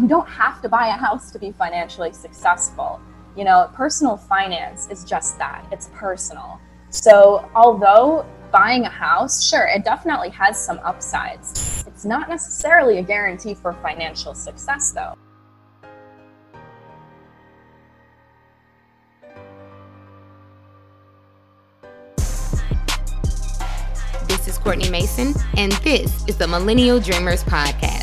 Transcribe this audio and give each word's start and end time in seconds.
You 0.00 0.08
don't 0.08 0.28
have 0.28 0.62
to 0.62 0.70
buy 0.70 0.88
a 0.88 0.92
house 0.92 1.30
to 1.32 1.38
be 1.38 1.52
financially 1.52 2.14
successful. 2.14 2.98
You 3.36 3.44
know, 3.44 3.70
personal 3.74 4.16
finance 4.16 4.88
is 4.90 5.04
just 5.04 5.36
that 5.36 5.66
it's 5.70 5.90
personal. 5.92 6.58
So, 6.88 7.50
although 7.54 8.24
buying 8.50 8.86
a 8.86 8.90
house, 8.90 9.46
sure, 9.46 9.66
it 9.66 9.84
definitely 9.84 10.30
has 10.30 10.58
some 10.58 10.78
upsides, 10.82 11.84
it's 11.86 12.06
not 12.06 12.30
necessarily 12.30 12.98
a 12.98 13.02
guarantee 13.02 13.54
for 13.54 13.74
financial 13.74 14.34
success, 14.34 14.92
though. 14.92 15.14
This 24.26 24.48
is 24.48 24.58
Courtney 24.58 24.88
Mason, 24.90 25.34
and 25.56 25.72
this 25.84 26.26
is 26.26 26.36
the 26.38 26.48
Millennial 26.48 26.98
Dreamers 26.98 27.44
Podcast, 27.44 28.01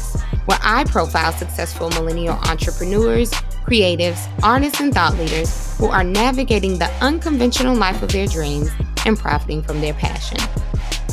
where 0.50 0.58
I 0.64 0.84
profile 0.86 1.32
successful 1.32 1.92
millennial 1.92 2.34
entrepreneurs, 2.34 3.30
creatives, 3.68 4.28
artists, 4.42 4.80
and 4.80 4.92
thought 4.92 5.16
leaders 5.16 5.78
who 5.78 5.86
are 5.86 6.04
navigating 6.04 6.80
the 6.80 6.90
unconventional 7.02 7.76
life 7.76 8.02
of 8.02 8.12
their 8.12 8.26
dreams 8.26 8.72
and 9.06 9.16
profiting 9.16 9.62
from 9.62 9.80
their 9.80 9.94
passion. 9.94 10.40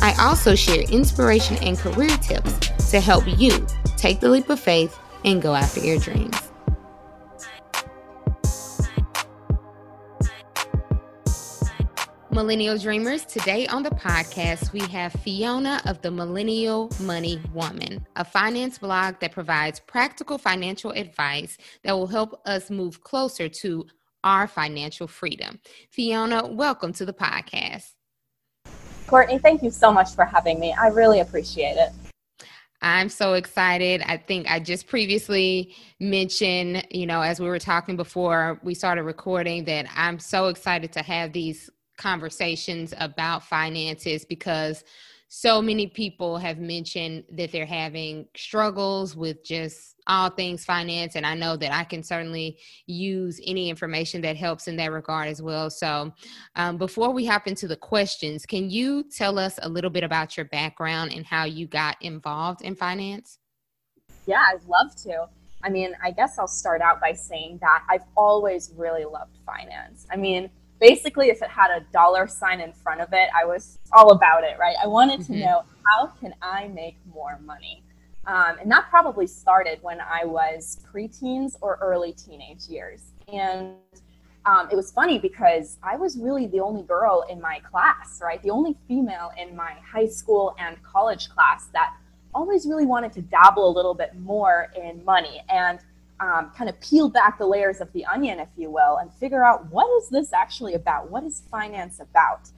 I 0.01 0.15
also 0.19 0.55
share 0.55 0.81
inspiration 0.89 1.57
and 1.57 1.77
career 1.77 2.17
tips 2.17 2.89
to 2.89 2.99
help 2.99 3.25
you 3.27 3.67
take 3.95 4.21
the 4.21 4.29
leap 4.29 4.49
of 4.49 4.59
faith 4.59 4.97
and 5.23 5.39
go 5.39 5.53
after 5.53 5.81
your 5.81 5.99
dreams. 5.99 6.46
Millennial 12.37 12.77
Dreamers. 12.77 13.25
Today 13.25 13.65
on 13.65 13.81
the 13.81 13.89
podcast, 13.89 14.71
we 14.71 14.81
have 14.91 15.11
Fiona 15.11 15.81
of 15.87 15.99
the 16.03 16.11
Millennial 16.11 16.87
Money 16.99 17.41
Woman, 17.51 18.05
a 18.15 18.23
finance 18.23 18.77
blog 18.77 19.19
that 19.21 19.31
provides 19.31 19.79
practical 19.79 20.37
financial 20.37 20.91
advice 20.91 21.57
that 21.81 21.93
will 21.93 22.05
help 22.05 22.39
us 22.45 22.69
move 22.69 23.01
closer 23.01 23.49
to 23.49 23.87
our 24.23 24.45
financial 24.45 25.07
freedom. 25.07 25.59
Fiona, 25.89 26.45
welcome 26.45 26.93
to 26.93 27.05
the 27.05 27.13
podcast. 27.13 27.93
Courtney, 29.07 29.39
thank 29.39 29.63
you 29.63 29.71
so 29.71 29.91
much 29.91 30.13
for 30.13 30.23
having 30.23 30.59
me. 30.59 30.75
I 30.79 30.89
really 30.89 31.21
appreciate 31.21 31.77
it. 31.77 31.89
I'm 32.83 33.09
so 33.09 33.33
excited. 33.33 34.03
I 34.05 34.17
think 34.17 34.51
I 34.51 34.59
just 34.59 34.85
previously 34.85 35.75
mentioned, 35.99 36.85
you 36.91 37.07
know, 37.07 37.21
as 37.21 37.39
we 37.39 37.47
were 37.47 37.57
talking 37.57 37.97
before 37.97 38.59
we 38.61 38.75
started 38.75 39.01
recording, 39.05 39.65
that 39.65 39.87
I'm 39.95 40.19
so 40.19 40.49
excited 40.49 40.93
to 40.93 41.01
have 41.01 41.33
these 41.33 41.71
conversations 41.97 42.93
about 42.99 43.43
finances 43.43 44.23
because 44.25 44.83
so 45.29 45.61
many 45.61 45.87
people 45.87 46.37
have 46.37 46.57
mentioned 46.57 47.25
that 47.31 47.51
they're 47.51 47.65
having 47.65 48.27
struggles 48.35 49.15
with 49.15 49.43
just 49.43 49.95
all 50.07 50.29
things 50.29 50.63
finance 50.63 51.17
and 51.17 51.25
i 51.25 51.33
know 51.33 51.57
that 51.57 51.73
i 51.73 51.83
can 51.83 52.01
certainly 52.01 52.57
use 52.85 53.41
any 53.45 53.69
information 53.69 54.21
that 54.21 54.37
helps 54.37 54.69
in 54.69 54.77
that 54.77 54.91
regard 54.91 55.27
as 55.27 55.41
well. 55.41 55.69
So 55.69 56.13
um, 56.55 56.77
before 56.77 57.11
we 57.11 57.25
hop 57.25 57.47
into 57.47 57.67
the 57.67 57.75
questions 57.75 58.45
can 58.45 58.69
you 58.69 59.03
tell 59.03 59.37
us 59.37 59.59
a 59.61 59.67
little 59.67 59.89
bit 59.89 60.05
about 60.05 60.37
your 60.37 60.45
background 60.45 61.11
and 61.11 61.25
how 61.25 61.43
you 61.43 61.67
got 61.67 61.97
involved 62.01 62.61
in 62.61 62.75
finance? 62.75 63.39
Yeah 64.25 64.43
i'd 64.53 64.63
love 64.63 64.95
to. 65.03 65.27
I 65.61 65.69
mean 65.69 65.93
i 66.01 66.11
guess 66.11 66.39
i'll 66.39 66.47
start 66.47 66.81
out 66.81 67.01
by 67.01 67.11
saying 67.11 67.57
that 67.61 67.83
i've 67.89 68.05
always 68.15 68.71
really 68.77 69.03
loved 69.03 69.37
finance. 69.45 70.07
I 70.09 70.15
mean 70.15 70.49
basically 70.79 71.29
if 71.29 71.41
it 71.41 71.49
had 71.49 71.71
a 71.71 71.81
dollar 71.91 72.27
sign 72.27 72.61
in 72.61 72.71
front 72.73 73.01
of 73.01 73.09
it 73.11 73.29
i 73.39 73.45
was 73.45 73.79
all 73.93 74.11
about 74.11 74.43
it 74.43 74.57
right? 74.59 74.75
I 74.81 74.87
wanted 74.87 75.21
to 75.27 75.33
mm-hmm. 75.33 75.41
know 75.41 75.63
how 75.85 76.07
can 76.19 76.33
i 76.41 76.67
make 76.67 76.97
more 77.13 77.39
money? 77.43 77.83
Um, 78.25 78.57
and 78.59 78.69
that 78.71 78.89
probably 78.89 79.27
started 79.27 79.79
when 79.81 79.99
i 80.01 80.25
was 80.25 80.79
preteens 80.91 81.55
or 81.61 81.77
early 81.81 82.13
teenage 82.13 82.67
years. 82.67 83.01
And 83.31 83.75
um, 84.45 84.69
it 84.71 84.75
was 84.75 84.91
funny 84.91 85.19
because 85.19 85.77
i 85.83 85.95
was 85.95 86.17
really 86.17 86.47
the 86.47 86.59
only 86.59 86.83
girl 86.83 87.25
in 87.29 87.41
my 87.41 87.59
class 87.59 88.19
right? 88.21 88.41
The 88.43 88.51
only 88.51 88.75
female 88.87 89.31
in 89.37 89.55
my 89.55 89.73
high 89.85 90.07
school 90.07 90.55
and 90.59 90.81
college 90.83 91.29
class 91.29 91.67
that 91.73 91.93
always 92.33 92.65
really 92.65 92.85
wanted 92.85 93.11
to 93.13 93.21
dabble 93.21 93.67
a 93.67 93.73
little 93.73 93.93
bit 93.93 94.15
more 94.15 94.71
in 94.75 95.03
money. 95.03 95.43
And 95.49 95.79
um, 96.19 96.51
kind 96.55 96.69
of 96.69 96.79
peel 96.81 97.09
back 97.09 97.37
the 97.37 97.45
layers 97.45 97.81
of 97.81 97.91
the 97.93 98.05
onion, 98.05 98.39
if 98.39 98.49
you 98.57 98.69
will, 98.69 98.97
and 98.97 99.13
figure 99.13 99.43
out 99.43 99.71
what 99.71 99.87
is 100.01 100.09
this 100.09 100.33
actually 100.33 100.73
about? 100.73 101.11
What 101.11 101.23
is 101.23 101.43
finance 101.51 101.99
about? 101.99 102.49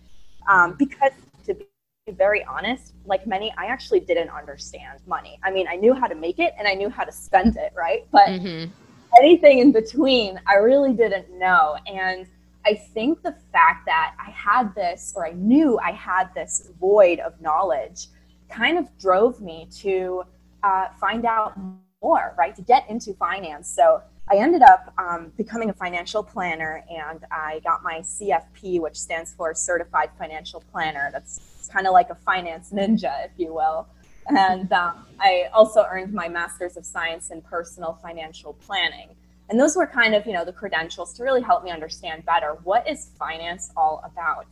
Um, 0.48 0.76
because 0.78 1.12
to 1.46 1.54
be 1.54 1.66
very 2.12 2.44
honest, 2.46 2.94
like 3.06 3.28
many, 3.28 3.54
I 3.58 3.66
actually 3.66 4.00
didn't 4.00 4.30
understand 4.30 5.00
money. 5.08 5.40
I 5.44 5.52
mean, 5.52 5.68
I 5.68 5.76
knew 5.76 5.94
how 5.94 6.08
to 6.08 6.16
make 6.16 6.40
it 6.40 6.54
and 6.58 6.68
I 6.68 6.74
knew 6.74 6.90
how 6.90 7.04
to 7.04 7.12
spend 7.12 7.58
it, 7.58 7.74
right? 7.76 8.06
But 8.12 8.28
mm-hmm. 8.28 8.72
anything 9.18 9.60
in 9.60 9.72
between, 9.72 10.40
I 10.48 10.56
really 10.56 10.94
didn't 10.94 11.38
know. 11.38 11.78
And 11.86 12.26
I 12.66 12.76
think 12.76 13.22
the 13.24 13.36
fact 13.52 13.86
that 13.86 14.16
I 14.20 14.32
had 14.32 14.74
this, 14.76 15.14
or 15.16 15.26
I 15.26 15.32
knew 15.32 15.80
I 15.80 15.92
had 15.92 16.34
this 16.34 16.70
void 16.80 17.20
of 17.20 17.40
knowledge, 17.42 18.08
kind 18.50 18.78
of 18.78 18.86
drove 18.98 19.42
me 19.42 19.68
to 19.78 20.24
uh, 20.64 20.88
find 21.00 21.26
out 21.26 21.58
more, 22.02 22.34
right, 22.38 22.56
to 22.56 22.62
get 22.62 22.90
into 22.90 23.14
finance. 23.14 23.68
So 23.70 24.02
I 24.32 24.38
ended 24.38 24.62
up 24.62 24.94
um, 24.98 25.32
becoming 25.38 25.70
a 25.70 25.74
financial 25.74 26.24
planner 26.24 26.84
and 26.90 27.26
I 27.32 27.60
got 27.64 27.84
my 27.84 28.00
CFP, 28.00 28.80
which 28.80 28.96
stands 28.96 29.34
for 29.34 29.54
Certified 29.54 30.12
Financial 30.18 30.64
Planner. 30.72 31.10
That's 31.12 31.70
kind 31.72 31.88
of 31.88 31.94
like 31.94 32.10
a 32.10 32.16
finance 32.16 32.72
ninja, 32.72 33.26
if 33.26 33.32
you 33.38 33.54
will. 33.54 33.88
And 34.28 34.72
um, 34.72 35.08
I 35.20 35.50
also 35.54 35.86
earned 35.90 36.14
my 36.14 36.30
Master's 36.30 36.78
of 36.78 36.86
Science 36.86 37.32
in 37.32 37.42
Personal 37.42 38.00
Financial 38.02 38.54
Planning. 38.54 39.10
And 39.50 39.60
those 39.60 39.76
were 39.76 39.88
kind 39.88 40.14
of, 40.14 40.28
you 40.28 40.34
know, 40.34 40.46
the 40.46 40.54
credentials 40.54 41.14
to 41.14 41.24
really 41.24 41.42
help 41.42 41.64
me 41.64 41.72
understand 41.72 42.24
better 42.26 42.58
what 42.64 42.88
is 42.88 43.10
finance 43.18 43.72
all 43.76 44.04
about. 44.06 44.46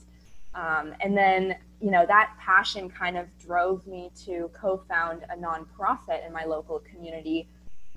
Um, 0.56 0.96
and 1.02 1.16
then, 1.16 1.56
you 1.79 1.91
know, 1.91 2.05
that 2.05 2.33
passion 2.39 2.89
kind 2.89 3.17
of 3.17 3.25
drove 3.38 3.85
me 3.85 4.11
to 4.25 4.49
co 4.53 4.83
found 4.89 5.23
a 5.29 5.38
nonprofit 5.38 6.25
in 6.25 6.33
my 6.33 6.45
local 6.45 6.79
community 6.79 7.47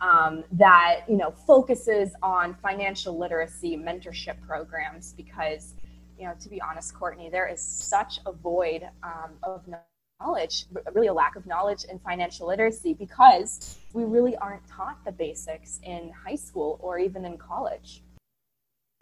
um, 0.01 0.45
that, 0.53 1.03
you 1.09 1.17
know, 1.17 1.31
focuses 1.31 2.15
on 2.23 2.55
financial 2.63 3.19
literacy 3.19 3.77
mentorship 3.77 4.41
programs 4.47 5.13
because, 5.13 5.75
you 6.19 6.27
know, 6.27 6.35
to 6.41 6.49
be 6.49 6.61
honest, 6.61 6.95
Courtney, 6.95 7.29
there 7.31 7.49
is 7.49 7.61
such 7.63 8.19
a 8.27 8.33
void 8.33 8.89
um, 9.03 9.33
of 9.43 9.65
knowledge, 10.21 10.67
really 10.95 11.09
a 11.09 11.13
lack 11.13 11.37
of 11.37 11.47
knowledge 11.47 11.85
in 11.85 11.99
financial 11.99 12.49
literacy 12.49 12.95
because 12.95 13.79
we 13.93 14.05
really 14.05 14.37
aren't 14.37 14.67
taught 14.69 15.03
the 15.05 15.13
basics 15.13 15.81
in 15.83 16.11
high 16.27 16.35
school 16.35 16.79
or 16.83 16.99
even 16.99 17.25
in 17.25 17.39
college. 17.39 18.03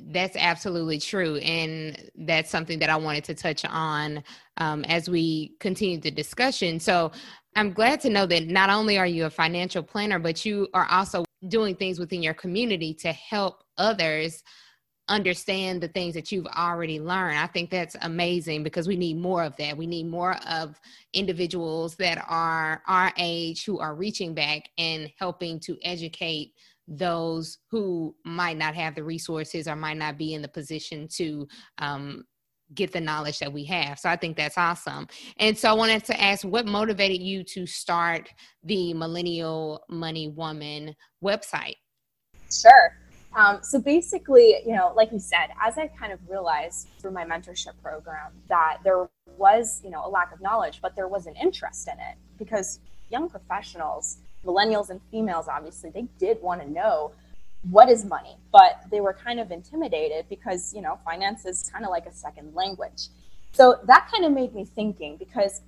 That's 0.01 0.37
absolutely 0.37 0.99
true. 0.99 1.37
And 1.37 2.11
that's 2.15 2.51
something 2.51 2.79
that 2.79 2.91
I 2.91 2.97
wanted 2.97 3.25
to 3.25 3.35
touch 3.35 3.65
on 3.65 4.23
um, 4.59 4.85
as 4.85 5.11
we 5.11 5.55
continue 5.59 5.99
the 5.99 6.11
discussion. 6.11 6.79
So 6.79 7.11
I'm 7.57 7.73
glad 7.73 8.01
to 8.03 8.11
know 8.11 8.25
that 8.27 8.47
not 8.47 8.71
only 8.71 8.99
are 8.99 9.07
you 9.07 9.27
a 9.27 9.31
financial 9.31 9.83
planner, 9.83 10.19
but 10.19 10.45
you 10.45 10.69
are 10.75 10.87
also 10.91 11.25
doing 11.49 11.75
things 11.75 11.99
within 11.99 12.23
your 12.23 12.35
community 12.35 12.95
to 12.95 13.13
help 13.13 13.65
others 13.77 14.43
understand 15.09 15.81
the 15.81 15.89
things 15.89 16.15
that 16.15 16.31
you've 16.31 16.47
already 16.47 17.01
learned. 17.01 17.39
I 17.39 17.47
think 17.47 17.71
that's 17.71 17.97
amazing 18.03 18.63
because 18.63 18.87
we 18.87 18.97
need 18.97 19.17
more 19.17 19.43
of 19.43 19.57
that. 19.57 19.77
We 19.77 19.87
need 19.87 20.07
more 20.07 20.37
of 20.47 20.79
individuals 21.15 21.97
that 21.97 22.25
are 22.29 22.83
our 22.87 23.13
age 23.17 23.65
who 23.65 23.79
are 23.79 23.95
reaching 23.95 24.35
back 24.35 24.69
and 24.77 25.11
helping 25.19 25.61
to 25.61 25.79
educate 25.83 26.53
those 26.89 27.59
who 27.71 28.15
might 28.25 28.57
not 28.57 28.75
have 28.75 28.95
the 28.95 29.05
resources 29.05 29.69
or 29.69 29.77
might 29.77 29.99
not 29.99 30.17
be 30.17 30.35
in 30.35 30.43
the 30.43 30.49
position 30.49 31.07
to 31.17 31.47
um, 31.79 32.25
get 32.75 32.93
the 32.93 33.01
knowledge 33.01 33.39
that 33.39 33.53
we 33.53 33.65
have. 33.65 33.99
So 33.99 34.09
I 34.09 34.17
think 34.17 34.37
that's 34.37 34.59
awesome. 34.59 35.07
And 35.39 35.57
so 35.57 35.71
I 35.71 35.73
wanted 35.73 36.05
to 36.05 36.21
ask 36.21 36.45
what 36.45 36.67
motivated 36.67 37.21
you 37.21 37.45
to 37.45 37.67
start 37.67 38.31
the 38.65 38.95
Millennial 38.95 39.85
Money 39.89 40.29
Woman 40.29 40.95
website? 41.23 41.77
Sure. 42.51 42.97
Um, 43.37 43.59
so 43.63 43.79
basically, 43.79 44.57
you 44.67 44.75
know, 44.75 44.93
like 44.97 45.13
you 45.13 45.19
said, 45.19 45.49
as 45.63 45.79
I 45.79 45.89
kind 45.89 46.13
of 46.13 46.19
realized 46.29 46.89
through 46.99 47.13
my 47.13 47.25
mentorship 47.25 47.81
program 47.83 48.33
that 48.49 48.79
there 48.83 49.09
was, 49.37 49.81
you 49.85 49.91
know, 49.91 50.05
a 50.05 50.09
lack 50.09 50.33
of 50.33 50.41
knowledge, 50.41 50.81
but 50.81 50.97
there 50.97 51.09
was 51.09 51.27
an 51.27 51.35
interest 51.37 51.89
in 51.89 51.99
it 51.99 52.17
because 52.39 52.81
young 53.11 53.29
professionals 53.29 54.19
millennials 54.45 54.91
and 54.91 55.01
females, 55.11 55.49
obviously, 55.49 55.91
they 55.91 56.07
did 56.19 56.41
want 56.41 56.61
to 56.63 56.71
know 56.71 57.13
what 57.71 57.89
is 57.89 58.05
money, 58.05 58.37
but 58.53 58.83
they 58.91 59.01
were 59.01 59.13
kind 59.13 59.41
of 59.41 59.51
intimidated 59.51 60.27
because, 60.29 60.73
you 60.73 60.81
know, 60.81 60.99
finance 61.05 61.45
is 61.45 61.69
kind 61.73 61.85
of 61.85 61.91
like 61.91 62.07
a 62.07 62.13
second 62.13 62.55
language. 62.55 63.09
So 63.53 63.81
that 63.85 64.09
kind 64.13 64.25
of 64.25 64.33
made 64.33 64.55
me 64.55 64.65
thinking 64.65 65.17
because 65.17 65.63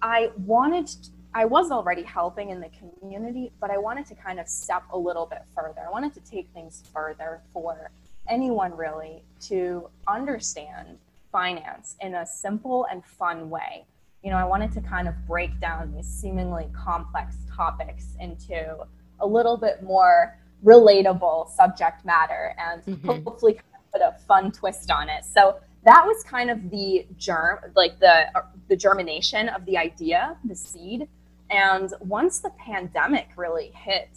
I 0.00 0.30
wanted, 0.38 0.86
to, 0.86 1.10
I 1.34 1.44
was 1.44 1.70
already 1.70 2.02
helping 2.02 2.50
in 2.50 2.60
the 2.60 2.70
community, 3.00 3.52
but 3.60 3.70
I 3.70 3.78
wanted 3.78 4.06
to 4.06 4.14
kind 4.14 4.40
of 4.40 4.48
step 4.48 4.84
a 4.90 4.98
little 4.98 5.26
bit 5.26 5.42
further. 5.54 5.82
I 5.86 5.90
wanted 5.90 6.14
to 6.14 6.20
take 6.20 6.48
things 6.54 6.82
further 6.92 7.42
for 7.52 7.90
anyone 8.28 8.74
really 8.76 9.22
to 9.42 9.88
understand 10.08 10.98
finance 11.30 11.96
in 12.00 12.14
a 12.14 12.24
simple 12.24 12.86
and 12.90 13.04
fun 13.04 13.50
way 13.50 13.84
you 14.24 14.30
know, 14.30 14.36
I 14.36 14.44
wanted 14.44 14.72
to 14.72 14.80
kind 14.80 15.06
of 15.06 15.14
break 15.26 15.60
down 15.60 15.92
these 15.94 16.06
seemingly 16.06 16.66
complex 16.74 17.36
topics 17.54 18.16
into 18.18 18.78
a 19.20 19.26
little 19.26 19.58
bit 19.58 19.82
more 19.82 20.38
relatable 20.64 21.50
subject 21.50 22.04
matter 22.06 22.56
and 22.58 22.82
mm-hmm. 22.82 23.22
hopefully 23.22 23.60
put 23.92 24.00
a 24.00 24.16
fun 24.26 24.50
twist 24.50 24.90
on 24.90 25.10
it. 25.10 25.26
So 25.26 25.58
that 25.84 26.04
was 26.06 26.24
kind 26.24 26.50
of 26.50 26.70
the 26.70 27.06
germ, 27.18 27.58
like 27.76 28.00
the 28.00 28.34
uh, 28.34 28.42
the 28.68 28.76
germination 28.76 29.50
of 29.50 29.66
the 29.66 29.76
idea, 29.76 30.38
the 30.44 30.56
seed. 30.56 31.06
And 31.50 31.92
once 32.00 32.38
the 32.38 32.50
pandemic 32.58 33.28
really 33.36 33.70
hit 33.74 34.08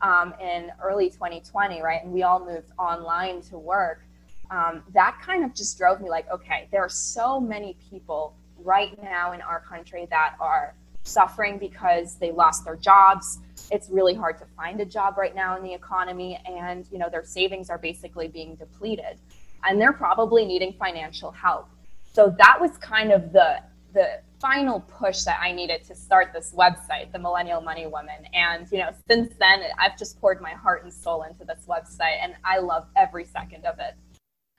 um, 0.00 0.34
in 0.40 0.72
early 0.82 1.08
2020, 1.08 1.80
right, 1.80 2.02
and 2.02 2.12
we 2.12 2.24
all 2.24 2.44
moved 2.44 2.72
online 2.76 3.40
to 3.42 3.58
work, 3.58 4.04
um, 4.50 4.82
that 4.92 5.16
kind 5.24 5.44
of 5.44 5.54
just 5.54 5.78
drove 5.78 6.00
me 6.00 6.10
like, 6.10 6.28
okay, 6.32 6.68
there 6.72 6.82
are 6.82 6.88
so 6.88 7.40
many 7.40 7.76
people 7.88 8.34
right 8.64 9.00
now 9.02 9.32
in 9.32 9.40
our 9.40 9.60
country 9.60 10.06
that 10.10 10.34
are 10.40 10.74
suffering 11.04 11.58
because 11.58 12.16
they 12.16 12.30
lost 12.30 12.64
their 12.64 12.76
jobs. 12.76 13.38
It's 13.70 13.88
really 13.90 14.14
hard 14.14 14.38
to 14.38 14.46
find 14.56 14.80
a 14.80 14.84
job 14.84 15.18
right 15.18 15.34
now 15.34 15.56
in 15.56 15.62
the 15.62 15.72
economy, 15.72 16.40
and 16.46 16.86
you 16.90 16.98
know 16.98 17.08
their 17.10 17.24
savings 17.24 17.70
are 17.70 17.78
basically 17.78 18.28
being 18.28 18.54
depleted, 18.56 19.18
and 19.64 19.80
they're 19.80 19.92
probably 19.92 20.44
needing 20.44 20.72
financial 20.74 21.30
help. 21.30 21.68
So 22.12 22.34
that 22.38 22.60
was 22.60 22.76
kind 22.78 23.12
of 23.12 23.32
the 23.32 23.62
the 23.92 24.20
final 24.40 24.80
push 24.80 25.22
that 25.22 25.38
I 25.40 25.52
needed 25.52 25.84
to 25.84 25.94
start 25.94 26.32
this 26.32 26.52
website, 26.52 27.12
the 27.12 27.18
Millennial 27.18 27.60
Money 27.60 27.86
Woman. 27.86 28.26
And 28.32 28.70
you 28.72 28.78
know, 28.78 28.90
since 29.08 29.32
then, 29.38 29.62
I've 29.78 29.98
just 29.98 30.20
poured 30.20 30.40
my 30.40 30.52
heart 30.52 30.82
and 30.84 30.92
soul 30.92 31.22
into 31.22 31.44
this 31.44 31.64
website, 31.68 32.18
and 32.22 32.34
I 32.44 32.58
love 32.58 32.86
every 32.96 33.24
second 33.24 33.64
of 33.64 33.78
it 33.78 33.94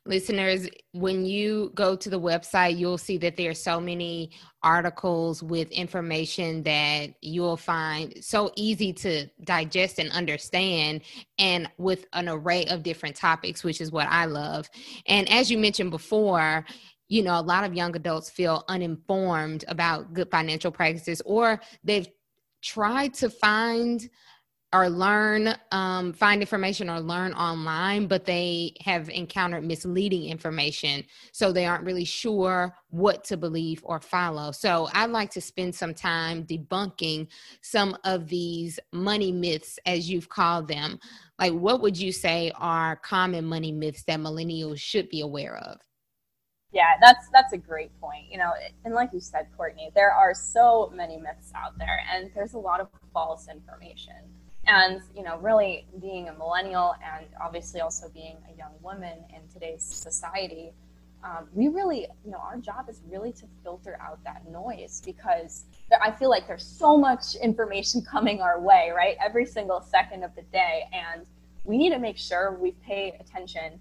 listeners 0.05 0.67
when 0.91 1.25
you 1.25 1.71
go 1.75 1.95
to 1.95 2.09
the 2.09 2.19
website 2.19 2.77
you'll 2.77 2.97
see 2.97 3.17
that 3.17 3.37
there 3.37 3.51
are 3.51 3.55
so 3.55 3.79
many 3.79 4.31
articles 4.61 5.41
with 5.41 5.71
information 5.71 6.61
that 6.63 7.13
you'll 7.21 7.55
find 7.55 8.13
so 8.21 8.51
easy 8.55 8.91
to 8.91 9.25
digest 9.45 9.99
and 9.99 10.11
understand 10.11 11.01
and 11.39 11.69
with 11.77 12.05
an 12.13 12.27
array 12.27 12.65
of 12.65 12.83
different 12.83 13.15
topics 13.15 13.63
which 13.63 13.79
is 13.79 13.91
what 13.91 14.07
i 14.09 14.25
love. 14.25 14.69
And 15.07 15.29
as 15.29 15.49
you 15.49 15.57
mentioned 15.57 15.91
before 15.91 16.65
you 17.07 17.23
know 17.23 17.39
a 17.39 17.41
lot 17.41 17.63
of 17.63 17.73
young 17.73 17.95
adults 17.95 18.29
feel 18.29 18.65
uninformed 18.67 19.63
about 19.69 20.13
good 20.13 20.29
financial 20.29 20.71
practices 20.71 21.21
or 21.25 21.61
they've 21.83 22.09
tried 22.61 23.13
to 23.13 23.29
find 23.29 24.09
or 24.73 24.89
learn 24.89 25.55
um, 25.71 26.11
find 26.13 26.41
information 26.41 26.89
or 26.89 26.99
learn 26.99 27.31
online 27.33 28.07
but 28.07 28.25
they 28.25 28.73
have 28.81 29.07
encountered 29.09 29.63
misleading 29.63 30.25
information 30.25 31.03
so 31.31 31.51
they 31.51 31.65
aren't 31.65 31.85
really 31.85 32.03
sure 32.03 32.75
what 32.89 33.23
to 33.23 33.37
believe 33.37 33.81
or 33.85 33.99
follow. 33.99 34.51
So 34.51 34.89
i'd 34.93 35.11
like 35.11 35.29
to 35.31 35.41
spend 35.41 35.73
some 35.75 35.93
time 35.93 36.43
debunking 36.43 37.27
some 37.61 37.95
of 38.03 38.27
these 38.27 38.79
money 38.91 39.31
myths 39.31 39.79
as 39.85 40.09
you've 40.09 40.29
called 40.29 40.67
them. 40.67 40.99
Like 41.39 41.53
what 41.53 41.81
would 41.81 41.97
you 41.97 42.11
say 42.11 42.51
are 42.55 42.95
common 42.95 43.45
money 43.45 43.71
myths 43.71 44.03
that 44.05 44.19
millennials 44.19 44.79
should 44.79 45.07
be 45.09 45.21
aware 45.21 45.57
of? 45.57 45.79
Yeah 46.71 46.93
that's 46.99 47.29
that's 47.31 47.53
a 47.53 47.57
great 47.57 47.91
point. 48.01 48.25
You 48.31 48.39
know 48.39 48.51
and 48.85 48.95
like 48.95 49.11
you 49.13 49.19
said 49.19 49.47
courtney 49.55 49.91
there 49.93 50.11
are 50.11 50.33
so 50.33 50.91
many 50.95 51.17
myths 51.17 51.51
out 51.55 51.77
there 51.77 51.99
and 52.11 52.31
there's 52.33 52.53
a 52.53 52.59
lot 52.59 52.79
of 52.79 52.87
false 53.13 53.47
information 53.47 54.32
and 54.67 55.01
you 55.15 55.23
know 55.23 55.37
really 55.39 55.85
being 56.01 56.29
a 56.29 56.33
millennial 56.33 56.95
and 57.03 57.25
obviously 57.41 57.81
also 57.81 58.07
being 58.09 58.37
a 58.53 58.57
young 58.57 58.73
woman 58.81 59.17
in 59.29 59.41
today's 59.51 59.83
society 59.83 60.71
um, 61.23 61.47
we 61.53 61.67
really 61.67 62.07
you 62.23 62.31
know 62.31 62.39
our 62.39 62.57
job 62.57 62.89
is 62.89 63.01
really 63.09 63.31
to 63.31 63.45
filter 63.63 63.97
out 64.01 64.23
that 64.23 64.49
noise 64.49 65.01
because 65.05 65.65
there, 65.89 66.01
i 66.01 66.11
feel 66.11 66.29
like 66.29 66.47
there's 66.47 66.65
so 66.65 66.97
much 66.97 67.35
information 67.35 68.01
coming 68.11 68.41
our 68.41 68.59
way 68.61 68.83
right? 68.95 69.17
Every 69.23 69.45
single 69.45 69.81
second 69.81 70.23
of 70.23 70.35
the 70.35 70.43
day. 70.43 70.83
And 70.93 71.25
we 71.63 71.77
need 71.77 71.91
to 71.91 71.99
make 71.99 72.17
sure 72.17 72.57
we 72.59 72.71
pay 72.85 73.17
attention 73.19 73.79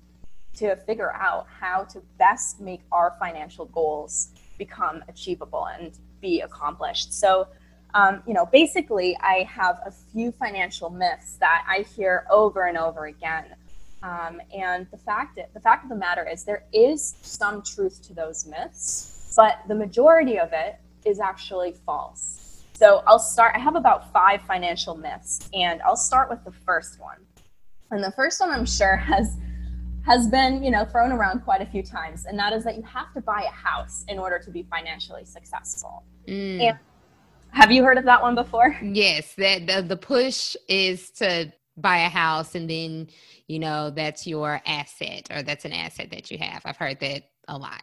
to 0.54 0.76
figure 0.76 1.12
out 1.12 1.46
how 1.48 1.84
to 1.84 2.02
best 2.18 2.60
make 2.60 2.82
our 2.92 3.16
financial 3.18 3.66
goals 3.66 4.28
become 4.58 5.02
achievable 5.08 5.66
and 5.66 5.98
be 6.20 6.40
accomplished. 6.40 7.12
So 7.12 7.48
um, 7.94 8.22
you 8.26 8.32
know, 8.32 8.46
basically, 8.46 9.16
I 9.20 9.46
have 9.50 9.80
a 9.84 9.90
few 9.90 10.32
financial 10.32 10.90
myths 10.90 11.36
that 11.40 11.64
I 11.68 11.84
hear 11.96 12.26
over 12.30 12.64
and 12.64 12.78
over 12.78 13.06
again. 13.06 13.54
Um, 14.02 14.40
and 14.56 14.86
the 14.90 14.96
fact 14.96 15.38
the 15.54 15.60
fact 15.60 15.84
of 15.84 15.90
the 15.90 15.96
matter 15.96 16.26
is, 16.28 16.44
there 16.44 16.64
is 16.72 17.14
some 17.22 17.62
truth 17.62 18.02
to 18.08 18.14
those 18.14 18.46
myths, 18.46 19.32
but 19.36 19.60
the 19.68 19.74
majority 19.74 20.38
of 20.38 20.52
it 20.52 20.76
is 21.04 21.20
actually 21.20 21.74
false. 21.86 22.64
So 22.74 23.02
I'll 23.06 23.18
start. 23.18 23.54
I 23.54 23.58
have 23.58 23.76
about 23.76 24.12
five 24.12 24.42
financial 24.42 24.96
myths, 24.96 25.48
and 25.52 25.80
I'll 25.82 25.96
start 25.96 26.30
with 26.30 26.42
the 26.44 26.50
first 26.50 26.98
one. 26.98 27.18
And 27.90 28.02
the 28.02 28.10
first 28.12 28.40
one, 28.40 28.50
I'm 28.50 28.66
sure, 28.66 28.96
has 28.96 29.36
has 30.04 30.26
been 30.26 30.64
you 30.64 30.70
know 30.70 30.84
thrown 30.84 31.12
around 31.12 31.40
quite 31.44 31.60
a 31.60 31.66
few 31.66 31.82
times, 31.82 32.24
and 32.24 32.38
that 32.38 32.52
is 32.52 32.64
that 32.64 32.76
you 32.76 32.82
have 32.82 33.12
to 33.14 33.20
buy 33.20 33.42
a 33.42 33.52
house 33.52 34.04
in 34.08 34.18
order 34.18 34.38
to 34.38 34.50
be 34.50 34.64
financially 34.64 35.24
successful. 35.24 36.02
Mm. 36.26 36.60
And 36.60 36.78
have 37.52 37.70
you 37.70 37.84
heard 37.84 37.98
of 37.98 38.04
that 38.04 38.22
one 38.22 38.34
before? 38.34 38.76
Yes, 38.82 39.34
that 39.34 39.66
the, 39.66 39.82
the 39.82 39.96
push 39.96 40.56
is 40.68 41.10
to 41.12 41.52
buy 41.76 41.98
a 41.98 42.08
house 42.08 42.54
and 42.54 42.68
then, 42.68 43.08
you 43.46 43.58
know, 43.58 43.90
that's 43.90 44.26
your 44.26 44.60
asset 44.66 45.28
or 45.30 45.42
that's 45.42 45.64
an 45.64 45.72
asset 45.72 46.10
that 46.10 46.30
you 46.30 46.38
have. 46.38 46.62
I've 46.64 46.76
heard 46.76 47.00
that 47.00 47.30
a 47.48 47.56
lot. 47.56 47.82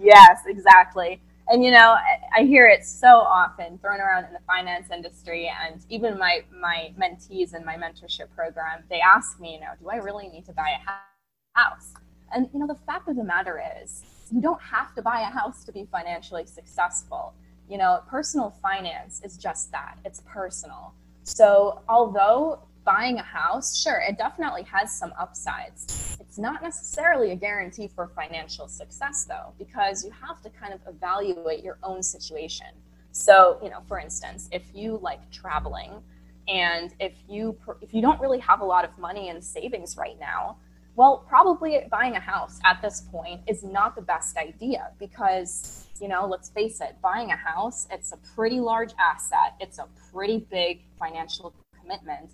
Yes, 0.00 0.40
exactly. 0.46 1.20
And 1.50 1.64
you 1.64 1.70
know, 1.70 1.96
I, 1.96 2.40
I 2.40 2.44
hear 2.44 2.66
it 2.66 2.84
so 2.84 3.08
often 3.08 3.78
thrown 3.78 4.00
around 4.00 4.24
in 4.24 4.32
the 4.32 4.40
finance 4.46 4.90
industry 4.90 5.50
and 5.64 5.84
even 5.88 6.18
my 6.18 6.42
my 6.60 6.92
mentees 7.00 7.54
in 7.54 7.64
my 7.64 7.76
mentorship 7.76 8.28
program, 8.34 8.84
they 8.90 9.00
ask 9.00 9.40
me, 9.40 9.54
you 9.54 9.60
know, 9.60 9.72
do 9.80 9.88
I 9.88 9.96
really 9.96 10.28
need 10.28 10.44
to 10.46 10.52
buy 10.52 10.72
a 10.86 11.58
house? 11.58 11.94
And 12.34 12.48
you 12.52 12.60
know, 12.60 12.66
the 12.66 12.74
fact 12.74 13.08
of 13.08 13.16
the 13.16 13.24
matter 13.24 13.62
is, 13.82 14.02
you 14.30 14.42
don't 14.42 14.60
have 14.60 14.94
to 14.94 15.02
buy 15.02 15.20
a 15.20 15.24
house 15.24 15.64
to 15.64 15.72
be 15.72 15.88
financially 15.90 16.44
successful 16.44 17.32
you 17.68 17.78
know, 17.78 18.02
personal 18.08 18.50
finance 18.62 19.20
is 19.24 19.36
just 19.36 19.70
that 19.72 19.98
it's 20.04 20.22
personal. 20.26 20.94
So, 21.24 21.82
although 21.88 22.60
buying 22.84 23.18
a 23.18 23.22
house, 23.22 23.76
sure, 23.76 24.00
it 24.08 24.16
definitely 24.16 24.62
has 24.62 24.90
some 24.92 25.12
upsides. 25.18 26.16
It's 26.20 26.38
not 26.38 26.62
necessarily 26.62 27.32
a 27.32 27.36
guarantee 27.36 27.88
for 27.88 28.08
financial 28.08 28.66
success, 28.66 29.24
though, 29.24 29.52
because 29.58 30.04
you 30.04 30.10
have 30.26 30.40
to 30.42 30.50
kind 30.50 30.72
of 30.72 30.80
evaluate 30.86 31.62
your 31.62 31.78
own 31.82 32.02
situation. 32.02 32.68
So, 33.12 33.58
you 33.62 33.68
know, 33.68 33.82
for 33.86 33.98
instance, 33.98 34.48
if 34.52 34.62
you 34.74 34.98
like 35.02 35.30
traveling 35.30 36.02
and 36.48 36.94
if 36.98 37.12
you 37.28 37.58
if 37.82 37.92
you 37.92 38.00
don't 38.00 38.20
really 38.20 38.38
have 38.38 38.60
a 38.60 38.64
lot 38.64 38.84
of 38.84 38.96
money 38.98 39.28
in 39.28 39.42
savings 39.42 39.96
right 39.98 40.18
now, 40.18 40.56
well, 40.96 41.24
probably 41.28 41.86
buying 41.90 42.16
a 42.16 42.20
house 42.20 42.58
at 42.64 42.82
this 42.82 43.02
point 43.12 43.42
is 43.46 43.62
not 43.62 43.94
the 43.94 44.02
best 44.02 44.36
idea 44.36 44.90
because, 44.98 45.86
you 46.00 46.08
know, 46.08 46.26
let's 46.26 46.50
face 46.50 46.80
it, 46.80 46.96
buying 47.02 47.30
a 47.30 47.36
house, 47.36 47.86
it's 47.90 48.12
a 48.12 48.16
pretty 48.34 48.60
large 48.60 48.92
asset. 48.98 49.54
It's 49.60 49.78
a 49.78 49.86
pretty 50.12 50.46
big 50.50 50.82
financial 50.98 51.54
commitment 51.80 52.30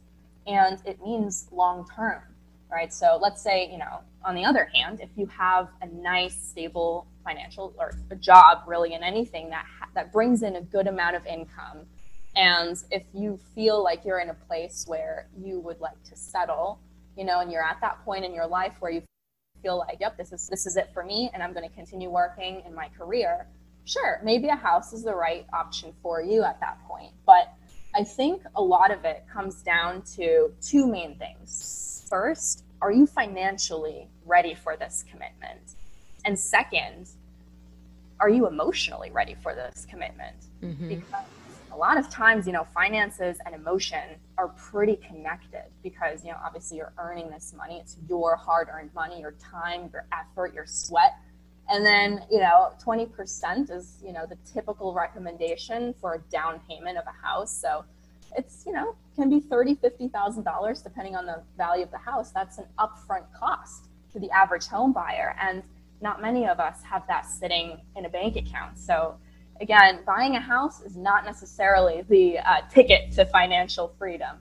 and 0.47 0.80
it 0.85 1.00
means 1.02 1.49
long 1.50 1.88
term, 1.94 2.23
right? 2.71 2.92
So 2.92 3.18
let's 3.21 3.42
say, 3.42 3.71
you 3.71 3.78
know, 3.78 4.00
on 4.25 4.35
the 4.35 4.44
other 4.44 4.68
hand, 4.75 5.00
if 5.00 5.11
you 5.16 5.26
have 5.26 5.68
a 5.80 5.87
nice, 5.87 6.37
stable 6.37 7.06
financial 7.25 7.75
or 7.78 7.92
a 8.11 8.16
job 8.16 8.64
really 8.66 8.92
in 8.92 9.02
anything 9.02 9.49
that 9.50 9.64
that 9.94 10.12
brings 10.12 10.42
in 10.42 10.56
a 10.56 10.61
good 10.61 10.87
amount 10.87 11.16
of 11.16 11.25
income 11.25 11.87
and 12.37 12.83
if 12.90 13.04
you 13.14 13.38
feel 13.54 13.83
like 13.83 14.04
you're 14.04 14.18
in 14.18 14.28
a 14.28 14.35
place 14.35 14.85
where 14.87 15.28
you 15.38 15.59
would 15.61 15.80
like 15.80 16.02
to 16.02 16.14
settle 16.16 16.80
you 17.16 17.25
know, 17.25 17.40
and 17.40 17.50
you're 17.50 17.62
at 17.62 17.80
that 17.80 18.04
point 18.04 18.25
in 18.25 18.35
your 18.35 18.47
life 18.47 18.75
where 18.80 18.90
you 18.90 19.02
feel 19.64 19.78
like, 19.78 19.97
yep, 19.99 20.16
this 20.16 20.30
is 20.33 20.47
this 20.49 20.66
is 20.66 20.76
it 20.76 20.90
for 20.92 21.02
me 21.02 21.30
and 21.33 21.42
I'm 21.42 21.52
going 21.54 21.68
to 21.68 21.75
continue 21.75 22.11
working 22.11 22.62
in 22.66 22.75
my 22.75 22.88
career. 22.97 23.47
Sure, 23.87 24.21
maybe 24.23 24.49
a 24.49 24.56
house 24.56 24.92
is 24.92 25.02
the 25.02 25.14
right 25.14 25.47
option 25.52 25.92
for 26.02 26.23
you 26.23 26.42
at 26.42 26.61
that 26.61 26.78
point, 26.87 27.12
but 27.26 27.52
I 27.97 28.04
think 28.04 28.42
a 28.56 28.62
lot 28.62 28.90
of 28.90 29.04
it 29.04 29.25
comes 29.33 29.62
down 29.62 30.02
to 30.16 30.52
two 30.61 30.87
main 30.87 31.16
things. 31.16 32.04
First, 32.09 32.64
are 32.83 32.92
you 32.92 33.06
financially 33.06 34.09
ready 34.26 34.54
for 34.54 34.76
this 34.76 35.04
commitment? 35.11 35.75
And 36.25 36.38
second, 36.38 37.09
are 38.21 38.28
you 38.28 38.47
emotionally 38.47 39.11
ready 39.11 39.37
for 39.42 39.54
this 39.54 39.87
commitment? 39.88 40.37
Mm-hmm. 40.62 40.88
Because 40.88 41.25
a 41.75 41.76
lot 41.76 41.99
of 41.99 42.09
times, 42.09 42.47
you 42.47 42.52
know, 42.52 42.66
finances 42.73 43.38
and 43.45 43.54
emotion 43.54 44.02
are 44.38 44.49
pretty 44.49 44.97
connected 44.97 45.64
because, 45.83 46.25
you 46.25 46.31
know, 46.31 46.38
obviously 46.45 46.76
you're 46.76 46.93
earning 46.99 47.28
this 47.31 47.52
money. 47.57 47.78
It's 47.81 47.97
your 48.09 48.37
hard 48.37 48.69
earned 48.73 48.95
money, 48.95 49.21
your 49.21 49.33
time, 49.33 49.90
your 49.93 50.07
effort, 50.12 50.54
your 50.54 50.66
sweat. 50.66 51.16
And 51.69 51.85
then, 51.85 52.25
you 52.31 52.38
know, 52.38 52.73
20% 52.85 53.71
is, 53.71 53.97
you 54.04 54.12
know, 54.12 54.26
the 54.26 54.37
typical 54.50 54.95
recommendation 54.95 55.95
for 56.00 56.14
a 56.14 56.19
down 56.31 56.61
payment 56.69 56.97
of 56.99 57.04
a 57.07 57.26
house. 57.26 57.50
So 57.50 57.85
it's, 58.37 58.64
you 58.66 58.73
know, 58.73 58.95
can 59.16 59.31
be 59.31 59.40
thirty, 59.40 59.75
fifty 59.76 60.09
thousand 60.09 60.43
dollars 60.43 60.83
depending 60.83 61.14
on 61.14 61.25
the 61.25 61.43
value 61.57 61.85
of 61.85 61.90
the 61.90 61.99
house. 61.99 62.31
That's 62.33 62.59
an 62.59 62.66
upfront 62.78 63.25
cost 63.33 63.88
to 64.12 64.19
the 64.19 64.31
average 64.31 64.66
home 64.66 64.93
buyer. 64.93 65.37
And 65.40 65.62
not 66.00 66.21
many 66.21 66.47
of 66.47 66.61
us 66.61 66.83
have 66.83 67.07
that 67.07 67.26
sitting 67.26 67.81
in 67.97 68.04
a 68.04 68.09
bank 68.09 68.37
account. 68.37 68.78
So 68.78 69.16
again, 69.61 70.00
buying 70.06 70.37
a 70.37 70.40
house 70.40 70.82
is 70.82 70.96
not 70.96 71.25
necessarily 71.25 72.02
the 72.08 72.38
uh, 72.38 72.62
ticket 72.70 73.12
to 73.12 73.25
financial 73.26 73.94
freedom. 73.99 74.37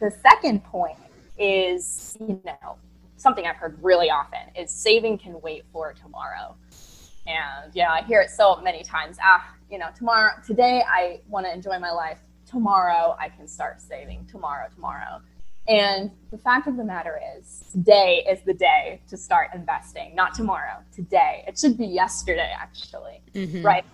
the 0.00 0.10
second 0.10 0.64
point 0.64 0.98
is, 1.38 2.16
you 2.20 2.40
know, 2.44 2.76
something 3.16 3.46
I've 3.46 3.56
heard 3.56 3.78
really 3.82 4.10
often 4.10 4.40
is 4.54 4.70
saving 4.70 5.18
can 5.18 5.40
wait 5.40 5.64
for 5.72 5.92
tomorrow. 5.92 6.56
And 7.26 7.74
yeah, 7.74 7.90
I 7.90 8.02
hear 8.02 8.20
it 8.20 8.30
so 8.30 8.60
many 8.60 8.82
times. 8.82 9.16
Ah, 9.22 9.54
you 9.70 9.78
know, 9.78 9.88
tomorrow, 9.96 10.32
today 10.46 10.82
I 10.86 11.20
want 11.28 11.46
to 11.46 11.52
enjoy 11.52 11.78
my 11.78 11.90
life. 11.90 12.18
Tomorrow 12.46 13.16
I 13.18 13.30
can 13.30 13.48
start 13.48 13.80
saving. 13.80 14.26
Tomorrow, 14.30 14.68
tomorrow. 14.74 15.22
And 15.66 16.10
the 16.30 16.36
fact 16.38 16.66
of 16.66 16.76
the 16.76 16.84
matter 16.84 17.18
is, 17.38 17.64
today 17.72 18.24
is 18.28 18.42
the 18.42 18.52
day 18.52 19.00
to 19.08 19.16
start 19.16 19.50
investing, 19.54 20.14
not 20.14 20.34
tomorrow, 20.34 20.82
today. 20.94 21.44
It 21.48 21.58
should 21.58 21.78
be 21.78 21.86
yesterday, 21.86 22.52
actually, 22.54 23.22
mm-hmm. 23.34 23.62
right? 23.62 23.84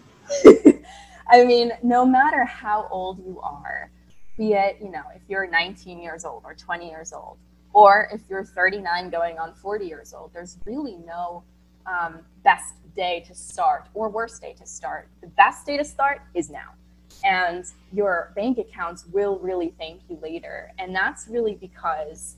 I 1.29 1.45
mean, 1.45 1.73
no 1.83 2.05
matter 2.05 2.45
how 2.45 2.89
old 2.91 3.25
you 3.25 3.41
are, 3.41 3.91
be 4.37 4.55
it, 4.55 4.79
you 4.83 4.91
know, 4.91 5.03
if 5.15 5.23
you're 5.29 5.49
19 5.49 6.01
years 6.01 6.25
old 6.25 6.43
or 6.45 6.55
20 6.55 6.89
years 6.89 7.13
old, 7.13 7.39
or 7.73 8.09
if 8.13 8.23
you're 8.29 8.45
39 8.45 9.11
going 9.11 9.39
on 9.39 9.55
40 9.55 9.87
years 9.87 10.13
old, 10.13 10.33
there's 10.35 10.59
really 10.65 10.97
no 11.07 11.45
um, 11.87 12.21
best 12.43 12.75
day 12.97 13.23
to 13.29 13.35
start 13.35 13.87
or 13.95 14.09
worst 14.09 14.43
day 14.43 14.55
to 14.55 14.67
start. 14.67 15.09
The 15.21 15.29
best 15.29 15.67
day 15.67 15.77
to 15.77 15.85
start 15.85 16.23
is 16.35 16.51
now 16.51 16.71
and 17.25 17.65
your 17.93 18.33
bank 18.35 18.59
accounts 18.59 19.07
will 19.07 19.39
really 19.39 19.75
thank 19.79 20.01
you 20.09 20.19
later. 20.23 20.71
And 20.79 20.95
that's 20.95 21.29
really 21.29 21.55
because 21.55 22.37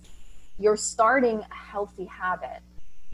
you're 0.58 0.76
starting 0.76 1.40
a 1.40 1.54
healthy 1.54 2.06
habit. 2.06 2.62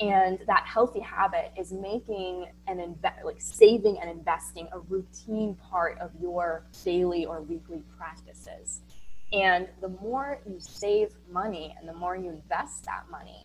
And 0.00 0.38
that 0.46 0.64
healthy 0.64 1.00
habit 1.00 1.50
is 1.58 1.72
making 1.72 2.46
and 2.68 2.78
inve- 2.78 3.24
like 3.24 3.40
saving 3.40 3.98
and 3.98 4.08
investing 4.08 4.68
a 4.72 4.78
routine 4.78 5.56
part 5.70 5.98
of 5.98 6.12
your 6.20 6.62
daily 6.84 7.26
or 7.26 7.42
weekly 7.42 7.82
practices. 7.98 8.80
And 9.32 9.68
the 9.80 9.88
more 9.88 10.40
you 10.48 10.56
save 10.60 11.10
money 11.30 11.74
and 11.78 11.88
the 11.88 11.92
more 11.92 12.16
you 12.16 12.30
invest 12.30 12.84
that 12.84 13.06
money, 13.10 13.42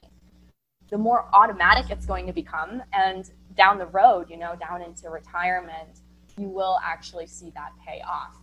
the 0.89 0.97
more 0.97 1.27
automatic 1.33 1.89
it's 1.89 2.05
going 2.05 2.27
to 2.27 2.33
become. 2.33 2.83
And 2.93 3.29
down 3.57 3.79
the 3.79 3.87
road, 3.87 4.29
you 4.29 4.37
know, 4.37 4.55
down 4.55 4.81
into 4.83 5.09
retirement, 5.09 6.01
you 6.37 6.47
will 6.47 6.79
actually 6.83 7.27
see 7.27 7.51
that 7.55 7.71
pay 7.85 8.01
off. 8.01 8.35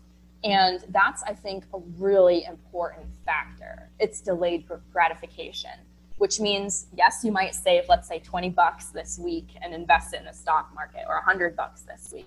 And 0.42 0.82
that's, 0.88 1.22
I 1.22 1.34
think, 1.34 1.64
a 1.74 1.78
really 1.98 2.44
important 2.44 3.06
factor. 3.26 3.90
It's 3.98 4.20
delayed 4.20 4.66
gratification, 4.92 5.72
which 6.16 6.40
means, 6.40 6.86
yes, 6.96 7.20
you 7.22 7.30
might 7.30 7.54
save, 7.54 7.84
let's 7.88 8.08
say, 8.08 8.20
20 8.20 8.50
bucks 8.50 8.86
this 8.86 9.18
week 9.18 9.48
and 9.62 9.74
invest 9.74 10.14
it 10.14 10.20
in 10.20 10.26
the 10.26 10.32
stock 10.32 10.70
market, 10.74 11.04
or 11.06 11.16
100 11.16 11.56
bucks 11.56 11.82
this 11.82 12.10
week 12.12 12.26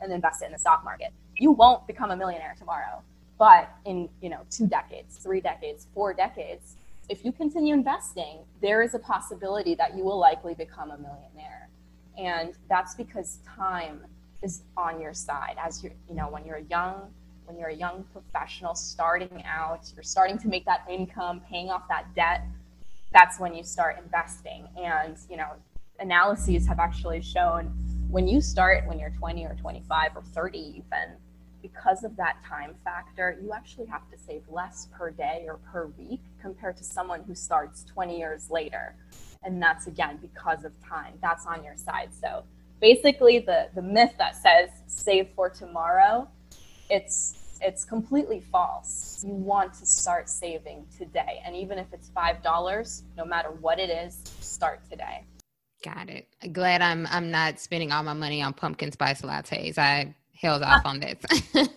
and 0.00 0.12
invest 0.12 0.42
it 0.42 0.46
in 0.46 0.52
the 0.52 0.58
stock 0.58 0.84
market. 0.84 1.12
You 1.38 1.52
won't 1.52 1.86
become 1.86 2.10
a 2.10 2.16
millionaire 2.16 2.54
tomorrow. 2.58 3.02
But 3.38 3.70
in, 3.84 4.08
you 4.22 4.30
know, 4.30 4.40
two 4.50 4.66
decades, 4.66 5.16
three 5.16 5.40
decades, 5.40 5.86
four 5.94 6.14
decades, 6.14 6.76
if 7.08 7.24
you 7.24 7.32
continue 7.32 7.74
investing, 7.74 8.38
there 8.60 8.82
is 8.82 8.94
a 8.94 8.98
possibility 8.98 9.74
that 9.76 9.96
you 9.96 10.02
will 10.02 10.18
likely 10.18 10.54
become 10.54 10.90
a 10.90 10.98
millionaire. 10.98 11.68
And 12.18 12.54
that's 12.68 12.94
because 12.94 13.38
time 13.56 14.00
is 14.42 14.62
on 14.76 15.00
your 15.00 15.14
side 15.14 15.56
as 15.58 15.82
you 15.82 15.90
you 16.08 16.14
know 16.14 16.28
when 16.28 16.44
you're 16.44 16.64
young 16.70 17.10
when 17.46 17.58
you're 17.58 17.68
a 17.68 17.74
young 17.74 18.04
professional 18.12 18.74
starting 18.74 19.42
out 19.44 19.80
you're 19.94 20.02
starting 20.02 20.38
to 20.38 20.48
make 20.48 20.64
that 20.64 20.84
income 20.90 21.40
paying 21.48 21.70
off 21.70 21.88
that 21.88 22.06
debt 22.14 22.42
that's 23.16 23.40
when 23.40 23.54
you 23.54 23.62
start 23.62 23.96
investing. 24.02 24.68
And 24.76 25.16
you 25.30 25.36
know 25.36 25.52
analyses 25.98 26.66
have 26.66 26.78
actually 26.78 27.22
shown 27.22 27.72
when 28.10 28.28
you 28.28 28.40
start 28.40 28.86
when 28.86 28.98
you're 28.98 29.14
20 29.18 29.44
or 29.46 29.56
25 29.58 30.10
or 30.16 30.22
30 30.22 30.58
even 30.58 31.16
because 31.62 32.04
of 32.04 32.14
that 32.16 32.36
time 32.46 32.74
factor 32.84 33.38
you 33.42 33.52
actually 33.54 33.86
have 33.86 34.02
to 34.10 34.18
save 34.18 34.42
less 34.50 34.88
per 34.92 35.10
day 35.10 35.46
or 35.48 35.56
per 35.72 35.86
week 35.98 36.20
compared 36.40 36.76
to 36.76 36.84
someone 36.84 37.22
who 37.26 37.34
starts 37.34 37.84
20 37.84 38.18
years 38.18 38.50
later. 38.50 38.94
And 39.42 39.62
that's 39.62 39.86
again 39.86 40.18
because 40.20 40.64
of 40.64 40.72
time. 40.84 41.14
That's 41.22 41.46
on 41.46 41.64
your 41.64 41.76
side. 41.76 42.10
So 42.12 42.44
basically 42.80 43.38
the 43.38 43.68
the 43.74 43.82
myth 43.82 44.12
that 44.18 44.36
says 44.36 44.70
save 44.86 45.28
for 45.34 45.48
tomorrow 45.48 46.28
it's 46.90 47.34
it's 47.62 47.84
completely 47.84 48.40
false. 48.40 49.24
You 49.26 49.32
want 49.32 49.72
to 49.74 49.86
start 49.86 50.28
saving 50.28 50.86
today 50.96 51.40
and 51.44 51.56
even 51.56 51.78
if 51.78 51.86
it's 51.92 52.08
five 52.10 52.42
dollars 52.42 53.04
no 53.16 53.24
matter 53.24 53.50
what 53.60 53.78
it 53.78 53.90
is 53.90 54.20
start 54.40 54.80
today. 54.90 55.24
Got 55.84 56.10
it. 56.10 56.26
Glad 56.52 56.82
i'm 56.82 57.06
i'm 57.10 57.30
not 57.30 57.58
spending 57.58 57.92
all 57.92 58.02
my 58.02 58.12
money 58.12 58.42
on 58.42 58.52
pumpkin 58.52 58.92
spice 58.92 59.22
lattes. 59.22 59.78
I 59.78 60.14
held 60.34 60.62
off 60.62 60.84
on 60.84 61.00
this. 61.00 61.18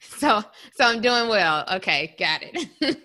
So 0.00 0.42
so 0.74 0.84
i'm 0.84 1.00
doing 1.00 1.28
well. 1.30 1.64
Okay 1.72 2.14
got 2.18 2.42
it. 2.42 2.68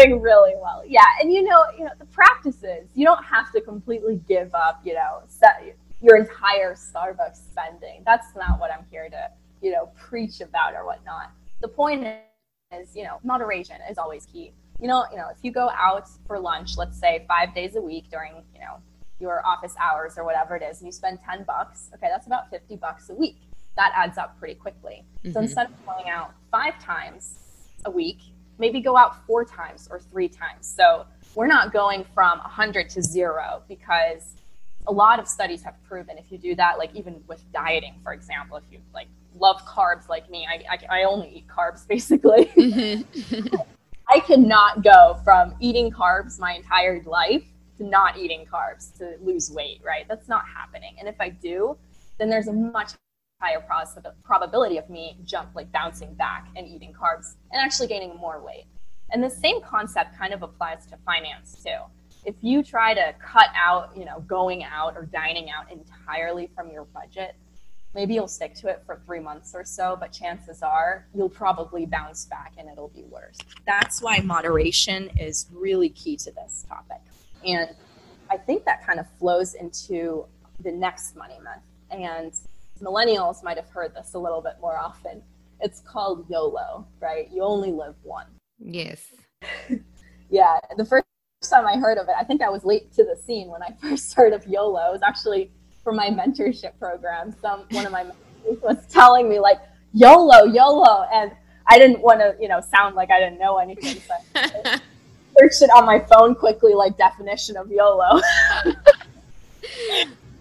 Doing 0.00 0.22
really 0.22 0.54
well. 0.58 0.82
Yeah 0.86 1.02
and 1.20 1.30
you 1.30 1.42
know 1.42 1.62
you 1.76 1.84
know 1.84 1.90
the 1.98 2.06
practices 2.06 2.88
you 2.94 3.04
don't 3.04 3.22
have 3.22 3.52
to 3.52 3.60
completely 3.60 4.18
give 4.26 4.54
up 4.54 4.80
you 4.84 4.94
know 4.94 5.20
set, 5.26 5.76
your 6.04 6.18
entire 6.18 6.74
Starbucks 6.74 7.36
spending. 7.50 8.02
That's 8.04 8.26
not 8.36 8.60
what 8.60 8.70
I'm 8.70 8.84
here 8.90 9.08
to, 9.08 9.30
you 9.62 9.72
know, 9.72 9.90
preach 9.96 10.42
about 10.42 10.74
or 10.74 10.84
whatnot. 10.84 11.30
The 11.62 11.68
point 11.68 12.06
is, 12.78 12.94
you 12.94 13.04
know, 13.04 13.20
moderation 13.24 13.76
is 13.90 13.96
always 13.96 14.26
key. 14.26 14.52
You 14.80 14.88
know, 14.88 15.06
you 15.10 15.16
know, 15.16 15.28
if 15.30 15.38
you 15.42 15.50
go 15.50 15.70
out 15.70 16.06
for 16.26 16.38
lunch, 16.38 16.76
let's 16.76 17.00
say 17.00 17.24
five 17.26 17.54
days 17.54 17.74
a 17.76 17.80
week 17.80 18.10
during, 18.10 18.34
you 18.52 18.60
know, 18.60 18.82
your 19.18 19.46
office 19.46 19.74
hours 19.80 20.18
or 20.18 20.24
whatever 20.24 20.56
it 20.56 20.62
is, 20.62 20.80
and 20.80 20.86
you 20.86 20.92
spend 20.92 21.20
10 21.24 21.44
bucks, 21.44 21.90
okay, 21.94 22.08
that's 22.10 22.26
about 22.26 22.50
50 22.50 22.76
bucks 22.76 23.08
a 23.08 23.14
week. 23.14 23.38
That 23.76 23.92
adds 23.96 24.18
up 24.18 24.38
pretty 24.38 24.56
quickly. 24.56 25.04
Mm-hmm. 25.20 25.32
So 25.32 25.40
instead 25.40 25.70
of 25.70 25.86
going 25.86 26.10
out 26.10 26.34
five 26.50 26.78
times 26.82 27.38
a 27.86 27.90
week, 27.90 28.18
maybe 28.58 28.80
go 28.80 28.94
out 28.94 29.24
four 29.26 29.42
times 29.42 29.88
or 29.90 29.98
three 29.98 30.28
times. 30.28 30.66
So 30.66 31.06
we're 31.34 31.46
not 31.46 31.72
going 31.72 32.04
from 32.12 32.40
100 32.40 32.90
to 32.90 33.02
zero 33.02 33.62
because 33.68 34.34
a 34.86 34.92
lot 34.92 35.18
of 35.18 35.26
studies 35.26 35.62
have 35.62 35.74
proven 35.84 36.18
if 36.18 36.30
you 36.30 36.38
do 36.38 36.54
that, 36.56 36.78
like 36.78 36.94
even 36.94 37.22
with 37.26 37.40
dieting, 37.52 37.94
for 38.02 38.12
example, 38.12 38.56
if 38.56 38.64
you 38.70 38.80
like 38.92 39.08
love 39.38 39.60
carbs 39.62 40.08
like 40.08 40.30
me, 40.30 40.46
I, 40.46 40.64
I, 40.70 41.00
I 41.00 41.04
only 41.04 41.28
eat 41.28 41.46
carbs 41.48 41.86
basically. 41.88 42.46
Mm-hmm. 42.56 43.56
I 44.08 44.20
cannot 44.20 44.84
go 44.84 45.18
from 45.24 45.54
eating 45.60 45.90
carbs 45.90 46.38
my 46.38 46.52
entire 46.52 47.02
life 47.04 47.44
to 47.78 47.84
not 47.84 48.18
eating 48.18 48.44
carbs 48.44 48.96
to 48.98 49.16
lose 49.22 49.50
weight, 49.50 49.80
right? 49.84 50.04
That's 50.08 50.28
not 50.28 50.44
happening. 50.46 50.94
And 50.98 51.08
if 51.08 51.16
I 51.20 51.30
do, 51.30 51.76
then 52.18 52.28
there's 52.28 52.48
a 52.48 52.52
much 52.52 52.92
higher 53.40 53.64
probability 54.22 54.78
of 54.78 54.88
me 54.88 55.18
jump 55.24 55.50
like 55.54 55.70
bouncing 55.72 56.14
back 56.14 56.48
and 56.56 56.66
eating 56.66 56.92
carbs 56.92 57.34
and 57.50 57.60
actually 57.60 57.88
gaining 57.88 58.16
more 58.16 58.42
weight. 58.44 58.66
And 59.10 59.22
the 59.22 59.30
same 59.30 59.60
concept 59.62 60.16
kind 60.16 60.32
of 60.32 60.42
applies 60.42 60.86
to 60.86 60.96
finance 61.04 61.62
too 61.62 61.78
if 62.24 62.34
you 62.40 62.62
try 62.62 62.94
to 62.94 63.14
cut 63.20 63.48
out, 63.54 63.96
you 63.96 64.04
know, 64.04 64.20
going 64.20 64.64
out 64.64 64.96
or 64.96 65.04
dining 65.06 65.50
out 65.50 65.70
entirely 65.70 66.50
from 66.54 66.70
your 66.70 66.84
budget, 66.86 67.36
maybe 67.94 68.14
you'll 68.14 68.28
stick 68.28 68.54
to 68.54 68.68
it 68.68 68.82
for 68.86 69.00
three 69.06 69.20
months 69.20 69.54
or 69.54 69.64
so, 69.64 69.96
but 69.98 70.12
chances 70.12 70.62
are 70.62 71.06
you'll 71.14 71.28
probably 71.28 71.86
bounce 71.86 72.24
back 72.26 72.52
and 72.58 72.68
it'll 72.68 72.88
be 72.88 73.04
worse. 73.04 73.38
That's 73.66 74.02
why 74.02 74.18
moderation 74.18 75.10
is 75.18 75.46
really 75.52 75.90
key 75.90 76.16
to 76.18 76.32
this 76.32 76.64
topic. 76.68 77.00
And 77.46 77.68
I 78.30 78.36
think 78.36 78.64
that 78.64 78.84
kind 78.86 78.98
of 78.98 79.06
flows 79.18 79.54
into 79.54 80.26
the 80.60 80.72
next 80.72 81.14
money 81.16 81.38
myth. 81.40 81.62
And 81.90 82.32
millennials 82.80 83.42
might 83.44 83.56
have 83.56 83.68
heard 83.68 83.94
this 83.94 84.14
a 84.14 84.18
little 84.18 84.40
bit 84.40 84.54
more 84.60 84.78
often. 84.78 85.22
It's 85.60 85.80
called 85.80 86.26
YOLO, 86.28 86.86
right? 87.00 87.28
You 87.32 87.42
only 87.42 87.70
live 87.70 87.94
once. 88.02 88.30
Yes. 88.58 89.14
yeah. 90.30 90.58
The 90.76 90.84
first 90.84 91.04
time 91.50 91.66
I 91.66 91.76
heard 91.76 91.98
of 91.98 92.08
it, 92.08 92.14
I 92.18 92.24
think 92.24 92.42
I 92.42 92.48
was 92.48 92.64
late 92.64 92.92
to 92.94 93.04
the 93.04 93.16
scene 93.16 93.48
when 93.48 93.62
I 93.62 93.70
first 93.80 94.14
heard 94.14 94.32
of 94.32 94.46
YOLO. 94.46 94.88
It 94.88 94.92
was 94.92 95.02
actually 95.02 95.50
for 95.82 95.92
my 95.92 96.08
mentorship 96.08 96.78
program. 96.78 97.34
Some 97.40 97.64
one 97.70 97.86
of 97.86 97.92
my 97.92 98.04
mentors 98.04 98.62
was 98.62 98.86
telling 98.88 99.28
me 99.28 99.38
like 99.38 99.58
YOLO, 99.92 100.44
YOLO, 100.44 101.06
and 101.12 101.32
I 101.66 101.78
didn't 101.78 102.00
want 102.00 102.20
to, 102.20 102.36
you 102.40 102.48
know, 102.48 102.60
sound 102.60 102.94
like 102.94 103.10
I 103.10 103.20
didn't 103.20 103.38
know 103.38 103.58
anything. 103.58 103.96
So 104.00 104.14
I 104.34 104.80
searched 105.38 105.62
it 105.62 105.70
on 105.70 105.86
my 105.86 106.00
phone 106.00 106.34
quickly, 106.34 106.74
like 106.74 106.96
definition 106.98 107.56
of 107.56 107.70
YOLO. 107.70 108.20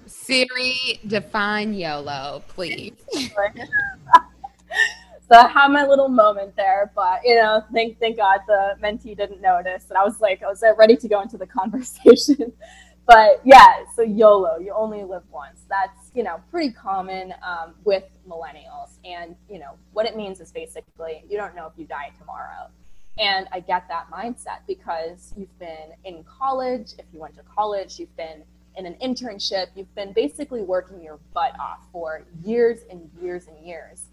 Siri, 0.05 1.00
define 1.05 1.74
YOLO, 1.74 2.43
please. 2.48 2.93
So 5.34 5.40
I 5.40 5.48
had 5.48 5.70
my 5.70 5.84
little 5.88 6.10
moment 6.10 6.56
there, 6.56 6.92
but 6.94 7.22
you 7.24 7.34
know, 7.34 7.63
thank 7.74 8.00
thank 8.00 8.18
God 8.18 8.42
the 8.46 8.75
mentee 8.80 9.18
didn't 9.18 9.42
notice, 9.42 9.86
and 9.90 9.98
I 9.98 10.04
was 10.04 10.22
like, 10.22 10.44
I 10.44 10.46
was 10.46 10.63
ready 10.78 10.96
to 10.96 11.08
go 11.08 11.22
into 11.22 11.40
the 11.40 11.48
conversation. 11.60 12.54
but 13.08 13.42
yeah, 13.44 13.78
so 13.96 14.04
YOLO, 14.04 14.60
you 14.60 14.72
only 14.78 15.04
live 15.04 15.24
once. 15.32 15.62
That's 15.68 16.12
you 16.13 16.22
know 16.22 16.40
pretty 16.52 16.72
common 16.72 17.34
um, 17.42 17.74
with 17.84 18.04
millennials, 18.30 19.00
and 19.04 19.36
you 19.50 19.58
know 19.58 19.72
what 19.92 20.06
it 20.06 20.16
means 20.16 20.40
is 20.40 20.52
basically 20.52 21.24
you 21.28 21.36
don't 21.36 21.56
know 21.56 21.66
if 21.66 21.74
you 21.78 21.88
die 21.88 22.12
tomorrow. 22.20 22.68
And 23.18 23.48
I 23.52 23.60
get 23.60 23.88
that 23.88 24.12
mindset 24.12 24.60
because 24.68 25.34
you've 25.36 25.58
been 25.58 25.94
in 26.04 26.24
college. 26.25 26.92
If 27.00 27.06
you 27.12 27.20
went 27.20 27.34
to 27.38 27.44
college, 27.56 27.98
you've 27.98 28.16
been 28.16 28.44
in 28.78 28.86
an 28.86 28.98
internship. 29.02 29.70
You've 29.74 29.96
been 29.96 30.13
basically 30.13 30.62
working 30.62 31.02
your 31.02 31.18
butt 31.34 31.60
off 31.60 31.80
for 31.92 32.22
years 32.44 32.82
and 32.92 33.10
years 33.20 33.48
and 33.48 33.58
years 33.66 34.04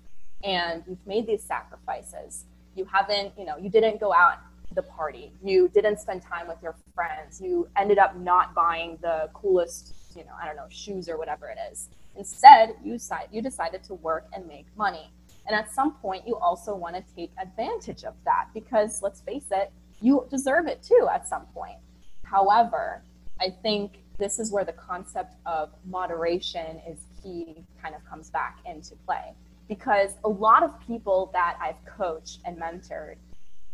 and 0.43 0.83
you've 0.87 1.07
made 1.07 1.27
these 1.27 1.43
sacrifices. 1.43 2.45
You 2.75 2.85
haven't, 2.85 3.33
you 3.39 3.45
know, 3.45 3.57
you 3.57 3.69
didn't 3.69 4.01
go 4.01 4.13
out 4.13 4.39
to 4.69 4.75
the 4.75 4.83
party. 4.83 5.33
You 5.43 5.69
didn't 5.69 5.99
spend 5.99 6.23
time 6.23 6.49
with 6.49 6.59
your 6.63 6.77
friends. 6.95 7.41
You 7.41 7.69
ended 7.77 7.99
up 7.99 8.17
not 8.17 8.55
buying 8.55 8.99
the 9.03 9.29
coolest, 9.35 9.95
you 10.17 10.25
know, 10.25 10.33
I 10.41 10.47
don't 10.47 10.57
know, 10.57 10.69
shoes 10.69 11.09
or 11.09 11.19
whatever 11.19 11.49
it 11.49 11.59
is. 11.71 11.89
Instead, 12.17 12.75
you 12.83 12.95
decide, 12.95 13.29
you 13.33 13.43
decided 13.43 13.85
to 13.85 13.95
work 13.95 14.27
and 14.33 14.47
make 14.47 14.67
money. 14.77 15.11
And 15.47 15.57
at 15.57 15.73
some 15.73 15.95
point, 15.95 16.27
you 16.27 16.37
also 16.37 16.75
want 16.75 16.97
to 16.97 17.03
take 17.15 17.33
advantage 17.41 18.05
of 18.05 18.15
that 18.25 18.49
because 18.55 19.03
let's 19.03 19.21
face 19.21 19.47
it, 19.51 19.73
you 20.01 20.27
deserve 20.31 20.67
it 20.67 20.83
too 20.83 21.09
at 21.13 21.29
some 21.29 21.47
point. 21.47 21.79
However, 22.23 23.03
I 23.41 23.51
think 23.63 23.99
this 24.19 24.39
is 24.39 24.53
where 24.53 24.65
the 24.65 24.73
concept 24.73 25.35
of 25.47 25.71
moderation 25.85 26.81
is 26.87 26.99
key 27.23 27.65
kind 27.83 27.95
of 27.95 28.05
comes 28.09 28.31
back 28.31 28.59
into 28.67 28.95
play 29.07 29.35
because 29.71 30.17
a 30.25 30.29
lot 30.29 30.65
of 30.65 30.73
people 30.85 31.31
that 31.33 31.57
I've 31.63 31.83
coached 31.85 32.41
and 32.45 32.59
mentored, 32.59 33.15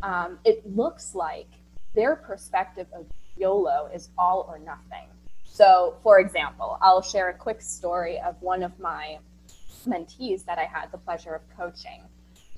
um, 0.03 0.39
it 0.45 0.63
looks 0.77 1.15
like 1.15 1.49
their 1.95 2.15
perspective 2.15 2.87
of 2.93 3.07
YOLO 3.39 3.89
is 3.95 4.11
all 4.19 4.45
or 4.47 4.59
nothing. 4.59 5.09
So, 5.47 5.97
for 6.03 6.21
example, 6.21 6.77
I'll 6.83 7.01
share 7.01 7.31
a 7.31 7.35
quick 7.35 7.63
story 7.63 8.21
of 8.21 8.37
one 8.43 8.63
of 8.63 8.79
my 8.79 9.21
mentees 9.89 10.45
that 10.45 10.59
I 10.59 10.65
had 10.65 10.93
the 10.93 10.99
pleasure 10.99 11.35
of 11.35 11.41
coaching. 11.57 12.03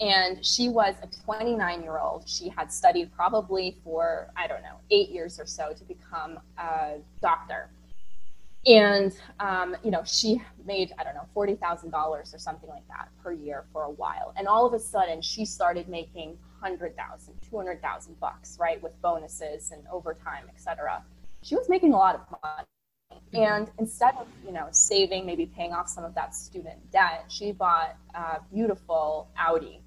And 0.00 0.45
she 0.45 0.68
was 0.68 0.97
a 1.00 1.07
29 1.25 1.83
year 1.83 1.99
old. 1.99 2.28
She 2.28 2.49
had 2.49 2.73
studied 2.73 3.12
probably 3.14 3.76
for, 3.85 4.33
I 4.37 4.49
don't 4.49 4.62
know, 4.62 4.78
eight 4.90 5.11
years 5.11 5.38
or 5.38 5.47
so 5.47 5.73
to 5.75 5.85
become 5.85 6.40
a 6.59 6.97
doctor. 7.23 7.71
And, 8.66 9.14
um, 9.40 9.76
you 9.84 9.90
know, 9.90 10.02
she 10.04 10.42
made, 10.66 10.92
I 10.98 11.04
don't 11.04 11.14
know, 11.14 11.26
$40,000 11.34 11.92
or 11.94 12.38
something 12.38 12.68
like 12.68 12.86
that 12.88 13.08
per 13.22 13.32
year 13.32 13.64
for 13.72 13.84
a 13.84 13.90
while. 13.90 14.34
And 14.36 14.46
all 14.48 14.66
of 14.66 14.74
a 14.74 14.78
sudden, 14.78 15.22
she 15.22 15.44
started 15.44 15.88
making 15.88 16.36
100,000, 16.60 17.34
200,000 17.48 18.20
bucks, 18.20 18.58
right, 18.60 18.82
with 18.82 19.00
bonuses 19.00 19.70
and 19.70 19.82
overtime, 19.92 20.44
etc. 20.52 21.02
She 21.42 21.54
was 21.54 21.68
making 21.68 21.92
a 21.92 21.96
lot 21.96 22.16
of 22.16 22.38
money. 22.42 22.66
And 23.32 23.70
instead 23.78 24.14
of, 24.18 24.26
you 24.44 24.52
know, 24.52 24.68
saving, 24.70 25.24
maybe 25.24 25.46
paying 25.46 25.72
off 25.72 25.88
some 25.88 26.04
of 26.04 26.14
that 26.14 26.34
student 26.34 26.90
debt, 26.90 27.24
she 27.28 27.52
bought 27.52 27.96
a 28.14 28.40
beautiful 28.52 29.28
Audi, 29.36 29.80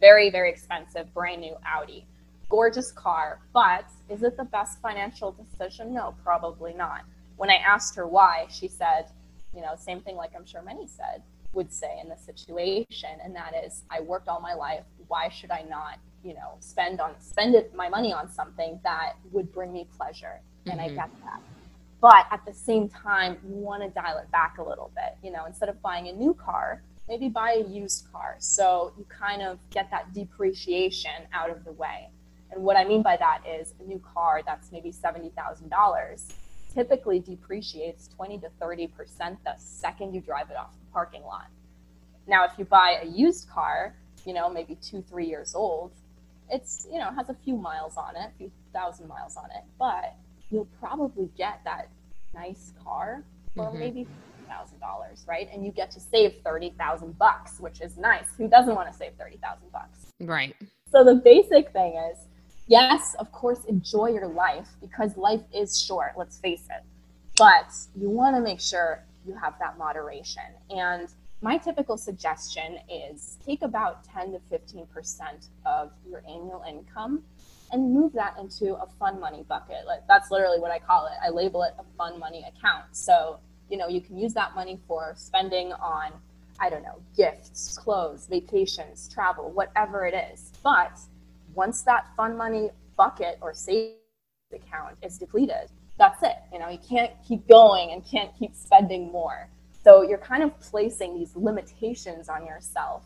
very, 0.00 0.30
very 0.30 0.50
expensive, 0.50 1.12
brand 1.14 1.40
new 1.40 1.56
Audi. 1.66 2.06
Gorgeous 2.48 2.90
car, 2.90 3.40
but 3.54 3.84
is 4.08 4.24
it 4.24 4.36
the 4.36 4.44
best 4.44 4.80
financial 4.82 5.30
decision? 5.30 5.94
No, 5.94 6.16
probably 6.24 6.74
not. 6.74 7.04
When 7.40 7.48
I 7.48 7.54
asked 7.54 7.96
her 7.96 8.06
why, 8.06 8.48
she 8.50 8.68
said, 8.68 9.06
you 9.54 9.62
know, 9.62 9.74
same 9.74 10.02
thing 10.02 10.14
like 10.14 10.32
I'm 10.36 10.44
sure 10.44 10.60
many 10.60 10.86
said 10.86 11.22
would 11.54 11.72
say 11.72 11.98
in 11.98 12.06
this 12.10 12.20
situation, 12.20 13.08
and 13.24 13.34
that 13.34 13.54
is, 13.64 13.82
I 13.90 14.00
worked 14.00 14.28
all 14.28 14.42
my 14.42 14.52
life. 14.52 14.84
Why 15.08 15.30
should 15.30 15.50
I 15.50 15.62
not, 15.62 15.98
you 16.22 16.34
know, 16.34 16.56
spend 16.60 17.00
on 17.00 17.14
spend 17.18 17.54
it, 17.54 17.74
my 17.74 17.88
money 17.88 18.12
on 18.12 18.30
something 18.30 18.78
that 18.84 19.14
would 19.32 19.50
bring 19.54 19.72
me 19.72 19.88
pleasure? 19.96 20.42
And 20.66 20.80
mm-hmm. 20.80 20.90
I 20.90 20.94
get 20.94 21.10
that. 21.24 21.40
But 22.02 22.26
at 22.30 22.44
the 22.44 22.52
same 22.52 22.90
time, 22.90 23.38
you 23.48 23.54
want 23.54 23.84
to 23.84 23.88
dial 23.88 24.18
it 24.18 24.30
back 24.30 24.58
a 24.58 24.62
little 24.62 24.90
bit. 24.94 25.16
You 25.24 25.32
know, 25.32 25.46
instead 25.46 25.70
of 25.70 25.80
buying 25.80 26.08
a 26.08 26.12
new 26.12 26.34
car, 26.34 26.82
maybe 27.08 27.30
buy 27.30 27.52
a 27.52 27.66
used 27.66 28.06
car. 28.12 28.36
So 28.38 28.92
you 28.98 29.06
kind 29.08 29.40
of 29.40 29.58
get 29.70 29.90
that 29.90 30.12
depreciation 30.12 31.22
out 31.32 31.48
of 31.48 31.64
the 31.64 31.72
way. 31.72 32.10
And 32.52 32.62
what 32.62 32.76
I 32.76 32.84
mean 32.84 33.00
by 33.00 33.16
that 33.16 33.40
is 33.48 33.72
a 33.80 33.84
new 33.84 33.98
car 34.14 34.42
that's 34.44 34.70
maybe 34.72 34.92
$70,000 34.92 36.32
typically 36.72 37.20
depreciates 37.20 38.08
20 38.08 38.38
to 38.38 38.48
30% 38.60 38.88
the 39.44 39.54
second 39.58 40.14
you 40.14 40.20
drive 40.20 40.50
it 40.50 40.56
off 40.56 40.72
the 40.72 40.92
parking 40.92 41.22
lot. 41.22 41.46
Now, 42.26 42.44
if 42.44 42.52
you 42.58 42.64
buy 42.64 43.00
a 43.02 43.06
used 43.06 43.48
car, 43.48 43.94
you 44.24 44.34
know, 44.34 44.48
maybe 44.48 44.76
two, 44.76 45.02
three 45.02 45.26
years 45.26 45.54
old, 45.54 45.92
it's, 46.50 46.86
you 46.90 46.98
know, 46.98 47.10
has 47.12 47.28
a 47.28 47.36
few 47.44 47.56
miles 47.56 47.96
on 47.96 48.16
it, 48.16 48.30
a 48.34 48.38
few 48.38 48.50
thousand 48.72 49.08
miles 49.08 49.36
on 49.36 49.46
it, 49.46 49.64
but 49.78 50.16
you'll 50.50 50.68
probably 50.78 51.30
get 51.36 51.60
that 51.64 51.88
nice 52.34 52.72
car 52.84 53.24
for 53.54 53.66
mm-hmm. 53.66 53.78
maybe 53.78 54.06
thousand 54.48 54.80
dollars, 54.80 55.24
right? 55.28 55.48
And 55.52 55.64
you 55.64 55.70
get 55.70 55.90
to 55.92 56.00
save 56.00 56.34
thirty 56.44 56.70
thousand 56.76 57.16
bucks, 57.18 57.60
which 57.60 57.80
is 57.80 57.96
nice. 57.96 58.26
Who 58.36 58.48
doesn't 58.48 58.74
want 58.74 58.90
to 58.90 58.96
save 58.96 59.12
thirty 59.18 59.36
thousand 59.36 59.70
bucks? 59.72 60.06
Right. 60.20 60.56
So 60.90 61.04
the 61.04 61.14
basic 61.14 61.72
thing 61.72 61.94
is, 62.10 62.18
yes, 62.70 63.14
of 63.18 63.30
course, 63.32 63.64
enjoy 63.64 64.10
your 64.10 64.28
life 64.28 64.68
because 64.80 65.16
life 65.16 65.42
is 65.52 65.78
short. 65.78 66.12
Let's 66.16 66.38
face 66.38 66.66
it. 66.70 66.84
But 67.36 67.74
you 67.96 68.08
want 68.08 68.36
to 68.36 68.40
make 68.40 68.60
sure 68.60 69.04
you 69.26 69.34
have 69.34 69.54
that 69.58 69.76
moderation. 69.76 70.42
And 70.70 71.08
my 71.42 71.58
typical 71.58 71.96
suggestion 71.96 72.78
is 72.88 73.38
take 73.44 73.62
about 73.62 74.04
10 74.04 74.32
to 74.32 74.40
15% 74.52 74.86
of 75.66 75.90
your 76.08 76.22
annual 76.28 76.64
income 76.68 77.22
and 77.72 77.92
move 77.92 78.12
that 78.12 78.36
into 78.38 78.74
a 78.74 78.86
fun 78.98 79.18
money 79.20 79.44
bucket. 79.48 79.86
Like 79.86 80.06
that's 80.06 80.30
literally 80.30 80.60
what 80.60 80.70
I 80.70 80.78
call 80.78 81.06
it. 81.06 81.12
I 81.24 81.30
label 81.30 81.62
it 81.64 81.74
a 81.78 81.84
fun 81.96 82.18
money 82.18 82.44
account. 82.46 82.84
So, 82.92 83.40
you 83.68 83.78
know, 83.78 83.88
you 83.88 84.00
can 84.00 84.16
use 84.16 84.34
that 84.34 84.54
money 84.54 84.78
for 84.86 85.14
spending 85.16 85.72
on, 85.72 86.12
I 86.60 86.70
don't 86.70 86.82
know, 86.82 87.00
gifts, 87.16 87.76
clothes, 87.78 88.26
vacations, 88.26 89.08
travel, 89.12 89.50
whatever 89.50 90.04
it 90.04 90.14
is. 90.32 90.52
But 90.62 90.98
once 91.60 91.82
that 91.82 92.06
fun 92.16 92.38
money 92.38 92.70
bucket 92.96 93.36
or 93.42 93.52
savings 93.52 93.98
account 94.50 94.96
is 95.02 95.18
depleted, 95.18 95.70
that's 95.98 96.22
it. 96.22 96.36
You 96.50 96.58
know, 96.58 96.70
you 96.70 96.78
can't 96.78 97.12
keep 97.28 97.46
going 97.46 97.90
and 97.90 98.02
can't 98.02 98.30
keep 98.38 98.54
spending 98.54 99.12
more. 99.12 99.50
So 99.84 100.00
you're 100.00 100.24
kind 100.32 100.42
of 100.42 100.58
placing 100.58 101.18
these 101.18 101.36
limitations 101.36 102.30
on 102.30 102.46
yourself 102.46 103.04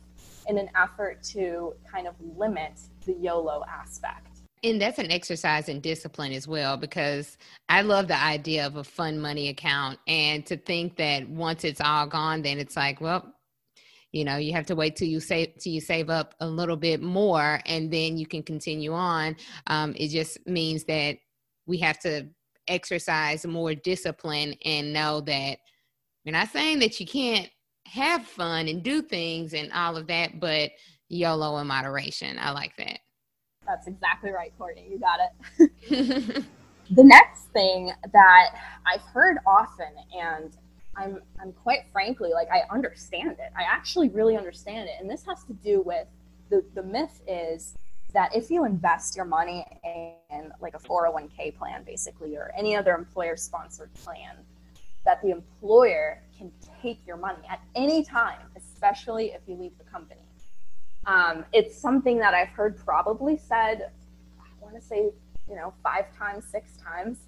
in 0.48 0.56
an 0.56 0.70
effort 0.76 1.20
to 1.34 1.74
kind 1.90 2.06
of 2.06 2.14
limit 2.36 2.74
the 3.06 3.14
YOLO 3.14 3.64
aspect 3.68 4.28
and 4.62 4.80
that's 4.80 4.98
an 4.98 5.10
exercise 5.10 5.68
in 5.68 5.78
discipline 5.80 6.32
as 6.32 6.48
well 6.48 6.76
because 6.76 7.36
i 7.68 7.82
love 7.82 8.08
the 8.08 8.22
idea 8.22 8.66
of 8.66 8.76
a 8.76 8.84
fun 8.84 9.18
money 9.18 9.48
account 9.48 9.98
and 10.06 10.46
to 10.46 10.56
think 10.56 10.96
that 10.96 11.28
once 11.28 11.64
it's 11.64 11.80
all 11.80 12.06
gone 12.06 12.40
then 12.42 12.58
it's 12.58 12.76
like 12.76 13.00
well 13.00 13.33
you 14.14 14.24
know 14.24 14.36
you 14.36 14.52
have 14.52 14.66
to 14.66 14.76
wait 14.76 14.96
till 14.96 15.08
you 15.08 15.20
save 15.20 15.48
till 15.58 15.72
you 15.72 15.80
save 15.80 16.08
up 16.08 16.34
a 16.40 16.46
little 16.46 16.76
bit 16.76 17.02
more 17.02 17.60
and 17.66 17.92
then 17.92 18.16
you 18.16 18.26
can 18.26 18.42
continue 18.42 18.92
on 18.92 19.36
um, 19.66 19.94
it 19.96 20.08
just 20.08 20.38
means 20.46 20.84
that 20.84 21.16
we 21.66 21.78
have 21.78 21.98
to 21.98 22.26
exercise 22.68 23.44
more 23.46 23.74
discipline 23.74 24.54
and 24.64 24.92
know 24.92 25.20
that 25.20 25.58
we're 26.24 26.32
not 26.32 26.48
saying 26.48 26.78
that 26.78 26.98
you 26.98 27.06
can't 27.06 27.48
have 27.86 28.24
fun 28.24 28.68
and 28.68 28.82
do 28.82 29.02
things 29.02 29.52
and 29.52 29.70
all 29.72 29.96
of 29.96 30.06
that 30.06 30.40
but 30.40 30.70
yolo 31.08 31.58
in 31.58 31.66
moderation 31.66 32.38
i 32.38 32.50
like 32.50 32.74
that 32.76 33.00
that's 33.66 33.86
exactly 33.86 34.30
right, 34.30 34.52
Courtney. 34.58 34.86
You 34.90 34.98
got 34.98 35.20
it. 35.20 36.44
the 36.90 37.04
next 37.04 37.44
thing 37.52 37.92
that 38.12 38.54
I've 38.86 39.00
heard 39.12 39.38
often, 39.46 39.88
and 40.18 40.56
I'm, 40.96 41.20
I'm 41.40 41.52
quite 41.52 41.86
frankly, 41.92 42.30
like, 42.32 42.48
I 42.50 42.62
understand 42.72 43.32
it. 43.32 43.52
I 43.56 43.62
actually 43.62 44.08
really 44.08 44.36
understand 44.36 44.88
it. 44.88 44.96
And 45.00 45.10
this 45.10 45.24
has 45.26 45.44
to 45.44 45.52
do 45.52 45.82
with 45.82 46.06
the, 46.50 46.64
the 46.74 46.82
myth 46.82 47.20
is 47.26 47.74
that 48.12 48.34
if 48.34 48.50
you 48.50 48.64
invest 48.64 49.16
your 49.16 49.24
money 49.24 49.66
in 50.30 50.52
like 50.60 50.74
a 50.74 50.78
401k 50.78 51.56
plan, 51.56 51.82
basically, 51.84 52.36
or 52.36 52.52
any 52.56 52.76
other 52.76 52.94
employer 52.94 53.36
sponsored 53.36 53.92
plan, 53.94 54.36
that 55.04 55.20
the 55.20 55.30
employer 55.30 56.22
can 56.36 56.50
take 56.80 57.04
your 57.06 57.16
money 57.16 57.42
at 57.50 57.60
any 57.74 58.04
time, 58.04 58.40
especially 58.56 59.32
if 59.32 59.40
you 59.46 59.54
leave 59.56 59.76
the 59.78 59.84
company. 59.84 60.20
Um, 61.06 61.44
it's 61.52 61.76
something 61.76 62.18
that 62.18 62.34
I've 62.34 62.48
heard 62.48 62.78
probably 62.78 63.36
said, 63.36 63.90
I 64.40 64.46
want 64.62 64.74
to 64.74 64.80
say, 64.80 65.10
you 65.48 65.56
know, 65.56 65.74
five 65.82 66.06
times, 66.16 66.44
six 66.50 66.76
times 66.78 67.18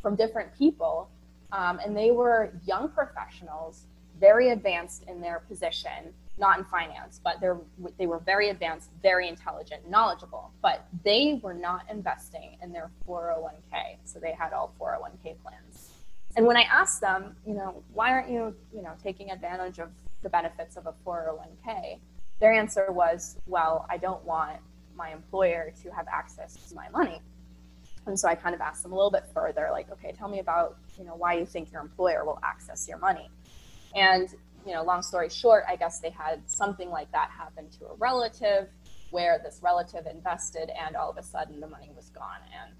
from 0.00 0.14
different 0.14 0.56
people. 0.56 1.08
Um, 1.54 1.78
and 1.84 1.96
they 1.96 2.10
were 2.10 2.52
young 2.66 2.88
professionals, 2.88 3.86
very 4.18 4.50
advanced 4.50 5.04
in 5.08 5.20
their 5.20 5.40
position, 5.48 6.12
not 6.36 6.58
in 6.58 6.64
finance, 6.64 7.20
but 7.22 7.40
they 7.96 8.06
were 8.06 8.18
very 8.18 8.48
advanced, 8.50 8.90
very 9.02 9.28
intelligent, 9.28 9.88
knowledgeable, 9.88 10.50
but 10.60 10.86
they 11.04 11.38
were 11.42 11.54
not 11.54 11.82
investing 11.88 12.58
in 12.60 12.72
their 12.72 12.90
401k. 13.06 13.98
So 14.04 14.18
they 14.18 14.32
had 14.32 14.52
all 14.52 14.74
401k 14.80 15.36
plans. 15.42 15.90
And 16.36 16.44
when 16.44 16.56
I 16.56 16.62
asked 16.62 17.00
them, 17.00 17.36
you 17.46 17.54
know, 17.54 17.84
why 17.92 18.10
aren't 18.10 18.30
you, 18.30 18.54
you 18.74 18.82
know, 18.82 18.94
taking 19.00 19.30
advantage 19.30 19.78
of 19.78 19.90
the 20.22 20.28
benefits 20.28 20.76
of 20.76 20.86
a 20.86 20.94
401k? 21.06 22.00
their 22.40 22.52
answer 22.52 22.90
was, 22.90 23.38
well, 23.46 23.86
I 23.88 23.96
don't 23.96 24.24
want 24.24 24.58
my 24.96 25.10
employer 25.10 25.72
to 25.82 25.90
have 25.90 26.06
access 26.12 26.56
to 26.68 26.74
my 26.74 26.88
money. 26.90 27.20
And 28.06 28.18
so 28.18 28.28
I 28.28 28.34
kind 28.34 28.54
of 28.54 28.60
asked 28.60 28.82
them 28.82 28.92
a 28.92 28.96
little 28.96 29.10
bit 29.10 29.24
further, 29.32 29.68
like, 29.70 29.90
okay, 29.90 30.12
tell 30.12 30.28
me 30.28 30.38
about, 30.38 30.76
you 30.98 31.04
know, 31.04 31.14
why 31.14 31.34
you 31.34 31.46
think 31.46 31.72
your 31.72 31.80
employer 31.80 32.24
will 32.24 32.38
access 32.42 32.86
your 32.86 32.98
money. 32.98 33.30
And, 33.94 34.28
you 34.66 34.72
know, 34.72 34.82
long 34.82 35.02
story 35.02 35.28
short, 35.30 35.64
I 35.68 35.76
guess 35.76 36.00
they 36.00 36.10
had 36.10 36.48
something 36.48 36.90
like 36.90 37.10
that 37.12 37.30
happen 37.30 37.68
to 37.78 37.86
a 37.86 37.94
relative 37.94 38.68
where 39.10 39.40
this 39.42 39.60
relative 39.62 40.06
invested 40.06 40.70
and 40.84 40.96
all 40.96 41.10
of 41.10 41.16
a 41.16 41.22
sudden 41.22 41.60
the 41.60 41.68
money 41.68 41.90
was 41.94 42.10
gone 42.10 42.40
and, 42.52 42.74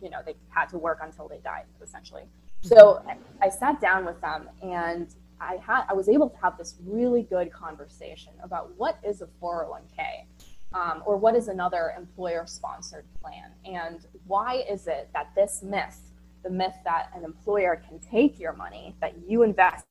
you 0.00 0.08
know, 0.08 0.20
they 0.24 0.36
had 0.48 0.68
to 0.70 0.78
work 0.78 1.00
until 1.02 1.28
they 1.28 1.38
died, 1.38 1.64
essentially. 1.82 2.24
So 2.62 3.02
I, 3.40 3.48
sat 3.48 3.80
down 3.80 4.04
with 4.04 4.20
them 4.20 4.48
and 4.62 5.08
I 5.40 5.56
had 5.56 5.84
I 5.88 5.94
was 5.94 6.08
able 6.08 6.28
to 6.28 6.36
have 6.38 6.58
this 6.58 6.76
really 6.84 7.22
good 7.22 7.50
conversation 7.52 8.32
about 8.42 8.72
what 8.76 8.98
is 9.02 9.22
a 9.22 9.28
401k. 9.42 10.26
Um, 10.72 11.02
or 11.04 11.16
what 11.16 11.34
is 11.34 11.48
another 11.48 11.94
employer 11.96 12.46
sponsored 12.46 13.04
plan? 13.20 13.50
And 13.64 14.06
why 14.26 14.64
is 14.70 14.86
it 14.86 15.10
that 15.12 15.32
this 15.34 15.62
myth, 15.62 16.00
the 16.44 16.50
myth 16.50 16.76
that 16.84 17.10
an 17.14 17.24
employer 17.24 17.82
can 17.88 17.98
take 17.98 18.38
your 18.38 18.52
money 18.52 18.94
that 19.00 19.14
you 19.26 19.42
invested 19.42 19.84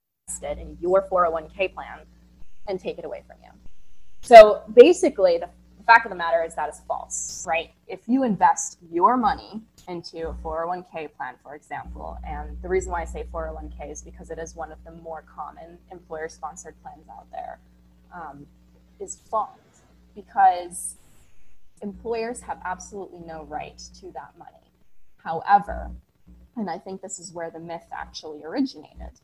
in 0.43 0.77
your 0.79 1.07
401k 1.09 1.73
plan 1.73 1.99
and 2.67 2.79
take 2.79 2.97
it 2.97 3.05
away 3.05 3.23
from 3.27 3.37
you? 3.43 3.49
So 4.21 4.63
basically, 4.73 5.37
the 5.37 5.49
fact 5.85 6.05
of 6.05 6.11
the 6.11 6.15
matter 6.15 6.43
is 6.43 6.55
that 6.55 6.69
is 6.69 6.81
false, 6.87 7.43
right? 7.47 7.71
If 7.87 8.01
you 8.07 8.23
invest 8.23 8.77
your 8.89 9.17
money 9.17 9.61
into 9.87 10.29
a 10.29 10.33
401k 10.33 11.09
plan, 11.17 11.35
for 11.43 11.55
example, 11.55 12.17
and 12.25 12.55
the 12.61 12.69
reason 12.69 12.91
why 12.91 13.01
I 13.01 13.05
say 13.05 13.25
401k 13.33 13.91
is 13.91 14.01
because 14.01 14.29
it 14.29 14.39
is 14.39 14.55
one 14.55 14.71
of 14.71 14.77
the 14.85 14.91
more 14.91 15.23
common 15.23 15.77
employer 15.91 16.29
sponsored 16.29 16.75
plans 16.83 17.07
out 17.09 17.25
there, 17.31 17.59
um, 18.13 18.45
is 18.99 19.15
false 19.15 19.49
because 20.15 20.95
employers 21.81 22.41
have 22.41 22.59
absolutely 22.65 23.19
no 23.19 23.43
right 23.43 23.81
to 23.99 24.11
that 24.11 24.33
money. 24.37 24.71
However, 25.17 25.91
and 26.55 26.69
I 26.69 26.77
think 26.77 27.01
this 27.01 27.19
is 27.19 27.33
where 27.33 27.49
the 27.49 27.59
myth 27.59 27.85
actually 27.91 28.43
originated 28.43 29.19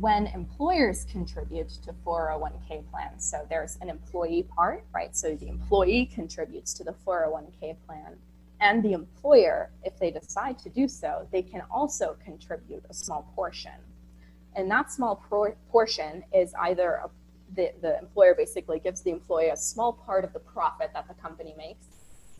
when 0.00 0.28
employers 0.28 1.06
contribute 1.10 1.68
to 1.68 1.92
401k 2.06 2.88
plans, 2.90 3.28
so 3.28 3.44
there's 3.48 3.78
an 3.80 3.88
employee 3.88 4.46
part, 4.54 4.84
right? 4.94 5.16
So 5.16 5.34
the 5.34 5.48
employee 5.48 6.06
contributes 6.06 6.72
to 6.74 6.84
the 6.84 6.94
401k 7.06 7.76
plan, 7.86 8.16
and 8.60 8.82
the 8.82 8.92
employer, 8.92 9.70
if 9.82 9.98
they 9.98 10.10
decide 10.10 10.58
to 10.60 10.68
do 10.68 10.86
so, 10.88 11.26
they 11.32 11.42
can 11.42 11.62
also 11.70 12.16
contribute 12.24 12.84
a 12.88 12.94
small 12.94 13.30
portion. 13.34 13.72
And 14.54 14.70
that 14.70 14.92
small 14.92 15.16
pro- 15.16 15.54
portion 15.70 16.24
is 16.32 16.54
either 16.60 17.00
a, 17.04 17.10
the, 17.54 17.72
the 17.80 17.98
employer 17.98 18.34
basically 18.34 18.78
gives 18.78 19.00
the 19.00 19.10
employee 19.10 19.48
a 19.48 19.56
small 19.56 19.92
part 19.92 20.24
of 20.24 20.32
the 20.32 20.38
profit 20.40 20.90
that 20.94 21.08
the 21.08 21.14
company 21.14 21.54
makes, 21.56 21.86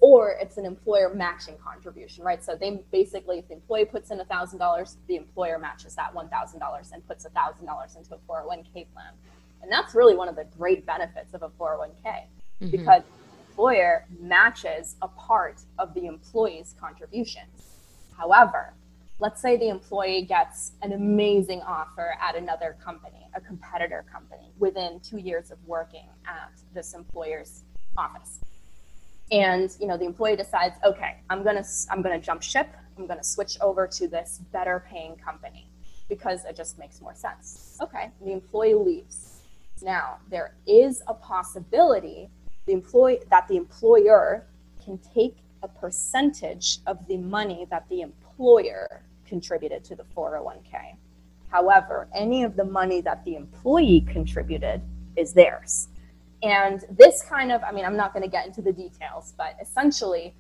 or 0.01 0.37
it's 0.40 0.57
an 0.59 0.64
employer 0.64 1.12
matching 1.14 1.57
contribution, 1.62 2.25
right? 2.25 2.42
So 2.44 2.55
they 2.55 2.83
basically, 2.92 3.38
if 3.38 3.49
the 3.49 3.55
employee 3.55 3.85
puts 3.85 4.11
in 4.11 4.18
$1,000, 4.18 4.97
the 5.07 5.16
employer 5.16 5.59
matches 5.59 5.94
that 5.97 6.14
$1,000 6.14 6.92
and 6.92 7.07
puts 7.07 7.27
$1,000 7.27 7.97
into 7.97 8.14
a 8.14 8.18
401k 8.18 8.87
plan. 8.92 9.12
And 9.62 9.73
that's 9.73 9.94
really 9.94 10.14
one 10.14 10.29
of 10.29 10.37
the 10.37 10.47
great 10.57 10.87
benefits 10.87 11.35
of 11.35 11.42
a 11.42 11.49
401k 11.49 11.90
mm-hmm. 12.05 12.71
because 12.71 13.03
the 13.03 13.51
employer 13.51 14.07
matches 14.21 14.97
a 15.03 15.09
part 15.09 15.61
of 15.79 15.94
the 15.94 16.07
employee's 16.07 16.75
contributions. 16.81 17.75
However, 18.16 18.75
let's 19.21 19.43
say 19.43 19.57
the 19.57 19.69
employee 19.69 20.23
gets 20.23 20.73
an 20.83 20.93
amazing 20.93 21.61
offer 21.63 22.15
at 22.21 22.37
another 22.37 22.77
company, 22.83 23.29
a 23.35 23.41
competitor 23.41 24.05
company, 24.11 24.53
within 24.59 25.01
two 25.01 25.19
years 25.19 25.51
of 25.51 25.59
working 25.67 26.09
at 26.27 26.53
this 26.73 26.95
employer's 26.95 27.65
office. 27.97 28.41
And 29.31 29.75
you 29.79 29.87
know 29.87 29.99
the 29.99 30.07
employee 30.07 30.37
decides 30.37 30.77
okay 30.83 31.21
i'm 31.29 31.45
to 31.45 31.65
i'm 31.91 32.03
to 32.03 32.19
jump 32.19 32.43
ship. 32.43 32.69
I'm 32.97 33.07
to 33.07 33.23
switch 33.23 33.59
over 33.61 33.87
to 33.87 34.09
this 34.09 34.41
better 34.53 34.85
paying 34.89 35.17
company 35.17 35.71
because 36.09 36.45
it 36.47 36.57
just 36.57 36.79
makes 36.79 37.01
more 37.03 37.15
sense. 37.15 37.77
Okay 37.83 38.11
the 38.25 38.33
employee 38.33 38.75
leaves. 38.75 39.43
Now 39.83 40.19
there 40.31 40.55
is 40.67 41.03
a 41.09 41.15
possibility 41.15 42.31
the 42.67 42.73
employee 42.73 43.21
that 43.31 43.49
the 43.49 43.57
employer 43.57 44.47
can 44.83 44.99
take 45.15 45.39
a 45.63 45.69
percentage 45.69 46.79
of 46.87 47.07
the 47.09 47.17
money 47.19 47.67
that 47.71 47.87
the 47.89 48.01
employer 48.01 49.03
contributed 49.29 49.85
to 49.85 49.95
the 49.95 50.05
401k 50.17 50.97
however 51.51 52.09
any 52.14 52.43
of 52.43 52.57
the 52.57 52.64
money 52.64 53.01
that 53.01 53.25
the 53.25 53.35
employee 53.35 54.05
contributed 54.11 54.81
is 55.17 55.33
theirs 55.33 55.88
and 56.43 56.85
this 56.91 57.23
kind 57.23 57.51
of, 57.51 57.62
I 57.64 57.73
mean, 57.73 57.85
I'm 57.85 57.97
not 57.97 58.12
going 58.12 58.23
to 58.23 58.29
get 58.29 58.47
into 58.47 58.62
the 58.62 58.73
details, 58.73 59.35
but 59.37 59.57
essentially, 59.61 60.35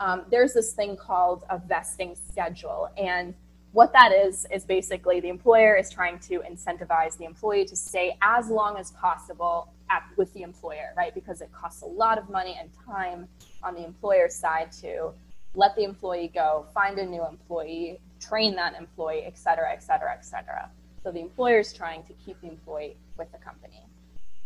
um, 0.00 0.24
there's 0.30 0.52
this 0.52 0.72
thing 0.72 0.96
called 0.96 1.44
a 1.48 1.58
vesting 1.58 2.16
schedule. 2.28 2.88
And 2.96 3.34
what 3.72 3.92
that 3.92 4.12
is, 4.12 4.46
is 4.52 4.64
basically 4.64 5.20
the 5.20 5.28
employer 5.28 5.76
is 5.76 5.90
trying 5.90 6.18
to 6.20 6.40
incentivize 6.40 7.16
the 7.16 7.24
employee 7.24 7.64
to 7.66 7.76
stay 7.76 8.16
as 8.22 8.48
long 8.48 8.76
as 8.76 8.90
possible 8.92 9.72
at, 9.90 10.02
with 10.16 10.32
the 10.34 10.42
employer, 10.42 10.92
right? 10.96 11.14
Because 11.14 11.40
it 11.40 11.50
costs 11.52 11.82
a 11.82 11.86
lot 11.86 12.18
of 12.18 12.28
money 12.28 12.56
and 12.58 12.70
time 12.84 13.28
on 13.62 13.74
the 13.74 13.84
employer's 13.84 14.34
side 14.34 14.72
to 14.80 15.12
let 15.54 15.76
the 15.76 15.84
employee 15.84 16.32
go, 16.34 16.66
find 16.74 16.98
a 16.98 17.06
new 17.06 17.24
employee, 17.24 18.00
train 18.28 18.54
that 18.56 18.72
employee, 18.84 19.24
et 19.30 19.36
cetera, 19.44 19.72
et 19.72 19.82
cetera, 19.82 20.12
et 20.18 20.24
cetera. 20.24 20.70
So 21.02 21.10
the 21.10 21.20
employer 21.20 21.60
is 21.60 21.72
trying 21.72 22.02
to 22.04 22.12
keep 22.24 22.40
the 22.40 22.48
employee 22.48 22.96
with 23.18 23.30
the 23.32 23.38
company. 23.38 23.82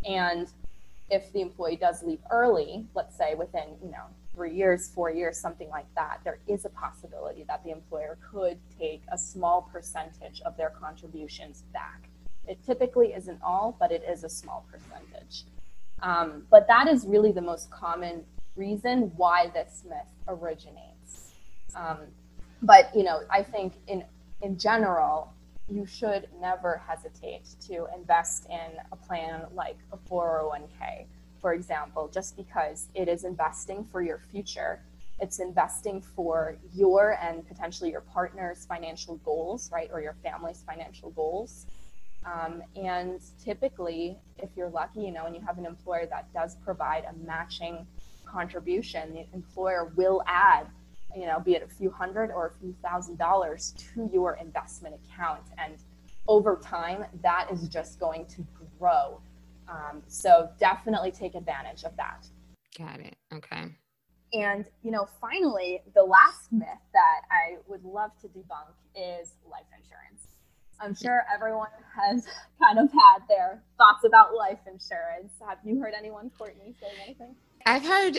And 0.05 0.47
if 1.11 1.33
the 1.33 1.41
employee 1.41 1.77
does 1.77 2.03
leave 2.03 2.23
early, 2.31 2.87
let's 2.95 3.17
say 3.17 3.35
within, 3.35 3.69
you 3.83 3.91
know, 3.91 4.07
three 4.35 4.55
years, 4.55 4.89
four 4.89 5.11
years, 5.11 5.39
something 5.39 5.71
like 5.71 5.87
that, 5.95 6.21
there 6.25 6.39
is 6.47 6.65
a 6.65 6.69
possibility 6.71 7.45
that 7.51 7.65
the 7.65 7.71
employer 7.71 8.19
could 8.31 8.59
take 8.79 9.03
a 9.11 9.19
small 9.19 9.69
percentage 9.73 10.41
of 10.47 10.57
their 10.57 10.71
contributions 10.71 11.65
back. 11.73 12.01
It 12.47 12.59
typically 12.65 13.09
isn't 13.15 13.41
all, 13.43 13.77
but 13.81 13.91
it 13.91 14.03
is 14.09 14.25
a 14.25 14.29
small 14.29 14.67
percentage. 14.71 15.45
Um, 16.03 16.45
but 16.51 16.67
that 16.69 16.87
is 16.89 17.07
really 17.07 17.33
the 17.33 17.47
most 17.53 17.71
common 17.71 18.25
reason 18.55 19.13
why 19.17 19.51
this 19.53 19.85
myth 19.89 20.13
originates. 20.29 21.35
Um, 21.75 21.99
but 22.63 22.95
you 22.95 23.03
know, 23.03 23.23
I 23.31 23.43
think 23.43 23.75
in 23.87 24.05
in 24.43 24.59
general, 24.59 25.33
you 25.69 25.85
should 25.85 26.29
never 26.41 26.81
hesitate 26.87 27.43
to 27.67 27.87
invest 27.95 28.47
in 28.47 28.79
a 28.93 28.97
plan 28.97 29.47
like 29.53 29.77
a 29.93 29.97
401k, 29.97 31.07
for 31.41 31.53
example, 31.53 32.09
just 32.13 32.37
because 32.37 32.87
it 32.95 33.09
is 33.09 33.25
investing 33.25 33.85
for 33.85 34.01
your 34.01 34.19
future. 34.31 34.81
It's 35.21 35.41
investing 35.41 36.01
for 36.01 36.57
your 36.75 37.19
and 37.21 37.47
potentially 37.47 37.91
your 37.91 38.01
partner's 38.01 38.65
financial 38.65 39.17
goals, 39.17 39.71
right, 39.73 39.91
or 39.93 40.01
your 40.01 40.15
family's 40.23 40.63
financial 40.67 41.11
goals. 41.11 41.67
Um, 42.25 42.63
and 42.77 43.21
typically, 43.43 44.17
if 44.39 44.51
you're 44.57 44.71
lucky, 44.71 45.01
you 45.01 45.11
know, 45.11 45.27
and 45.27 45.35
you 45.35 45.43
have 45.43 45.59
an 45.59 45.67
employer 45.67 46.07
that 46.07 46.33
does 46.33 46.57
provide 46.57 47.05
a 47.05 47.27
matching 47.27 47.87
contribution, 48.25 49.15
the 49.15 49.27
employer 49.35 49.93
will 49.97 50.23
add 50.27 50.67
you 51.17 51.27
know, 51.27 51.41
be 51.41 51.55
it 51.55 51.63
a 51.63 51.69
few 51.69 51.91
hundred 51.91 52.31
or 52.31 52.55
a 52.57 52.61
few 52.61 52.75
thousand 52.83 53.19
dollars 53.19 53.75
to 53.95 54.11
your 54.13 54.35
investment 54.41 54.95
account. 54.95 55.43
And 55.57 55.75
over 56.27 56.57
time, 56.63 57.05
that 57.23 57.49
is 57.51 57.69
just 57.69 57.99
going 57.99 58.27
to 58.27 58.47
grow. 58.79 59.21
Um, 59.69 60.03
so 60.07 60.51
definitely 60.59 61.11
take 61.11 61.35
advantage 61.35 61.85
of 61.85 61.97
that. 61.97 62.27
Got 62.77 63.01
it. 63.01 63.17
Okay. 63.35 63.65
And, 64.33 64.67
you 64.83 64.91
know, 64.91 65.09
finally, 65.21 65.81
the 65.95 66.03
last 66.03 66.53
myth 66.53 66.69
that 66.93 67.21
I 67.31 67.57
would 67.67 67.85
love 67.85 68.11
to 68.21 68.29
debunk 68.29 68.75
is 68.95 69.33
life 69.51 69.65
insurance. 69.77 70.29
I'm 70.81 70.95
sure 70.95 71.25
everyone 71.35 71.69
has 71.97 72.27
kind 72.63 72.79
of 72.79 72.91
had 72.93 73.27
their 73.29 73.63
thoughts 73.79 74.05
about 74.05 74.35
life 74.35 74.61
insurance. 74.67 75.33
Have 75.47 75.59
you 75.65 75.81
heard 75.81 75.95
anyone, 75.99 76.31
Courtney, 76.37 76.75
say 76.81 76.89
anything? 77.05 77.35
I've 77.67 77.85
heard 77.85 78.19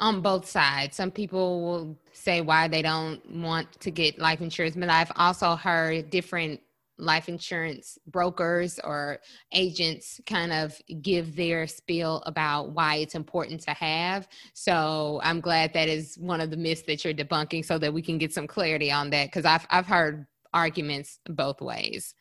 on 0.00 0.22
both 0.22 0.48
sides. 0.48 0.96
Some 0.96 1.10
people 1.10 1.62
will 1.62 1.98
say 2.12 2.40
why 2.40 2.66
they 2.68 2.82
don't 2.82 3.24
want 3.30 3.80
to 3.80 3.90
get 3.90 4.18
life 4.18 4.40
insurance, 4.40 4.74
but 4.74 4.88
I've 4.88 5.12
also 5.16 5.54
heard 5.54 6.10
different 6.10 6.60
life 7.00 7.28
insurance 7.28 7.98
brokers 8.06 8.78
or 8.84 9.20
agents 9.52 10.20
kind 10.26 10.52
of 10.52 10.78
give 11.00 11.34
their 11.34 11.66
spiel 11.66 12.22
about 12.26 12.72
why 12.72 12.96
it's 12.96 13.14
important 13.14 13.60
to 13.62 13.70
have. 13.72 14.28
So 14.52 15.20
I'm 15.22 15.40
glad 15.40 15.72
that 15.72 15.88
is 15.88 16.16
one 16.18 16.40
of 16.40 16.50
the 16.50 16.56
myths 16.56 16.82
that 16.82 17.04
you're 17.04 17.14
debunking 17.14 17.64
so 17.64 17.78
that 17.78 17.92
we 17.92 18.02
can 18.02 18.18
get 18.18 18.34
some 18.34 18.46
clarity 18.46 18.92
on 18.92 19.10
that 19.10 19.28
because 19.28 19.44
I've 19.44 19.66
I've 19.70 19.86
heard 19.86 20.26
arguments 20.52 21.20
both 21.26 21.60
ways. 21.60 22.14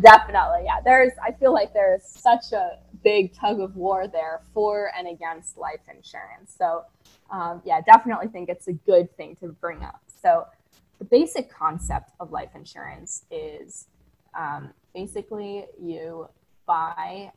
Definitely, 0.00 0.62
yeah. 0.64 0.80
There's 0.84 1.12
I 1.22 1.32
feel 1.32 1.52
like 1.52 1.72
there's 1.72 2.04
such 2.04 2.52
a 2.52 2.78
big 3.02 3.34
tug 3.34 3.60
of 3.60 3.76
war 3.76 4.06
there 4.08 4.40
for 4.54 4.90
and 4.96 5.08
against 5.08 5.58
life 5.58 5.80
insurance. 5.92 6.54
So 6.56 6.84
um, 7.30 7.62
yeah, 7.64 7.80
definitely 7.80 8.28
think 8.28 8.48
it's 8.48 8.68
a 8.68 8.72
good 8.72 9.14
thing 9.16 9.36
to 9.36 9.48
bring 9.48 9.82
up. 9.82 10.00
So, 10.22 10.46
the 10.98 11.04
basic 11.06 11.50
concept 11.50 12.10
of 12.20 12.30
life 12.30 12.50
insurance 12.54 13.24
is 13.30 13.86
um, 14.38 14.70
basically 14.94 15.64
you 15.80 16.28
buy 16.66 17.32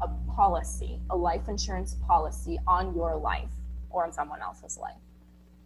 a 0.00 0.08
policy, 0.34 0.98
a 1.10 1.16
life 1.16 1.48
insurance 1.48 1.96
policy 2.06 2.58
on 2.66 2.92
your 2.94 3.16
life 3.16 3.52
or 3.90 4.04
on 4.04 4.12
someone 4.12 4.42
else's 4.42 4.78
life. 4.78 4.96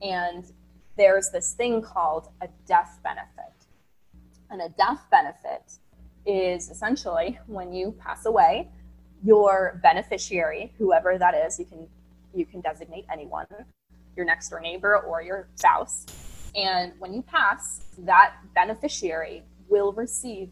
And 0.02 0.44
there's 0.98 1.30
this 1.30 1.54
thing 1.54 1.80
called 1.80 2.28
a 2.42 2.48
death 2.66 3.00
benefit. 3.02 3.54
And 4.50 4.60
a 4.60 4.68
death 4.70 5.04
benefit 5.10 5.78
is 6.28 6.70
essentially 6.70 7.38
when 7.46 7.72
you 7.72 7.92
pass 7.98 8.26
away, 8.26 8.68
your 9.24 9.80
beneficiary, 9.82 10.72
whoever 10.78 11.18
that 11.18 11.34
is, 11.34 11.58
you 11.58 11.64
can 11.64 11.88
you 12.34 12.44
can 12.44 12.60
designate 12.60 13.06
anyone, 13.10 13.46
your 14.14 14.26
next 14.26 14.50
door 14.50 14.60
neighbor 14.60 14.98
or 14.98 15.22
your 15.22 15.48
spouse. 15.54 16.04
And 16.54 16.92
when 16.98 17.14
you 17.14 17.22
pass, 17.22 17.80
that 17.98 18.34
beneficiary 18.54 19.42
will 19.68 19.92
receive 19.92 20.50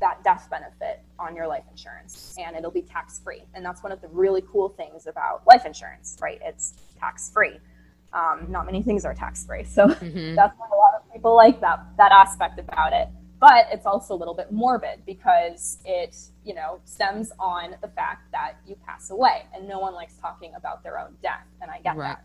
that 0.00 0.22
death 0.22 0.48
benefit 0.50 1.00
on 1.18 1.34
your 1.34 1.46
life 1.46 1.64
insurance 1.70 2.36
and 2.38 2.56
it'll 2.56 2.70
be 2.70 2.82
tax 2.82 3.20
free. 3.24 3.42
And 3.54 3.64
that's 3.64 3.82
one 3.82 3.90
of 3.90 4.02
the 4.02 4.08
really 4.08 4.42
cool 4.52 4.68
things 4.68 5.06
about 5.06 5.42
life 5.46 5.64
insurance, 5.64 6.18
right? 6.20 6.38
It's 6.42 6.74
tax 7.00 7.30
free. 7.30 7.58
Um, 8.12 8.46
not 8.48 8.66
many 8.66 8.82
things 8.82 9.04
are 9.04 9.14
tax 9.14 9.46
free. 9.46 9.64
So 9.64 9.86
mm-hmm. 9.86 10.34
that's 10.36 10.58
why 10.58 10.66
a 10.70 10.76
lot 10.76 10.94
of 11.00 11.12
people 11.12 11.34
like 11.34 11.60
that, 11.62 11.80
that 11.96 12.12
aspect 12.12 12.58
about 12.58 12.92
it. 12.92 13.08
But 13.40 13.66
it's 13.72 13.84
also 13.84 14.14
a 14.14 14.16
little 14.16 14.34
bit 14.34 14.52
morbid 14.52 15.04
because 15.04 15.78
it, 15.84 16.16
you 16.44 16.54
know, 16.54 16.80
stems 16.84 17.32
on 17.38 17.76
the 17.82 17.88
fact 17.88 18.30
that 18.32 18.54
you 18.66 18.76
pass 18.86 19.10
away 19.10 19.42
and 19.54 19.68
no 19.68 19.78
one 19.78 19.92
likes 19.94 20.14
talking 20.16 20.54
about 20.56 20.82
their 20.82 20.98
own 20.98 21.16
death. 21.22 21.46
And 21.60 21.70
I 21.70 21.80
get 21.80 21.96
right. 21.96 22.16
that. 22.16 22.24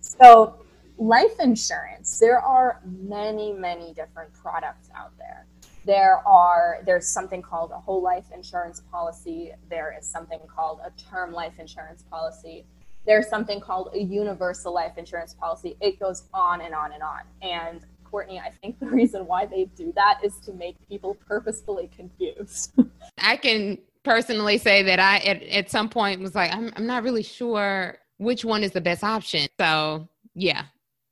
So 0.00 0.62
life 0.98 1.40
insurance, 1.40 2.18
there 2.18 2.38
are 2.38 2.80
many, 2.84 3.52
many 3.52 3.92
different 3.92 4.32
products 4.34 4.88
out 4.94 5.16
there 5.18 5.46
there 5.84 6.26
are 6.26 6.78
there's 6.84 7.08
something 7.08 7.40
called 7.40 7.70
a 7.70 7.78
whole 7.78 8.02
life 8.02 8.26
insurance 8.34 8.82
policy 8.92 9.52
there 9.68 9.94
is 9.98 10.06
something 10.06 10.40
called 10.46 10.80
a 10.84 10.90
term 11.00 11.32
life 11.32 11.58
insurance 11.58 12.04
policy 12.10 12.64
there's 13.06 13.28
something 13.28 13.60
called 13.60 13.88
a 13.94 13.98
universal 13.98 14.74
life 14.74 14.98
insurance 14.98 15.34
policy 15.34 15.76
it 15.80 15.98
goes 15.98 16.24
on 16.34 16.60
and 16.60 16.74
on 16.74 16.92
and 16.92 17.02
on 17.02 17.20
and 17.42 17.86
courtney 18.10 18.38
i 18.38 18.50
think 18.62 18.78
the 18.80 18.86
reason 18.86 19.26
why 19.26 19.46
they 19.46 19.64
do 19.76 19.92
that 19.94 20.18
is 20.22 20.38
to 20.38 20.52
make 20.52 20.76
people 20.88 21.16
purposefully 21.26 21.88
confused 21.94 22.72
i 23.18 23.36
can 23.36 23.78
personally 24.02 24.58
say 24.58 24.82
that 24.82 24.98
i 24.98 25.18
at, 25.18 25.42
at 25.44 25.70
some 25.70 25.88
point 25.88 26.20
was 26.20 26.34
like 26.34 26.52
I'm, 26.52 26.72
I'm 26.76 26.86
not 26.86 27.02
really 27.02 27.22
sure 27.22 27.98
which 28.18 28.44
one 28.44 28.62
is 28.62 28.72
the 28.72 28.80
best 28.80 29.04
option 29.04 29.48
so 29.58 30.08
yeah 30.34 30.64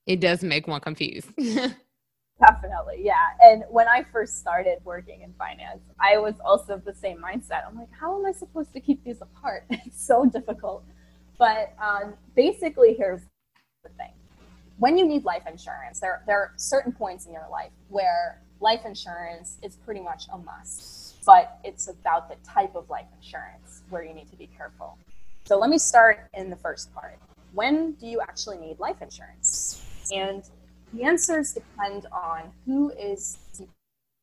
it 0.07 0.21
does 0.21 0.43
make 0.43 0.67
one 0.67 0.81
confused 0.81 1.29
Definitely, 2.41 3.01
yeah. 3.01 3.15
And 3.41 3.65
when 3.69 3.89
I 3.89 4.05
first 4.13 4.39
started 4.39 4.79
working 4.85 5.23
in 5.23 5.33
finance, 5.33 5.81
I 5.99 6.19
was 6.19 6.35
also 6.45 6.75
of 6.75 6.85
the 6.85 6.95
same 6.95 7.19
mindset. 7.19 7.67
I'm 7.67 7.77
like, 7.77 7.89
how 7.99 8.17
am 8.17 8.27
I 8.27 8.33
supposed 8.33 8.73
to 8.75 8.81
keep 8.81 9.03
these 9.03 9.21
apart? 9.21 9.65
It's 9.71 10.07
so 10.07 10.25
difficult. 10.25 10.85
But 11.37 11.75
um, 11.83 12.15
basically, 12.37 12.95
here's 12.95 13.23
the 13.83 13.91
thing 13.91 14.13
when 14.79 14.97
you 14.97 15.05
need 15.05 15.25
life 15.25 15.43
insurance, 15.47 16.01
there, 16.01 16.23
there 16.27 16.39
are 16.39 16.53
certain 16.57 16.93
points 16.93 17.27
in 17.27 17.33
your 17.33 17.47
life 17.51 17.73
where 17.89 18.41
life 18.61 18.81
insurance 18.85 19.59
is 19.63 19.77
pretty 19.77 20.01
much 20.01 20.27
a 20.33 20.39
must, 20.39 21.25
but 21.25 21.59
it's 21.65 21.89
about 21.89 22.29
the 22.29 22.37
type 22.49 22.75
of 22.75 22.89
life 22.89 23.07
insurance 23.21 23.83
where 23.91 24.05
you 24.05 24.15
need 24.15 24.31
to 24.31 24.37
be 24.37 24.49
careful. 24.57 24.97
So 25.45 25.59
let 25.59 25.71
me 25.71 25.79
start 25.79 26.29
in 26.35 26.51
the 26.51 26.57
first 26.57 26.93
part. 26.95 27.19
When 27.53 27.93
do 27.93 28.07
you 28.07 28.21
actually 28.21 28.59
need 28.59 28.79
life 28.79 29.03
insurance? 29.03 29.83
And 30.15 30.45
the 30.93 31.05
answers 31.05 31.53
depend 31.53 32.07
on 32.13 32.53
who 32.65 32.91
is 32.91 33.39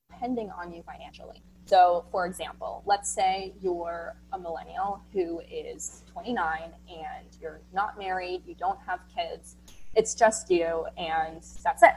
depending 0.10 0.52
on 0.52 0.72
you 0.74 0.84
financially. 0.84 1.42
So, 1.66 2.06
for 2.12 2.28
example, 2.28 2.84
let's 2.86 3.10
say 3.10 3.54
you're 3.62 4.16
a 4.32 4.38
millennial 4.38 5.02
who 5.12 5.42
is 5.52 6.04
29 6.14 6.62
and 6.88 7.28
you're 7.42 7.60
not 7.74 7.98
married, 7.98 8.44
you 8.46 8.54
don't 8.54 8.80
have 8.86 9.00
kids, 9.16 9.56
it's 9.96 10.14
just 10.14 10.50
you, 10.50 10.86
and 10.98 11.42
that's 11.64 11.84
it. 11.84 11.94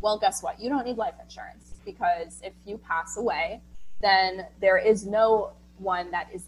Well, 0.00 0.18
guess 0.18 0.42
what? 0.42 0.60
You 0.60 0.68
don't 0.70 0.84
need 0.84 0.96
life 0.96 1.14
insurance 1.22 1.74
because 1.84 2.40
if 2.42 2.52
you 2.66 2.78
pass 2.78 3.16
away, 3.16 3.60
then 4.00 4.46
there 4.60 4.78
is 4.78 5.06
no 5.06 5.52
one 5.78 6.10
that 6.10 6.28
is 6.32 6.44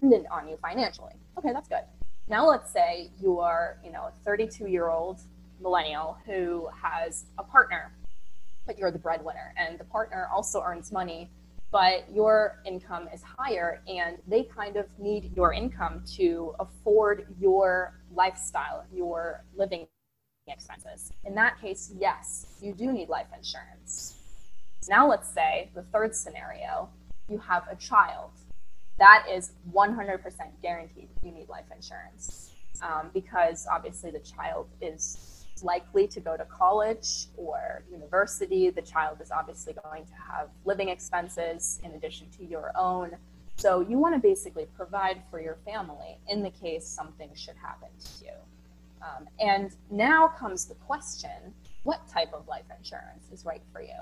dependent 0.00 0.26
on 0.30 0.48
you 0.48 0.56
financially. 0.60 1.14
Okay, 1.38 1.52
that's 1.52 1.68
good. 1.68 1.84
Now 2.28 2.48
let's 2.48 2.70
say 2.70 3.10
you 3.20 3.40
are, 3.40 3.78
you 3.84 3.92
know, 3.92 4.04
a 4.04 4.12
32 4.24 4.66
year 4.66 4.88
old 4.88 5.20
millennial 5.60 6.18
who 6.26 6.68
has 6.82 7.24
a 7.38 7.42
partner, 7.42 7.92
but 8.66 8.78
you're 8.78 8.90
the 8.90 8.98
breadwinner, 8.98 9.54
and 9.56 9.78
the 9.78 9.84
partner 9.84 10.28
also 10.32 10.62
earns 10.62 10.92
money, 10.92 11.30
but 11.72 12.04
your 12.12 12.60
income 12.66 13.08
is 13.12 13.22
higher, 13.22 13.82
and 13.88 14.18
they 14.28 14.44
kind 14.44 14.76
of 14.76 14.86
need 14.98 15.34
your 15.34 15.52
income 15.54 16.04
to 16.16 16.54
afford 16.60 17.26
your 17.40 17.98
lifestyle, 18.14 18.84
your 18.92 19.44
living 19.56 19.86
expenses. 20.46 21.10
In 21.24 21.34
that 21.34 21.60
case, 21.60 21.92
yes, 21.98 22.46
you 22.60 22.74
do 22.74 22.92
need 22.92 23.08
life 23.08 23.28
insurance. 23.36 24.18
Now, 24.88 25.08
let's 25.08 25.28
say 25.28 25.70
the 25.74 25.82
third 25.82 26.14
scenario 26.14 26.90
you 27.28 27.38
have 27.38 27.64
a 27.70 27.76
child. 27.76 28.30
That 28.98 29.26
is 29.30 29.52
100% 29.72 30.20
guaranteed 30.60 31.08
you 31.22 31.32
need 31.32 31.48
life 31.48 31.64
insurance 31.74 32.52
um, 32.82 33.10
because 33.14 33.66
obviously 33.70 34.10
the 34.10 34.20
child 34.20 34.68
is 34.80 35.31
likely 35.60 36.06
to 36.08 36.20
go 36.20 36.36
to 36.36 36.44
college 36.44 37.26
or 37.36 37.84
university. 37.90 38.70
The 38.70 38.82
child 38.82 39.20
is 39.20 39.30
obviously 39.30 39.74
going 39.74 40.06
to 40.06 40.14
have 40.14 40.48
living 40.64 40.88
expenses 40.88 41.80
in 41.84 41.92
addition 41.92 42.28
to 42.38 42.44
your 42.44 42.72
own. 42.76 43.16
So 43.56 43.80
you 43.80 43.98
want 43.98 44.14
to 44.14 44.20
basically 44.20 44.66
provide 44.76 45.22
for 45.30 45.40
your 45.40 45.58
family 45.64 46.18
in 46.28 46.42
the 46.42 46.50
case 46.50 46.86
something 46.86 47.30
should 47.34 47.56
happen 47.56 47.88
to 47.98 48.24
you. 48.24 48.32
Um, 49.02 49.28
and 49.40 49.74
now 49.90 50.28
comes 50.28 50.66
the 50.66 50.74
question 50.74 51.52
what 51.82 52.06
type 52.08 52.32
of 52.32 52.46
life 52.46 52.64
insurance 52.76 53.24
is 53.32 53.44
right 53.44 53.62
for 53.72 53.82
you? 53.82 53.98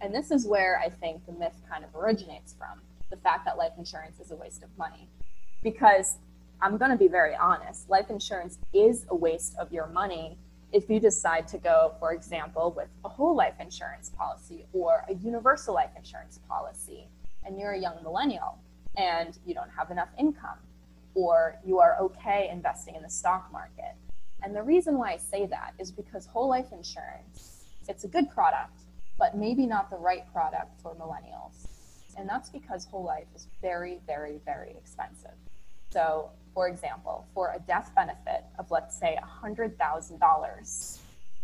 And 0.00 0.14
this 0.14 0.30
is 0.30 0.46
where 0.46 0.78
I 0.78 0.88
think 0.88 1.26
the 1.26 1.32
myth 1.32 1.60
kind 1.68 1.84
of 1.84 1.94
originates 1.94 2.54
from 2.58 2.80
the 3.10 3.16
fact 3.16 3.44
that 3.44 3.58
life 3.58 3.72
insurance 3.78 4.20
is 4.20 4.30
a 4.30 4.36
waste 4.36 4.62
of 4.62 4.68
money. 4.78 5.08
Because 5.62 6.18
I'm 6.60 6.76
going 6.76 6.90
to 6.90 6.96
be 6.96 7.08
very 7.08 7.34
honest, 7.34 7.90
life 7.90 8.10
insurance 8.10 8.58
is 8.72 9.06
a 9.08 9.14
waste 9.14 9.56
of 9.58 9.72
your 9.72 9.86
money 9.86 10.38
if 10.74 10.90
you 10.90 10.98
decide 10.98 11.46
to 11.46 11.56
go, 11.56 11.94
for 12.00 12.12
example, 12.12 12.74
with 12.76 12.88
a 13.04 13.08
whole 13.08 13.36
life 13.36 13.54
insurance 13.60 14.10
policy 14.10 14.66
or 14.72 15.04
a 15.08 15.14
universal 15.14 15.72
life 15.72 15.90
insurance 15.96 16.40
policy, 16.48 17.06
and 17.44 17.56
you're 17.58 17.72
a 17.72 17.80
young 17.80 18.02
millennial 18.02 18.58
and 18.96 19.38
you 19.46 19.54
don't 19.54 19.70
have 19.70 19.92
enough 19.92 20.08
income, 20.18 20.58
or 21.14 21.56
you 21.64 21.78
are 21.78 21.96
okay 22.00 22.48
investing 22.50 22.96
in 22.96 23.02
the 23.02 23.08
stock 23.08 23.50
market. 23.52 23.94
And 24.42 24.54
the 24.54 24.62
reason 24.62 24.98
why 24.98 25.12
I 25.12 25.16
say 25.16 25.46
that 25.46 25.74
is 25.78 25.92
because 25.92 26.26
whole 26.26 26.48
life 26.48 26.72
insurance, 26.72 27.64
it's 27.88 28.02
a 28.02 28.08
good 28.08 28.28
product, 28.30 28.80
but 29.16 29.36
maybe 29.36 29.66
not 29.66 29.90
the 29.90 29.96
right 29.96 30.24
product 30.32 30.80
for 30.82 30.94
millennials. 30.96 31.68
And 32.18 32.28
that's 32.28 32.50
because 32.50 32.84
whole 32.84 33.04
life 33.04 33.26
is 33.34 33.46
very, 33.62 34.00
very, 34.06 34.40
very 34.44 34.70
expensive. 34.70 35.38
So 35.90 36.30
for 36.52 36.68
example, 36.68 37.26
for 37.32 37.52
a 37.54 37.60
death 37.60 37.92
benefit 37.94 38.43
of, 38.58 38.70
let's 38.70 38.98
say, 38.98 39.18
$100,000, 39.42 40.98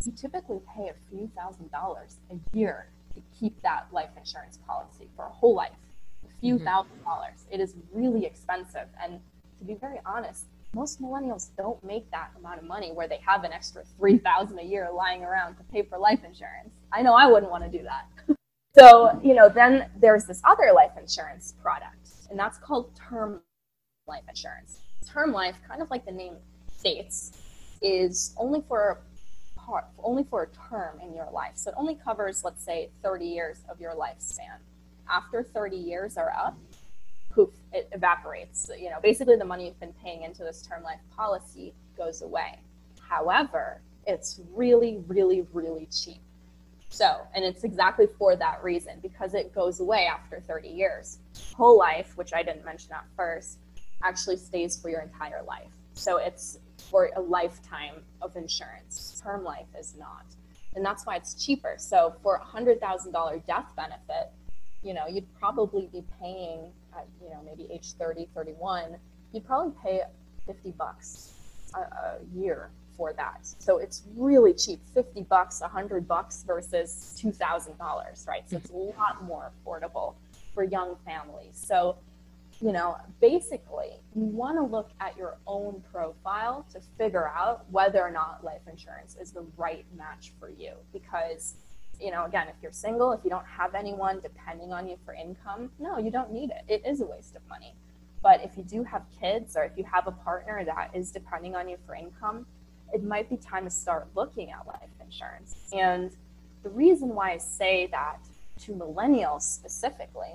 you 0.05 0.13
typically 0.13 0.61
pay 0.75 0.89
a 0.89 0.95
few 1.11 1.31
thousand 1.37 1.71
dollars 1.71 2.17
a 2.31 2.57
year 2.57 2.87
to 3.15 3.21
keep 3.39 3.61
that 3.63 3.87
life 3.93 4.11
insurance 4.17 4.59
policy 4.67 5.09
for 5.15 5.27
a 5.27 5.31
whole 5.31 5.55
life. 5.55 5.73
A 6.25 6.41
few 6.41 6.55
mm-hmm. 6.55 6.65
thousand 6.65 7.05
dollars. 7.05 7.45
It 7.51 7.61
is 7.61 7.75
really 7.93 8.25
expensive. 8.25 8.89
And 9.03 9.21
to 9.59 9.65
be 9.65 9.75
very 9.75 10.01
honest, 10.07 10.47
most 10.75 11.03
millennials 11.03 11.51
don't 11.59 11.83
make 11.85 12.11
that 12.13 12.31
amount 12.39 12.61
of 12.61 12.65
money 12.65 12.93
where 12.93 13.09
they 13.09 13.21
have 13.27 13.45
an 13.45 13.53
extra 13.53 13.83
3000 13.99 14.59
a 14.59 14.63
year 14.63 14.89
lying 14.95 15.23
around 15.23 15.57
to 15.57 15.65
pay 15.65 15.83
for 15.83 15.99
life 15.99 16.21
insurance. 16.25 16.71
I 16.93 17.03
know 17.03 17.15
I 17.15 17.27
wouldn't 17.27 17.51
want 17.51 17.71
to 17.71 17.79
do 17.79 17.85
that. 17.85 18.07
so, 18.79 19.21
you 19.23 19.35
know, 19.35 19.49
then 19.49 19.91
there's 20.01 20.25
this 20.25 20.41
other 20.45 20.73
life 20.73 20.93
insurance 20.99 21.55
product, 21.61 22.09
and 22.31 22.39
that's 22.39 22.57
called 22.59 22.97
term 22.97 23.43
life 24.07 24.23
insurance 24.29 24.81
term 25.13 25.33
life, 25.33 25.57
kind 25.69 25.83
of 25.83 25.91
like 25.91 26.05
the 26.05 26.13
name 26.13 26.37
states, 26.81 27.33
is 27.83 28.35
only 28.37 28.63
for 28.67 28.99
a 29.57 29.61
part, 29.61 29.85
only 30.03 30.25
for 30.25 30.43
a 30.43 30.69
term 30.69 31.01
in 31.01 31.15
your 31.15 31.31
life. 31.31 31.53
So 31.55 31.71
it 31.71 31.77
only 31.79 31.95
covers, 31.95 32.43
let's 32.45 32.65
say, 32.65 32.91
30 33.03 33.27
years 33.27 33.59
of 33.71 33.81
your 33.81 33.95
lifespan. 33.95 34.59
After 35.09 35.43
30 35.43 35.77
years 35.77 36.17
are 36.17 36.31
up, 36.31 36.57
poof, 37.31 37.51
it 37.73 37.89
evaporates. 37.93 38.71
You 38.79 38.91
know, 38.91 38.99
basically 39.03 39.37
the 39.37 39.45
money 39.45 39.67
you've 39.67 39.81
been 39.81 39.95
paying 40.03 40.23
into 40.23 40.43
this 40.43 40.63
term 40.63 40.83
life 40.83 41.01
policy 41.17 41.75
goes 41.97 42.23
away. 42.23 42.59
However, 43.01 43.81
it's 44.07 44.41
really, 44.53 45.03
really, 45.07 45.47
really 45.53 45.87
cheap. 45.87 46.21
So, 46.89 47.21
and 47.35 47.45
it's 47.45 47.63
exactly 47.63 48.09
for 48.19 48.35
that 48.35 48.63
reason 48.65 48.99
because 49.01 49.35
it 49.35 49.55
goes 49.55 49.79
away 49.79 50.07
after 50.07 50.41
30 50.41 50.69
years. 50.69 51.19
Whole 51.57 51.79
life, 51.79 52.17
which 52.17 52.33
I 52.35 52.43
didn't 52.43 52.65
mention 52.65 52.93
at 52.93 53.05
first, 53.17 53.59
actually 54.03 54.37
stays 54.37 54.81
for 54.81 54.91
your 54.91 55.01
entire 55.01 55.43
life. 55.43 55.71
So 55.95 56.17
it's 56.17 56.59
for 56.91 57.11
a 57.17 57.21
lifetime 57.21 58.03
of 58.21 58.37
insurance. 58.37 59.21
Term 59.23 59.45
life 59.45 59.69
is 59.79 59.95
not. 59.99 60.27
And 60.75 60.85
that's 60.85 61.07
why 61.07 61.17
it's 61.17 61.35
cheaper. 61.35 61.75
So 61.79 62.15
for 62.23 62.37
a 62.37 62.45
$100,000 62.45 63.47
death 63.47 63.67
benefit, 63.77 64.31
you 64.83 64.95
know, 64.95 65.07
you'd 65.07 65.33
probably 65.39 65.89
be 65.93 66.05
paying 66.21 66.73
at, 66.97 67.07
you 67.23 67.31
know, 67.31 67.43
maybe 67.45 67.71
age 67.73 67.93
30, 67.93 68.29
31, 68.35 68.97
you'd 69.33 69.47
probably 69.47 69.73
pay 69.83 70.03
50 70.47 70.73
bucks 70.73 71.35
a, 71.75 71.81
a 71.81 72.19
year 72.35 72.71
for 72.97 73.13
that. 73.15 73.47
So 73.59 73.79
it's 73.79 74.03
really 74.17 74.55
cheap, 74.55 74.81
50 74.95 75.23
bucks, 75.23 75.61
100 75.61 76.07
bucks 76.07 76.45
versus 76.47 77.19
$2,000, 77.23 78.29
right? 78.29 78.49
So 78.49 78.57
it's 78.57 78.71
a 78.71 78.77
lot 78.77 79.23
more 79.25 79.51
affordable 79.51 80.15
for 80.55 80.65
young 80.65 80.97
families. 81.05 81.53
So 81.55 81.97
you 82.61 82.73
know, 82.73 82.97
basically, 83.21 84.01
you 84.15 84.23
want 84.23 84.59
to 84.59 84.63
look 84.63 84.91
at 85.01 85.17
your 85.17 85.39
own 85.47 85.83
profile 85.93 86.67
to 86.73 86.81
figure 86.99 87.29
out 87.29 87.65
whether 87.71 88.01
or 88.01 88.11
not 88.11 88.45
life 88.45 88.61
insurance 88.71 89.17
is 89.21 89.33
the 89.33 89.45
right 89.57 89.87
match 89.97 90.33
for 90.39 90.51
you. 90.51 90.73
Because 90.93 91.55
you 92.01 92.11
know, 92.11 92.25
again, 92.25 92.49
if 92.49 92.55
you're 92.63 92.73
single, 92.73 93.13
if 93.13 93.21
you 93.23 93.31
don't 93.31 93.47
have 93.47 93.75
anyone 93.75 94.21
depending 94.21 94.73
on 94.73 94.89
you 94.89 94.97
for 95.05 95.15
income, 95.15 95.71
no, 95.79 95.99
you 95.99 96.11
don't 96.11 96.33
need 96.33 96.51
it. 96.51 96.65
It 96.67 96.87
is 96.87 97.01
a 97.01 97.07
waste 97.07 97.37
of 97.37 97.47
money. 97.49 97.75
But 98.23 98.43
if 98.43 98.57
you 98.57 98.63
do 98.63 98.85
have 98.85 99.03
kids 99.21 99.57
or 99.57 99.65
if 99.65 99.73
you 99.77 99.85
have 99.85 100.07
a 100.07 100.13
partner 100.13 100.65
that 100.65 100.91
is 100.95 101.11
depending 101.11 101.55
on 101.57 101.69
you 101.69 101.77
for 101.87 101.95
income, 101.95 102.47
it 102.93 103.05
might 103.05 103.31
be 103.31 103.37
time 103.37 103.65
to 103.65 103.71
start 103.71 104.09
looking 104.15 104.51
at 104.51 104.67
life 104.67 104.89
insurance. 105.03 105.57
And 105.73 106.11
the 106.63 106.71
reason 106.71 107.11
why 107.11 107.33
I 107.33 107.39
say 107.39 107.87
that 107.93 108.19
to 108.61 108.73
millennials 108.73 109.43
specifically 109.43 110.35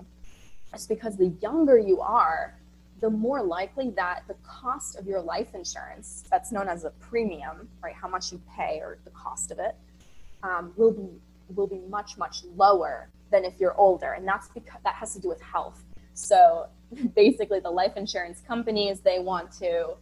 is 0.75 0.87
because 0.87 1.17
the 1.17 1.33
younger 1.41 1.77
you 1.77 2.01
are, 2.01 2.57
the 3.01 3.09
more 3.09 3.43
likely 3.43 3.89
that 3.91 4.23
the 4.27 4.35
cost 4.43 4.97
of 4.97 5.05
your 5.05 5.21
life 5.21 5.53
insurance, 5.53 6.23
that's 6.29 6.51
known 6.51 6.67
as 6.67 6.85
a 6.85 6.91
premium, 6.91 7.67
right, 7.83 7.95
how 7.95 8.07
much 8.07 8.31
you 8.31 8.41
pay 8.55 8.79
or 8.81 8.97
the 9.03 9.11
cost 9.11 9.51
of 9.51 9.59
it, 9.59 9.75
um, 10.43 10.73
will 10.75 10.91
be 10.91 11.09
will 11.53 11.67
be 11.67 11.79
much 11.89 12.17
much 12.17 12.43
lower 12.55 13.09
than 13.31 13.45
if 13.45 13.59
you're 13.59 13.75
older, 13.75 14.13
and 14.13 14.27
that's 14.27 14.47
because 14.49 14.79
that 14.83 14.95
has 14.95 15.13
to 15.13 15.21
do 15.21 15.27
with 15.27 15.41
health. 15.41 15.83
So 16.13 16.67
basically, 17.15 17.59
the 17.59 17.71
life 17.71 17.97
insurance 17.97 18.41
companies 18.41 19.01
they 19.01 19.19
want 19.19 19.51
to 19.59 19.95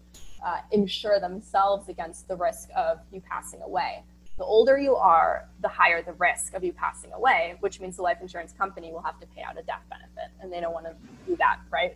uh, 0.45 0.57
insure 0.71 1.19
themselves 1.19 1.89
against 1.89 2.27
the 2.27 2.35
risk 2.35 2.69
of 2.75 2.99
you 3.11 3.21
passing 3.21 3.61
away. 3.61 4.03
The 4.37 4.43
older 4.43 4.79
you 4.79 4.95
are, 4.95 5.47
the 5.61 5.67
higher 5.67 6.01
the 6.01 6.13
risk 6.13 6.55
of 6.55 6.63
you 6.63 6.73
passing 6.73 7.11
away, 7.13 7.55
which 7.59 7.79
means 7.79 7.97
the 7.97 8.01
life 8.01 8.17
insurance 8.19 8.51
company 8.51 8.91
will 8.91 9.01
have 9.01 9.19
to 9.19 9.27
pay 9.27 9.43
out 9.43 9.59
a 9.59 9.61
death 9.63 9.83
benefit, 9.89 10.31
and 10.41 10.51
they 10.51 10.59
don't 10.59 10.73
want 10.73 10.87
to 10.87 10.95
do 11.27 11.35
that, 11.37 11.59
right? 11.69 11.95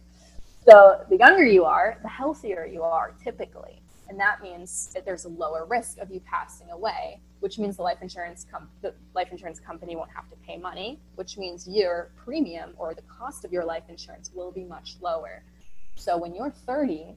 So 0.63 1.03
the 1.09 1.17
younger 1.17 1.45
you 1.45 1.65
are, 1.65 1.97
the 2.03 2.09
healthier 2.09 2.65
you 2.65 2.83
are 2.83 3.15
typically. 3.23 3.81
And 4.09 4.19
that 4.19 4.41
means 4.41 4.91
that 4.93 5.03
there's 5.05 5.25
a 5.25 5.29
lower 5.29 5.65
risk 5.65 5.97
of 5.97 6.11
you 6.11 6.19
passing 6.21 6.69
away, 6.69 7.21
which 7.39 7.57
means 7.57 7.77
the 7.77 7.83
life 7.83 7.97
insurance 8.01 8.45
com- 8.49 8.69
the 8.81 8.93
life 9.15 9.29
insurance 9.31 9.59
company 9.59 9.95
won't 9.95 10.11
have 10.15 10.29
to 10.29 10.35
pay 10.37 10.57
money, 10.57 10.99
which 11.15 11.37
means 11.37 11.67
your 11.67 12.11
premium 12.15 12.73
or 12.77 12.93
the 12.93 13.01
cost 13.03 13.45
of 13.45 13.51
your 13.51 13.65
life 13.65 13.83
insurance 13.89 14.31
will 14.33 14.51
be 14.51 14.63
much 14.63 14.97
lower. 15.01 15.43
So 15.95 16.17
when 16.17 16.35
you're 16.35 16.51
30, 16.51 17.15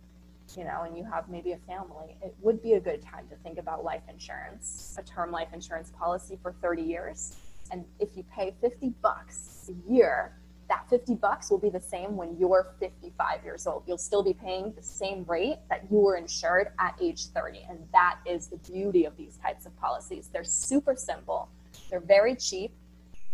you 0.56 0.64
know, 0.64 0.82
and 0.82 0.96
you 0.96 1.04
have 1.04 1.28
maybe 1.28 1.52
a 1.52 1.58
family, 1.58 2.16
it 2.22 2.34
would 2.40 2.62
be 2.62 2.74
a 2.74 2.80
good 2.80 3.02
time 3.02 3.26
to 3.28 3.36
think 3.36 3.58
about 3.58 3.84
life 3.84 4.02
insurance, 4.08 4.96
a 4.98 5.02
term 5.02 5.30
life 5.30 5.48
insurance 5.52 5.92
policy 5.98 6.38
for 6.42 6.52
30 6.52 6.82
years. 6.82 7.36
And 7.72 7.84
if 7.98 8.16
you 8.16 8.24
pay 8.34 8.54
50 8.60 8.94
bucks 9.02 9.70
a 9.70 9.90
year 9.90 10.32
that 10.70 10.88
50 10.88 11.16
bucks 11.16 11.50
will 11.50 11.58
be 11.58 11.68
the 11.68 11.80
same 11.80 12.16
when 12.16 12.36
you're 12.38 12.74
55 12.78 13.44
years 13.44 13.66
old. 13.66 13.82
You'll 13.86 13.98
still 13.98 14.22
be 14.22 14.32
paying 14.32 14.72
the 14.72 14.82
same 14.82 15.24
rate 15.24 15.58
that 15.68 15.82
you 15.90 15.98
were 15.98 16.16
insured 16.16 16.68
at 16.78 16.96
age 17.00 17.26
30. 17.26 17.66
And 17.68 17.80
that 17.92 18.20
is 18.24 18.46
the 18.46 18.56
beauty 18.56 19.04
of 19.04 19.16
these 19.16 19.36
types 19.36 19.66
of 19.66 19.76
policies. 19.80 20.30
They're 20.32 20.44
super 20.44 20.94
simple. 20.94 21.48
They're 21.90 21.98
very 21.98 22.36
cheap 22.36 22.72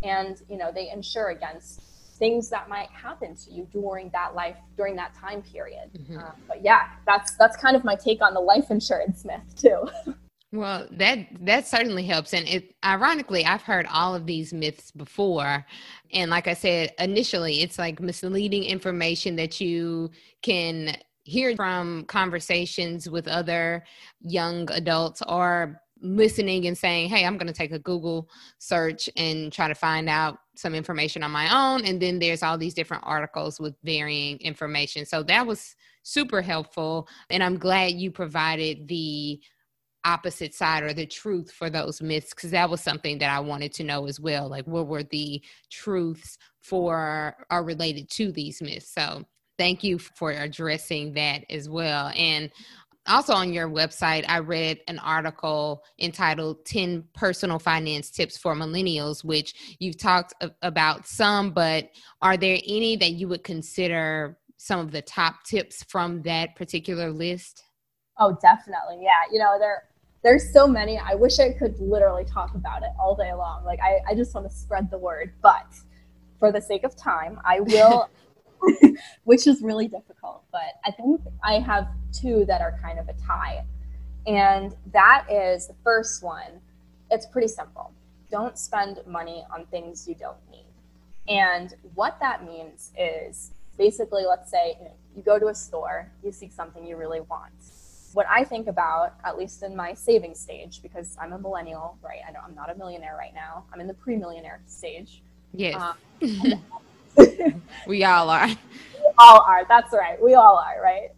and, 0.03 0.41
you 0.49 0.57
know, 0.57 0.73
they 0.73 0.91
insure 0.91 1.29
against 1.29 1.83
things 2.17 2.49
that 2.51 2.69
might 2.69 2.89
happen 2.91 3.35
to 3.35 3.51
you 3.51 3.67
during 3.73 4.11
that 4.11 4.35
life 4.35 4.57
during 4.77 4.97
that 4.97 5.15
time 5.15 5.43
period. 5.43 5.91
Mm-hmm. 5.97 6.19
Uh, 6.19 6.31
but 6.49 6.65
yeah, 6.65 6.89
that's 7.07 7.37
that's 7.37 7.57
kind 7.57 7.77
of 7.77 7.85
my 7.85 7.95
take 7.95 8.23
on 8.23 8.35
the 8.35 8.41
life 8.41 8.71
insurance 8.71 9.25
myth 9.25 9.55
too. 9.57 9.89
Well, 10.53 10.87
that 10.93 11.27
that 11.41 11.67
certainly 11.67 12.05
helps, 12.05 12.33
and 12.33 12.49
it 12.49 12.75
ironically, 12.85 13.45
I've 13.45 13.63
heard 13.63 13.85
all 13.91 14.15
of 14.15 14.27
these 14.27 14.53
myths 14.53 14.93
before, 14.93 15.67
and 16.13 16.31
like 16.31 16.47
I 16.47 16.55
said 16.55 16.95
initially, 17.01 17.63
it's 17.63 17.79
like 17.79 18.01
misleading 18.01 18.63
information 18.63 19.37
that 19.37 19.61
you 19.61 20.13
can 20.43 20.97
hear 21.25 21.57
from 21.57 22.05
conversations 22.05 23.11
with 23.11 23.27
other 23.27 23.85
young 24.21 24.71
adults 24.71 25.21
or 25.29 25.83
listening 26.15 26.67
and 26.67 26.77
saying, 26.77 27.09
"Hey, 27.09 27.25
I'm 27.25 27.37
going 27.37 27.47
to 27.47 27.53
take 27.53 27.73
a 27.73 27.79
Google 27.79 28.29
search 28.59 29.09
and 29.17 29.53
try 29.53 29.69
to 29.69 29.75
find 29.75 30.09
out 30.09 30.39
some 30.55 30.75
information 30.75 31.23
on 31.23 31.31
my 31.31 31.49
own." 31.55 31.85
And 31.85 32.01
then 32.01 32.19
there's 32.19 32.43
all 32.43 32.59
these 32.59 32.75
different 32.75 33.05
articles 33.07 33.59
with 33.61 33.75
varying 33.83 34.39
information. 34.39 35.05
So 35.05 35.23
that 35.25 35.47
was 35.47 35.77
super 36.03 36.43
helpful, 36.43 37.09
and 37.31 37.43
I'm 37.43 37.59
glad 37.59 37.93
you 37.93 38.11
provided 38.11 38.89
the 38.89 39.41
opposite 40.05 40.55
side 40.55 40.85
or 40.85 40.93
the 40.93 41.07
truth 41.07 41.51
for 41.51 41.69
those 41.69 42.01
myths 42.01 42.33
because 42.33 42.53
that 42.53 42.71
was 42.71 42.81
something 42.81 43.19
that 43.19 43.31
I 43.31 43.41
wanted 43.41 43.73
to 43.75 43.85
know 43.85 44.07
as 44.07 44.21
well. 44.21 44.49
Like, 44.49 44.67
what 44.67 44.87
were 44.87 45.03
the 45.03 45.43
truths 45.69 46.39
for 46.61 47.37
are 47.51 47.65
related 47.65 48.09
to 48.11 48.31
these 48.31 48.63
myths? 48.63 48.89
So, 48.89 49.25
thank 49.59 49.83
you 49.83 49.99
for 49.99 50.31
addressing 50.31 51.15
that 51.15 51.45
as 51.51 51.69
well. 51.69 52.13
And 52.15 52.51
also 53.07 53.33
on 53.33 53.53
your 53.53 53.69
website, 53.69 54.25
I 54.29 54.39
read 54.39 54.81
an 54.89 54.99
article 54.99 55.85
entitled 55.99 56.65
10 56.65 57.05
Personal 57.15 57.59
Finance 57.59 58.11
Tips 58.11 58.37
for 58.37 58.55
Millennials, 58.55 59.25
which 59.25 59.77
you've 59.79 59.99
talked 59.99 60.35
about 60.63 61.07
some, 61.07 61.51
but 61.51 61.91
are 62.23 62.37
there 62.37 62.59
any 62.67 62.97
that 62.97 63.13
you 63.13 63.29
would 63.29 63.45
consider 63.45 64.39
some 64.57 64.81
of 64.81 64.91
the 64.91 65.03
top 65.03 65.45
tips 65.45 65.83
from 65.85 66.23
that 66.23 66.57
particular 66.57 67.11
list? 67.11 67.63
Oh, 68.19 68.37
definitely. 68.41 68.99
Yeah. 69.03 69.11
You 69.33 69.39
know, 69.39 69.59
there 69.59 69.85
there's 70.23 70.53
so 70.53 70.67
many. 70.67 70.99
I 70.99 71.15
wish 71.15 71.39
I 71.39 71.53
could 71.53 71.79
literally 71.79 72.25
talk 72.25 72.55
about 72.55 72.83
it 72.83 72.89
all 72.99 73.15
day 73.15 73.33
long. 73.33 73.65
Like 73.65 73.79
I, 73.81 74.01
I 74.11 74.15
just 74.15 74.35
want 74.35 74.51
to 74.51 74.55
spread 74.55 74.91
the 74.91 74.99
word, 74.99 75.33
but 75.41 75.67
for 76.39 76.51
the 76.51 76.61
sake 76.61 76.83
of 76.83 76.97
time, 76.97 77.39
I 77.45 77.61
will 77.61 78.11
which 79.25 79.47
is 79.47 79.63
really 79.63 79.89
difficult. 79.89 80.45
But 80.53 80.81
I 80.85 80.91
think 80.91 81.21
I 81.43 81.55
have 81.61 81.89
two 82.13 82.45
that 82.47 82.61
are 82.61 82.79
kind 82.83 82.99
of 82.99 83.09
a 83.09 83.15
tie. 83.15 83.65
And 84.27 84.75
that 84.93 85.27
is 85.31 85.69
the 85.69 85.75
first 85.85 86.23
one. 86.23 86.61
It's 87.11 87.27
pretty 87.27 87.49
simple. 87.49 87.93
Don't 88.31 88.59
spend 88.59 89.01
money 89.07 89.45
on 89.55 89.67
things 89.67 90.09
you 90.09 90.15
don't 90.15 90.39
need. 90.51 90.65
And 91.29 91.75
what 91.95 92.19
that 92.21 92.45
means 92.45 92.93
is 92.99 93.53
basically, 93.79 94.25
let's 94.27 94.51
say 94.51 94.77
you, 94.79 94.85
know, 94.85 94.95
you 95.17 95.23
go 95.23 95.39
to 95.39 95.49
a 95.49 95.55
store, 95.55 96.11
you 96.25 96.33
see 96.33 96.49
something 96.49 96.85
you 96.85 96.97
really 96.97 97.21
want 97.21 97.53
what 98.17 98.27
I 98.31 98.45
think 98.45 98.67
about, 98.67 99.13
at 99.25 99.37
least 99.37 99.63
in 99.63 99.77
my 99.77 99.93
saving 99.93 100.35
stage, 100.35 100.81
because 100.81 101.19
I'm 101.21 101.35
a 101.35 101.39
millennial, 101.39 101.99
right? 102.03 102.21
I 102.27 102.33
know 102.33 102.41
I'm 102.43 102.55
not 102.55 102.71
a 102.71 102.75
millionaire 102.75 103.15
right 103.15 103.35
now. 103.35 103.65
I'm 103.71 103.79
in 103.79 103.87
the 103.87 103.93
pre-millionaire 103.93 104.63
stage. 104.67 105.23
Yes. 105.53 105.79
Um, 105.79 105.97
we 107.87 108.05
all 108.05 108.31
are. 108.31 108.49
We 108.49 109.13
all 109.19 109.41
are. 109.43 109.65
That's 109.69 109.93
right. 109.93 110.21
We 110.23 110.35
all 110.35 110.57
are, 110.57 110.83
right? 110.83 111.11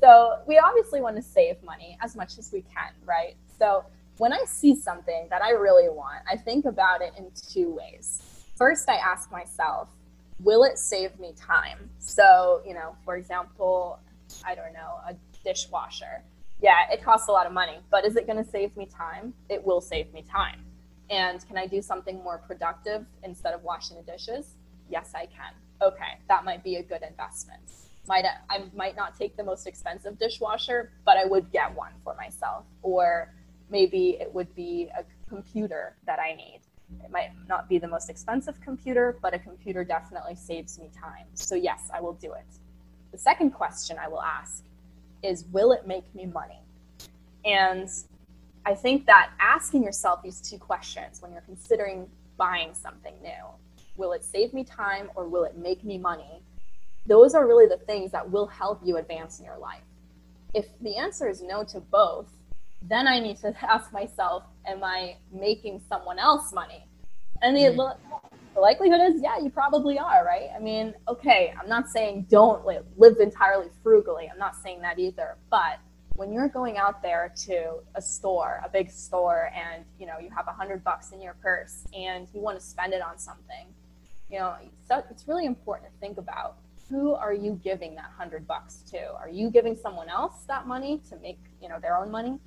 So 0.00 0.38
we 0.46 0.58
obviously 0.58 1.00
want 1.00 1.16
to 1.16 1.22
save 1.22 1.62
money 1.62 1.98
as 2.02 2.16
much 2.16 2.38
as 2.38 2.52
we 2.52 2.62
can, 2.62 2.92
right? 3.04 3.36
So 3.58 3.84
when 4.18 4.32
I 4.32 4.44
see 4.46 4.74
something 4.74 5.26
that 5.30 5.42
I 5.42 5.50
really 5.50 5.88
want, 5.88 6.22
I 6.30 6.36
think 6.36 6.64
about 6.64 7.02
it 7.02 7.12
in 7.16 7.30
two 7.50 7.74
ways. 7.74 8.22
First, 8.56 8.88
I 8.88 8.96
ask 8.96 9.30
myself, 9.30 9.88
will 10.40 10.64
it 10.64 10.78
save 10.78 11.18
me 11.18 11.32
time? 11.38 11.90
So, 11.98 12.62
you 12.66 12.74
know, 12.74 12.96
for 13.04 13.16
example, 13.16 14.00
I 14.44 14.54
don't 14.54 14.72
know, 14.72 15.00
a 15.08 15.14
dishwasher 15.44 16.22
yeah, 16.60 16.90
it 16.90 17.02
costs 17.02 17.28
a 17.28 17.32
lot 17.32 17.46
of 17.46 17.52
money, 17.52 17.78
but 17.90 18.04
is 18.04 18.16
it 18.16 18.26
going 18.26 18.42
to 18.42 18.50
save 18.50 18.76
me 18.76 18.86
time? 18.86 19.34
It 19.48 19.64
will 19.64 19.80
save 19.80 20.12
me 20.12 20.22
time. 20.22 20.64
And 21.10 21.46
can 21.46 21.56
I 21.56 21.66
do 21.66 21.82
something 21.82 22.22
more 22.22 22.38
productive 22.38 23.04
instead 23.22 23.54
of 23.54 23.62
washing 23.62 23.96
the 23.96 24.02
dishes? 24.02 24.54
Yes, 24.90 25.12
I 25.14 25.26
can. 25.26 25.52
Okay, 25.82 26.18
that 26.28 26.44
might 26.44 26.64
be 26.64 26.76
a 26.76 26.82
good 26.82 27.02
investment. 27.02 27.60
Might 28.08 28.24
I 28.48 28.64
might 28.74 28.96
not 28.96 29.16
take 29.18 29.36
the 29.36 29.44
most 29.44 29.66
expensive 29.66 30.18
dishwasher, 30.18 30.92
but 31.04 31.16
I 31.16 31.24
would 31.24 31.50
get 31.50 31.74
one 31.74 31.92
for 32.04 32.14
myself. 32.14 32.64
Or 32.82 33.34
maybe 33.68 34.16
it 34.20 34.32
would 34.32 34.54
be 34.54 34.88
a 34.96 35.04
computer 35.28 35.96
that 36.06 36.18
I 36.20 36.34
need. 36.34 36.60
It 37.04 37.10
might 37.10 37.30
not 37.48 37.68
be 37.68 37.78
the 37.78 37.88
most 37.88 38.08
expensive 38.08 38.60
computer, 38.60 39.18
but 39.20 39.34
a 39.34 39.38
computer 39.38 39.82
definitely 39.84 40.36
saves 40.36 40.78
me 40.78 40.88
time. 40.94 41.26
So 41.34 41.56
yes, 41.56 41.90
I 41.92 42.00
will 42.00 42.14
do 42.14 42.32
it. 42.32 42.46
The 43.10 43.18
second 43.18 43.50
question 43.50 43.98
I 43.98 44.08
will 44.08 44.22
ask 44.22 44.64
is 45.22 45.44
will 45.52 45.72
it 45.72 45.86
make 45.86 46.14
me 46.14 46.26
money? 46.26 46.60
And 47.44 47.88
I 48.64 48.74
think 48.74 49.06
that 49.06 49.30
asking 49.40 49.82
yourself 49.82 50.22
these 50.22 50.40
two 50.40 50.58
questions 50.58 51.22
when 51.22 51.32
you're 51.32 51.42
considering 51.42 52.08
buying 52.36 52.74
something 52.74 53.14
new, 53.22 53.44
will 53.96 54.12
it 54.12 54.24
save 54.24 54.52
me 54.52 54.64
time 54.64 55.10
or 55.14 55.28
will 55.28 55.44
it 55.44 55.56
make 55.56 55.84
me 55.84 55.98
money? 55.98 56.42
Those 57.06 57.34
are 57.34 57.46
really 57.46 57.66
the 57.66 57.76
things 57.76 58.10
that 58.12 58.30
will 58.30 58.46
help 58.46 58.80
you 58.84 58.96
advance 58.96 59.38
in 59.38 59.44
your 59.44 59.58
life. 59.58 59.84
If 60.54 60.66
the 60.80 60.96
answer 60.96 61.28
is 61.28 61.42
no 61.42 61.64
to 61.64 61.80
both, 61.80 62.28
then 62.82 63.06
I 63.06 63.20
need 63.20 63.38
to 63.38 63.54
ask 63.62 63.92
myself, 63.92 64.44
am 64.66 64.82
I 64.82 65.16
making 65.32 65.82
someone 65.88 66.18
else 66.18 66.52
money? 66.52 66.86
And 67.42 67.56
the, 67.56 67.60
mm-hmm 67.60 68.26
the 68.56 68.62
likelihood 68.62 69.00
is, 69.02 69.20
yeah, 69.22 69.38
you 69.38 69.50
probably 69.50 69.98
are, 69.98 70.24
right? 70.24 70.48
I 70.56 70.58
mean, 70.58 70.94
okay, 71.06 71.52
I'm 71.60 71.68
not 71.68 71.90
saying 71.90 72.26
don't 72.30 72.64
live, 72.64 72.86
live 72.96 73.18
entirely 73.20 73.68
frugally. 73.82 74.30
I'm 74.32 74.38
not 74.38 74.56
saying 74.56 74.80
that 74.80 74.98
either. 74.98 75.36
But 75.50 75.78
when 76.14 76.32
you're 76.32 76.48
going 76.48 76.78
out 76.78 77.02
there 77.02 77.34
to 77.44 77.74
a 77.94 78.00
store, 78.00 78.62
a 78.64 78.70
big 78.70 78.90
store, 78.90 79.50
and 79.54 79.84
you 80.00 80.06
know 80.06 80.18
you 80.18 80.30
have 80.34 80.48
a 80.48 80.52
hundred 80.52 80.82
bucks 80.82 81.12
in 81.12 81.20
your 81.20 81.34
purse 81.34 81.84
and 81.94 82.26
you 82.32 82.40
want 82.40 82.58
to 82.58 82.64
spend 82.64 82.94
it 82.94 83.02
on 83.02 83.18
something, 83.18 83.66
you 84.30 84.38
know, 84.38 84.54
so 84.88 85.02
it's 85.10 85.28
really 85.28 85.46
important 85.46 85.92
to 85.92 85.98
think 86.00 86.18
about 86.18 86.56
who 86.88 87.14
are 87.14 87.32
you 87.32 87.60
giving 87.64 87.94
that 87.96 88.10
hundred 88.16 88.46
bucks 88.46 88.82
to? 88.90 89.12
Are 89.14 89.28
you 89.28 89.50
giving 89.50 89.76
someone 89.76 90.08
else 90.08 90.44
that 90.46 90.66
money 90.66 91.00
to 91.10 91.16
make 91.16 91.38
you 91.60 91.68
know 91.68 91.78
their 91.80 91.96
own 91.96 92.10
money, 92.10 92.38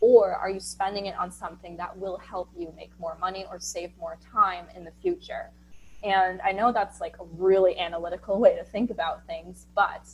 Or 0.00 0.34
are 0.34 0.50
you 0.50 0.60
spending 0.60 1.06
it 1.06 1.16
on 1.18 1.30
something 1.30 1.76
that 1.78 1.96
will 1.96 2.18
help 2.18 2.50
you 2.56 2.72
make 2.76 2.90
more 2.98 3.16
money 3.20 3.46
or 3.50 3.58
save 3.58 3.96
more 3.98 4.18
time 4.32 4.66
in 4.74 4.84
the 4.84 4.92
future? 5.02 5.50
And 6.02 6.40
I 6.42 6.52
know 6.52 6.72
that's 6.72 7.00
like 7.00 7.16
a 7.18 7.24
really 7.36 7.78
analytical 7.78 8.38
way 8.38 8.54
to 8.56 8.64
think 8.64 8.90
about 8.90 9.26
things, 9.26 9.66
but 9.74 10.06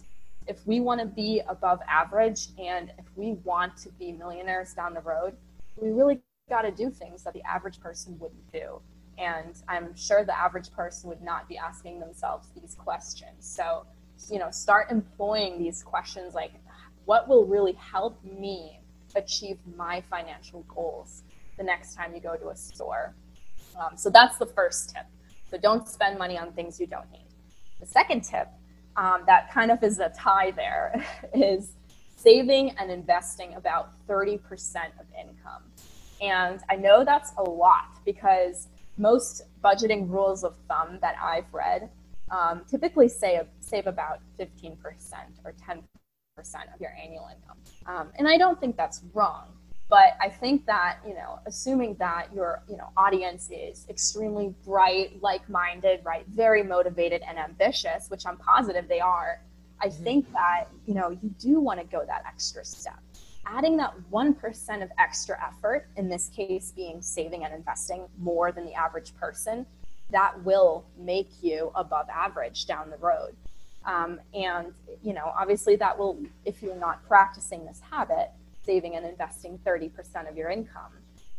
if 0.46 0.64
we 0.66 0.80
want 0.80 1.00
to 1.00 1.06
be 1.06 1.42
above 1.48 1.80
average 1.88 2.48
and 2.58 2.92
if 2.98 3.04
we 3.16 3.32
want 3.44 3.76
to 3.78 3.88
be 3.90 4.12
millionaires 4.12 4.72
down 4.74 4.94
the 4.94 5.00
road, 5.00 5.36
we 5.76 5.90
really 5.90 6.20
got 6.48 6.62
to 6.62 6.70
do 6.70 6.90
things 6.90 7.22
that 7.24 7.32
the 7.32 7.42
average 7.42 7.80
person 7.80 8.18
wouldn't 8.18 8.52
do. 8.52 8.80
And 9.18 9.54
I'm 9.68 9.94
sure 9.96 10.24
the 10.24 10.38
average 10.38 10.72
person 10.72 11.08
would 11.08 11.22
not 11.22 11.48
be 11.48 11.58
asking 11.58 12.00
themselves 12.00 12.48
these 12.60 12.74
questions. 12.74 13.30
So, 13.40 13.86
you 14.30 14.38
know, 14.38 14.50
start 14.50 14.90
employing 14.90 15.58
these 15.58 15.82
questions 15.82 16.34
like, 16.34 16.52
what 17.04 17.28
will 17.28 17.44
really 17.44 17.72
help 17.72 18.22
me 18.24 18.80
achieve 19.14 19.58
my 19.76 20.00
financial 20.02 20.62
goals 20.68 21.22
the 21.58 21.64
next 21.64 21.94
time 21.94 22.14
you 22.14 22.20
go 22.20 22.36
to 22.36 22.48
a 22.48 22.56
store? 22.56 23.14
Um, 23.78 23.96
so 23.96 24.10
that's 24.10 24.38
the 24.38 24.46
first 24.46 24.90
tip. 24.90 25.06
So 25.50 25.58
don't 25.58 25.86
spend 25.88 26.18
money 26.18 26.38
on 26.38 26.52
things 26.52 26.80
you 26.80 26.86
don't 26.86 27.10
need. 27.10 27.26
The 27.80 27.86
second 27.86 28.22
tip 28.22 28.48
um, 28.96 29.22
that 29.26 29.52
kind 29.52 29.70
of 29.70 29.82
is 29.82 29.98
a 29.98 30.10
tie 30.10 30.52
there 30.52 31.04
is 31.34 31.72
saving 32.16 32.70
and 32.78 32.90
investing 32.90 33.54
about 33.54 33.90
30% 34.08 34.38
of 35.00 35.06
income. 35.18 35.62
And 36.20 36.60
I 36.70 36.76
know 36.76 37.04
that's 37.04 37.32
a 37.36 37.42
lot 37.42 37.98
because 38.04 38.68
most 38.96 39.42
budgeting 39.62 40.08
rules 40.08 40.44
of 40.44 40.56
thumb 40.68 40.98
that 41.00 41.16
I've 41.22 41.52
read 41.52 41.90
um, 42.30 42.62
typically 42.68 43.08
say 43.08 43.40
save 43.60 43.86
about 43.86 44.20
15% 44.38 44.76
or 45.44 45.52
10% 45.52 45.82
of 46.74 46.80
your 46.80 46.92
annual 47.02 47.28
income. 47.28 47.58
Um, 47.86 48.12
and 48.18 48.26
I 48.26 48.38
don't 48.38 48.58
think 48.58 48.76
that's 48.76 49.02
wrong. 49.12 49.48
But 49.88 50.16
I 50.22 50.30
think 50.30 50.64
that, 50.64 51.00
you 51.06 51.12
know, 51.12 51.38
assuming 51.44 51.96
that 51.96 52.28
your, 52.34 52.62
you 52.66 52.78
know, 52.78 52.88
audience 52.96 53.50
is 53.52 53.84
extremely 53.90 54.54
bright, 54.64 55.20
like-minded, 55.20 56.00
right, 56.02 56.24
very 56.28 56.62
motivated 56.62 57.20
and 57.28 57.38
ambitious, 57.38 58.08
which 58.08 58.24
I'm 58.24 58.38
positive 58.38 58.88
they 58.88 59.00
are, 59.00 59.42
I 59.82 59.88
mm-hmm. 59.88 60.02
think 60.02 60.32
that, 60.32 60.68
you 60.86 60.94
know, 60.94 61.10
you 61.10 61.28
do 61.38 61.60
want 61.60 61.78
to 61.78 61.84
go 61.84 62.02
that 62.06 62.22
extra 62.26 62.64
step. 62.64 63.00
Adding 63.46 63.76
that 63.78 63.94
1% 64.10 64.82
of 64.82 64.90
extra 64.98 65.36
effort, 65.44 65.88
in 65.96 66.08
this 66.08 66.28
case 66.28 66.72
being 66.74 67.02
saving 67.02 67.44
and 67.44 67.52
investing 67.52 68.06
more 68.18 68.52
than 68.52 68.64
the 68.64 68.74
average 68.74 69.14
person, 69.16 69.66
that 70.10 70.42
will 70.44 70.84
make 70.98 71.30
you 71.42 71.72
above 71.74 72.08
average 72.08 72.66
down 72.66 72.90
the 72.90 72.96
road. 72.98 73.34
Um, 73.84 74.20
and, 74.32 74.72
you 75.02 75.12
know, 75.12 75.32
obviously 75.36 75.74
that 75.76 75.98
will, 75.98 76.18
if 76.44 76.62
you're 76.62 76.76
not 76.76 77.06
practicing 77.08 77.66
this 77.66 77.80
habit, 77.90 78.30
saving 78.64 78.96
and 78.96 79.04
investing 79.04 79.58
30% 79.66 80.28
of 80.28 80.36
your 80.36 80.50
income. 80.50 80.92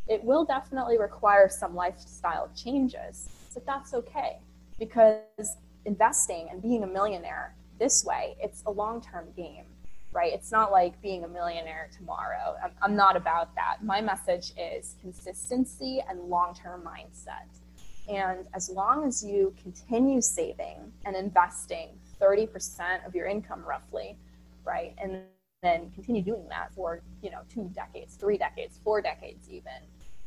It 0.07 0.23
will 0.23 0.43
definitely 0.43 0.97
require 0.97 1.47
some 1.49 1.75
lifestyle 1.75 2.49
changes, 2.55 3.29
but 3.53 3.65
that's 3.65 3.93
okay 3.93 4.39
because 4.77 5.55
investing 5.85 6.49
and 6.51 6.61
being 6.61 6.83
a 6.83 6.87
millionaire 6.87 7.55
this 7.79 8.03
way, 8.03 8.35
it's 8.39 8.63
a 8.65 8.71
long 8.71 9.01
term 9.01 9.27
game, 9.35 9.65
right? 10.13 10.31
It's 10.33 10.51
not 10.51 10.71
like 10.71 11.01
being 11.01 11.23
a 11.23 11.27
millionaire 11.27 11.89
tomorrow. 11.95 12.55
I'm, 12.63 12.71
I'm 12.81 12.95
not 12.95 13.15
about 13.15 13.53
that. 13.55 13.83
My 13.83 14.01
message 14.01 14.53
is 14.57 14.95
consistency 15.01 16.03
and 16.07 16.19
long 16.21 16.53
term 16.55 16.83
mindset. 16.83 17.59
And 18.07 18.45
as 18.53 18.69
long 18.69 19.07
as 19.07 19.23
you 19.23 19.53
continue 19.61 20.21
saving 20.21 20.91
and 21.05 21.15
investing 21.15 21.89
30% 22.21 23.05
of 23.07 23.15
your 23.15 23.27
income 23.27 23.63
roughly, 23.65 24.17
right? 24.65 24.93
And 25.01 25.21
then 25.63 25.89
continue 25.95 26.21
doing 26.21 26.45
that 26.49 26.71
for 26.75 27.01
you 27.23 27.31
know 27.31 27.39
two 27.49 27.71
decades 27.73 28.15
three 28.15 28.37
decades 28.37 28.77
four 28.83 29.01
decades 29.01 29.49
even 29.49 29.71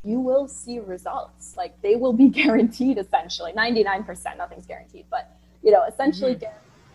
you 0.03 0.19
will 0.19 0.49
see 0.49 0.81
results 0.81 1.55
like 1.57 1.81
they 1.83 1.95
will 1.95 2.15
be 2.15 2.29
guaranteed 2.41 2.99
essentially 2.99 3.53
99% 3.53 4.39
nothing's 4.39 4.67
guaranteed 4.67 5.05
but 5.11 5.37
you 5.63 5.71
know 5.71 5.85
essentially 5.85 6.35
mm-hmm. 6.35 6.47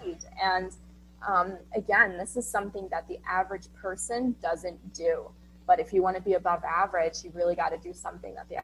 guaranteed 0.03 0.27
and 0.43 0.71
um, 1.27 1.57
again 1.75 2.17
this 2.17 2.35
is 2.37 2.47
something 2.47 2.87
that 2.91 3.07
the 3.07 3.19
average 3.27 3.67
person 3.73 4.35
doesn't 4.41 4.93
do. 4.93 5.29
But 5.67 5.79
if 5.79 5.93
you 5.93 6.01
want 6.01 6.17
to 6.17 6.21
be 6.21 6.33
above 6.33 6.63
average 6.63 7.23
you 7.23 7.31
really 7.33 7.55
got 7.55 7.69
to 7.69 7.77
do 7.77 7.93
something 7.93 8.33
that 8.35 8.49
the 8.49 8.57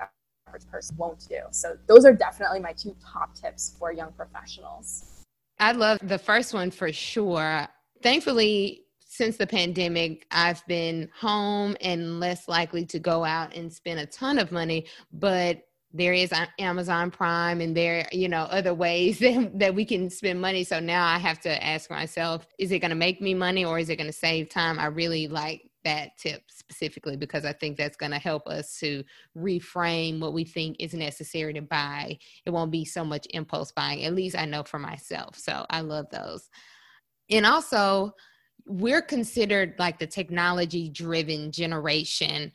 average 0.47 0.67
person 0.69 0.95
won't 0.97 1.27
do. 1.27 1.39
So 1.51 1.77
those 1.87 2.05
are 2.05 2.13
definitely 2.13 2.59
my 2.59 2.73
two 2.73 2.95
top 3.03 3.35
tips 3.35 3.75
for 3.77 3.91
young 3.91 4.11
professionals. 4.13 5.23
I 5.59 5.71
love 5.71 5.99
the 6.03 6.19
first 6.19 6.53
one 6.53 6.71
for 6.71 6.91
sure. 6.91 7.67
Thankfully 8.03 8.87
since 9.17 9.37
the 9.37 9.47
pandemic, 9.47 10.27
I've 10.29 10.65
been 10.67 11.09
home 11.19 11.75
and 11.81 12.19
less 12.19 12.47
likely 12.47 12.85
to 12.87 12.99
go 12.99 13.25
out 13.25 13.55
and 13.55 13.73
spend 13.73 13.99
a 13.99 14.05
ton 14.05 14.37
of 14.37 14.51
money, 14.51 14.85
but 15.11 15.66
there 15.97 16.13
is 16.13 16.31
Amazon 16.59 17.09
Prime 17.09 17.59
and 17.59 17.75
there, 17.75 18.07
you 18.11 18.29
know, 18.29 18.43
other 18.43 18.73
ways 18.73 19.19
that, 19.19 19.57
that 19.59 19.75
we 19.75 19.83
can 19.83 20.09
spend 20.09 20.39
money. 20.39 20.63
So 20.63 20.79
now 20.79 21.05
I 21.05 21.17
have 21.17 21.39
to 21.41 21.63
ask 21.63 21.89
myself, 21.89 22.47
is 22.59 22.71
it 22.71 22.79
going 22.79 22.89
to 22.89 22.95
make 22.95 23.21
me 23.21 23.33
money 23.33 23.65
or 23.65 23.79
is 23.79 23.89
it 23.89 23.95
going 23.95 24.07
to 24.07 24.13
save 24.13 24.49
time? 24.49 24.79
I 24.79 24.85
really 24.85 25.27
like 25.27 25.69
that 25.83 26.17
tip 26.17 26.43
specifically 26.49 27.15
because 27.15 27.45
I 27.45 27.53
think 27.53 27.77
that's 27.77 27.97
going 27.97 28.11
to 28.11 28.19
help 28.19 28.47
us 28.47 28.77
to 28.79 29.03
reframe 29.35 30.19
what 30.19 30.33
we 30.33 30.43
think 30.43 30.75
is 30.79 30.93
necessary 30.93 31.53
to 31.53 31.61
buy. 31.61 32.17
It 32.45 32.51
won't 32.51 32.71
be 32.71 32.85
so 32.85 33.03
much 33.03 33.25
impulse 33.31 33.71
buying. 33.71 34.03
At 34.03 34.13
least 34.13 34.37
I 34.37 34.45
know 34.45 34.63
for 34.63 34.79
myself. 34.79 35.37
So 35.37 35.65
I 35.69 35.81
love 35.81 36.07
those. 36.11 36.49
And 37.29 37.45
also, 37.45 38.13
we're 38.65 39.01
considered 39.01 39.75
like 39.79 39.97
the 39.97 40.07
technology 40.07 40.89
driven 40.89 41.51
generation. 41.51 42.51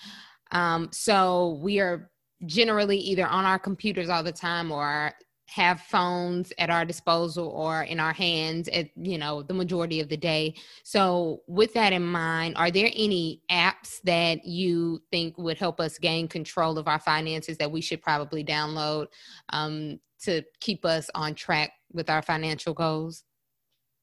Um, 0.51 0.91
so 0.93 1.59
we 1.63 1.81
are 1.81 2.12
generally 2.47 2.99
either 2.99 3.27
on 3.27 3.45
our 3.45 3.59
computers 3.59 4.09
all 4.09 4.23
the 4.23 4.33
time 4.33 4.71
or 4.71 5.13
have 5.49 5.81
phones 5.83 6.53
at 6.57 6.71
our 6.71 6.85
disposal 6.85 7.49
or 7.49 7.83
in 7.83 8.01
our 8.01 8.13
hands 8.13 8.69
at 8.69 8.89
you 8.97 9.19
know 9.19 9.43
the 9.43 9.53
majority 9.53 10.01
of 10.01 10.09
the 10.09 10.17
day 10.17 10.55
so 10.83 11.43
with 11.47 11.75
that 11.75 11.93
in 11.93 12.03
mind 12.03 12.57
are 12.57 12.71
there 12.71 12.91
any 12.95 13.43
apps 13.51 14.01
that 14.05 14.47
you 14.47 15.03
think 15.11 15.37
would 15.37 15.59
help 15.59 15.79
us 15.79 15.99
gain 15.99 16.27
control 16.27 16.79
of 16.79 16.89
our 16.89 16.99
finances 16.99 17.59
that 17.59 17.71
we 17.71 17.83
should 17.83 18.01
probably 18.01 18.43
download 18.43 19.07
um, 19.51 20.01
to 20.19 20.43
keep 20.61 20.87
us 20.87 21.11
on 21.15 21.35
track 21.35 21.73
with 21.93 22.09
our 22.09 22.23
financial 22.23 22.73
goals 22.73 23.25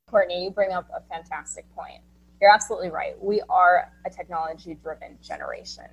Courtney, 0.09 0.43
you 0.43 0.49
bring 0.49 0.71
up 0.71 0.89
a 0.95 1.01
fantastic 1.01 1.65
point. 1.75 2.01
You're 2.41 2.51
absolutely 2.51 2.89
right. 2.89 3.13
We 3.21 3.41
are 3.49 3.91
a 4.05 4.09
technology 4.09 4.75
driven 4.81 5.17
generation. 5.21 5.85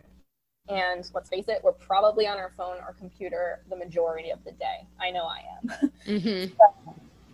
And 0.69 1.09
let's 1.15 1.29
face 1.29 1.47
it, 1.49 1.61
we're 1.63 1.73
probably 1.73 2.27
on 2.27 2.39
our 2.39 2.53
phone 2.57 2.79
or 2.79 2.95
computer 2.99 3.61
the 3.71 3.77
majority 3.77 4.31
of 4.31 4.43
the 4.45 4.53
day. 4.53 4.87
I 5.01 5.11
know 5.11 5.25
I 5.25 5.43
am. 5.57 5.93
Mm-hmm. 6.07 6.55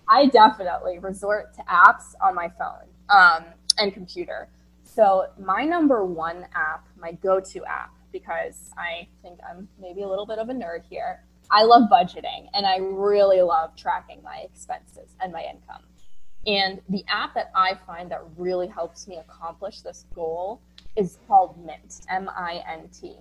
I 0.08 0.26
definitely 0.26 0.98
resort 0.98 1.54
to 1.54 1.62
apps 1.62 2.14
on 2.22 2.34
my 2.34 2.50
phone 2.58 2.88
um, 3.10 3.44
and 3.78 3.92
computer. 3.92 4.48
So, 4.82 5.26
my 5.38 5.64
number 5.64 6.04
one 6.04 6.46
app, 6.54 6.86
my 6.98 7.12
go 7.12 7.38
to 7.38 7.64
app, 7.64 7.92
because 8.12 8.70
I 8.76 9.08
think 9.22 9.40
I'm 9.48 9.68
maybe 9.80 10.02
a 10.02 10.08
little 10.08 10.26
bit 10.26 10.38
of 10.38 10.48
a 10.48 10.52
nerd 10.52 10.82
here, 10.88 11.22
I 11.50 11.64
love 11.64 11.90
budgeting 11.90 12.48
and 12.54 12.66
I 12.66 12.78
really 12.78 13.42
love 13.42 13.76
tracking 13.76 14.22
my 14.22 14.38
expenses 14.44 15.14
and 15.20 15.32
my 15.32 15.42
income. 15.42 15.82
And 16.46 16.80
the 16.88 17.04
app 17.08 17.34
that 17.34 17.50
I 17.54 17.78
find 17.86 18.10
that 18.10 18.22
really 18.36 18.66
helps 18.66 19.06
me 19.06 19.18
accomplish 19.18 19.80
this 19.80 20.06
goal 20.14 20.60
is 20.96 21.18
called 21.26 21.64
Mint, 21.64 22.00
M 22.08 22.28
I 22.28 22.62
N 22.68 22.88
T. 22.88 23.16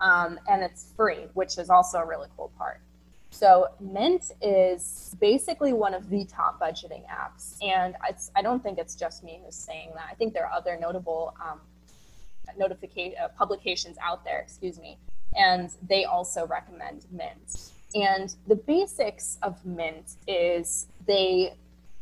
Um, 0.00 0.38
and 0.48 0.62
it's 0.62 0.92
free, 0.96 1.26
which 1.34 1.58
is 1.58 1.70
also 1.70 1.98
a 1.98 2.06
really 2.06 2.28
cool 2.36 2.52
part. 2.56 2.80
So, 3.30 3.68
Mint 3.80 4.30
is 4.40 5.14
basically 5.20 5.72
one 5.72 5.92
of 5.92 6.08
the 6.08 6.24
top 6.24 6.60
budgeting 6.60 7.02
apps. 7.08 7.56
And 7.62 7.94
I 8.36 8.42
don't 8.42 8.62
think 8.62 8.78
it's 8.78 8.94
just 8.94 9.22
me 9.22 9.40
who's 9.44 9.56
saying 9.56 9.90
that. 9.94 10.06
I 10.10 10.14
think 10.14 10.34
there 10.34 10.46
are 10.46 10.52
other 10.52 10.78
notable 10.80 11.34
um, 11.44 11.60
notification 12.56 13.14
uh, 13.22 13.28
publications 13.36 13.96
out 14.02 14.24
there, 14.24 14.40
excuse 14.40 14.80
me, 14.80 14.98
and 15.36 15.70
they 15.88 16.04
also 16.04 16.46
recommend 16.46 17.06
Mint. 17.10 17.72
And 17.94 18.34
the 18.46 18.56
basics 18.56 19.38
of 19.42 19.64
Mint 19.64 20.16
is 20.26 20.86
they 21.06 21.54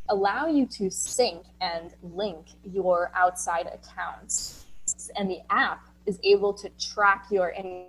allow 0.08 0.46
you 0.46 0.66
to 0.66 0.90
sync 0.90 1.44
and 1.60 1.92
link 2.02 2.46
your 2.64 3.10
outside 3.14 3.66
accounts. 3.66 4.65
And 5.16 5.30
the 5.30 5.40
app 5.50 5.86
is 6.06 6.18
able 6.22 6.52
to 6.54 6.68
track 6.80 7.26
your 7.30 7.50
income 7.50 7.88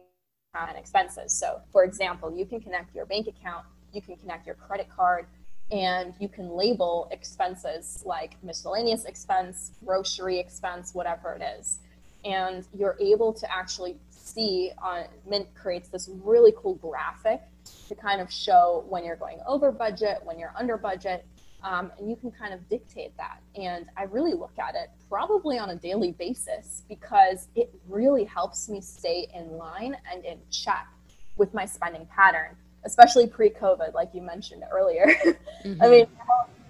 and 0.55 0.77
expenses. 0.77 1.33
So, 1.33 1.61
for 1.71 1.83
example, 1.83 2.35
you 2.35 2.45
can 2.45 2.59
connect 2.59 2.95
your 2.95 3.05
bank 3.05 3.27
account, 3.27 3.65
you 3.93 4.01
can 4.01 4.15
connect 4.15 4.45
your 4.45 4.55
credit 4.55 4.87
card, 4.95 5.27
and 5.71 6.13
you 6.19 6.29
can 6.29 6.49
label 6.49 7.07
expenses 7.11 8.01
like 8.05 8.41
miscellaneous 8.43 9.05
expense, 9.05 9.71
grocery 9.85 10.39
expense, 10.39 10.93
whatever 10.93 11.33
it 11.33 11.43
is. 11.59 11.79
And 12.23 12.65
you're 12.77 12.97
able 12.99 13.33
to 13.33 13.51
actually 13.53 13.97
see 14.09 14.71
on 14.81 15.05
Mint 15.29 15.47
creates 15.55 15.89
this 15.89 16.09
really 16.23 16.53
cool 16.57 16.75
graphic 16.75 17.41
to 17.87 17.95
kind 17.95 18.21
of 18.21 18.31
show 18.31 18.85
when 18.87 19.05
you're 19.05 19.15
going 19.15 19.39
over 19.45 19.71
budget, 19.71 20.19
when 20.23 20.39
you're 20.39 20.53
under 20.57 20.77
budget, 20.77 21.25
Um, 21.67 21.91
and 21.99 22.09
you 22.09 22.15
can 22.15 22.31
kind 22.31 22.53
of 22.53 22.67
dictate 22.69 23.11
that. 23.17 23.41
And 23.55 23.87
I 23.97 24.03
really 24.03 24.33
look 24.33 24.57
at 24.57 24.73
it 24.75 24.89
probably 25.09 25.59
on 25.59 25.71
a 25.71 25.75
daily 25.75 26.13
basis 26.13 26.83
because 26.87 27.49
it 27.55 27.69
really 27.89 28.23
helps 28.23 28.69
me 28.69 28.79
stay 28.79 29.27
in 29.35 29.57
line 29.57 29.97
and 30.09 30.23
in 30.23 30.39
check 30.49 30.87
with 31.35 31.53
my 31.53 31.65
spending 31.65 32.05
pattern, 32.05 32.55
especially 32.85 33.27
pre 33.27 33.49
COVID, 33.49 33.93
like 33.93 34.11
you 34.13 34.21
mentioned 34.21 34.63
earlier. 34.71 35.07
Mm-hmm. 35.65 35.81
I 35.81 35.89
mean, 35.89 36.07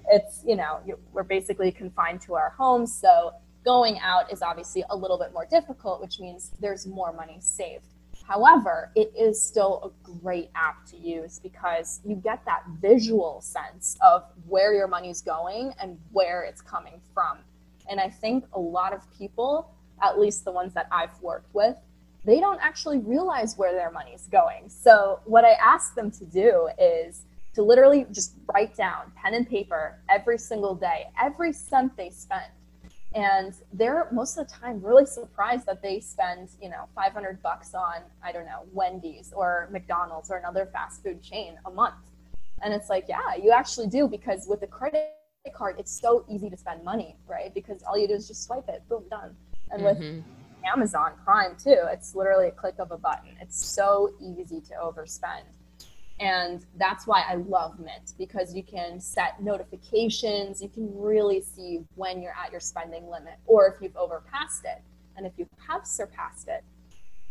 it's, 0.10 0.42
you 0.48 0.56
know, 0.56 0.80
we're 1.12 1.24
basically 1.24 1.74
confined 1.74 2.22
to 2.22 2.36
our 2.36 2.52
homes. 2.58 2.96
So 2.96 3.34
going 3.66 4.00
out 4.00 4.32
is 4.32 4.42
obviously 4.42 4.84
a 4.90 4.96
little 4.96 5.20
bit 5.20 5.34
more 5.34 5.46
difficult, 5.46 6.00
which 6.00 6.22
means 6.22 6.52
there's 6.62 6.88
more 6.88 7.12
money 7.12 7.38
saved. 7.42 7.94
However, 8.28 8.92
it 8.94 9.14
is 9.18 9.42
still 9.42 9.94
a 10.06 10.10
great 10.22 10.50
app 10.54 10.86
to 10.88 10.98
use 10.98 11.40
because 11.40 12.02
you 12.04 12.16
get 12.16 12.44
that 12.46 12.64
visual 12.82 13.40
sense 13.40 13.98
of 14.02 14.24
where 14.48 14.74
your 14.74 14.88
money's 14.88 15.22
going 15.22 15.74
and 15.82 15.98
where 16.12 16.44
it's 16.44 16.62
coming 16.62 17.00
from. 17.14 17.40
And 17.90 18.02
I 18.02 18.10
think 18.10 18.44
a 18.54 18.60
lot 18.60 18.92
of 18.92 19.10
people, 19.18 19.74
at 20.04 20.20
least 20.20 20.44
the 20.44 20.52
ones 20.52 20.74
that 20.74 20.88
I've 20.92 21.18
worked 21.22 21.56
with, 21.56 21.78
they 22.26 22.42
don't 22.42 22.60
actually 22.62 22.98
realize 22.98 23.58
where 23.58 23.72
their 23.72 23.92
money's 23.92 24.28
going. 24.28 24.68
So, 24.68 25.22
what 25.24 25.46
I 25.46 25.54
ask 25.54 25.96
them 25.96 26.12
to 26.12 26.26
do 26.26 26.68
is 26.78 27.22
to 27.54 27.64
literally 27.64 28.06
just 28.12 28.34
write 28.54 28.76
down 28.76 29.14
pen 29.16 29.36
and 29.36 29.48
paper 29.48 30.00
every 30.10 30.38
single 30.38 30.76
day, 30.76 31.06
every 31.22 31.54
cent 31.54 31.96
they 31.96 32.10
spend 32.10 32.52
and 33.14 33.54
they're 33.74 34.08
most 34.12 34.38
of 34.38 34.48
the 34.48 34.54
time 34.54 34.82
really 34.82 35.06
surprised 35.06 35.66
that 35.66 35.82
they 35.82 36.00
spend 36.00 36.50
you 36.62 36.70
know 36.70 36.88
500 36.96 37.42
bucks 37.42 37.74
on 37.74 38.02
i 38.24 38.32
don't 38.32 38.46
know 38.46 38.64
wendy's 38.74 39.32
or 39.34 39.70
mcdonald's 39.72 40.30
or 40.30 40.38
another 40.38 40.70
fast 40.72 41.04
food 41.04 41.22
chain 41.22 41.58
a 41.66 41.72
month. 41.72 41.96
And 42.64 42.74
it's 42.74 42.90
like 42.90 43.06
yeah 43.08 43.36
you 43.42 43.52
actually 43.52 43.88
do 43.88 44.08
because 44.08 44.48
with 44.48 44.62
the 44.62 44.68
credit 44.68 45.14
card 45.56 45.78
it's 45.80 45.92
so 45.92 46.26
easy 46.30 46.50
to 46.50 46.58
spend 46.58 46.84
money 46.84 47.16
right? 47.28 47.54
Because 47.54 47.82
all 47.84 47.98
you 47.98 48.08
do 48.08 48.16
is 48.16 48.28
just 48.28 48.44
swipe 48.44 48.68
it 48.68 48.84
boom 48.90 49.04
done. 49.10 49.36
And 49.72 49.82
mm-hmm. 49.82 50.16
with 50.16 50.24
amazon 50.66 51.14
prime 51.24 51.56
too 51.56 51.80
it's 51.90 52.14
literally 52.14 52.48
a 52.48 52.52
click 52.52 52.76
of 52.80 52.92
a 52.92 52.98
button. 52.98 53.30
It's 53.40 53.66
so 53.66 54.14
easy 54.20 54.60
to 54.62 54.74
overspend 54.84 55.57
and 56.20 56.66
that's 56.78 57.06
why 57.06 57.24
I 57.28 57.36
love 57.36 57.80
Mint 57.80 58.14
because 58.18 58.54
you 58.54 58.64
can 58.64 59.00
set 59.00 59.42
notifications. 59.42 60.62
You 60.62 60.70
can 60.70 60.90
really 61.00 61.42
see 61.42 61.82
when 61.96 62.22
you're 62.22 62.36
at 62.44 62.52
your 62.52 62.60
spending 62.60 63.08
limit 63.08 63.36
or 63.46 63.68
if 63.68 63.82
you've 63.82 63.96
overpassed 63.96 64.66
it. 64.66 64.82
And 65.16 65.26
if 65.28 65.34
you 65.38 65.48
have 65.68 65.86
surpassed 65.86 66.48
it 66.48 66.64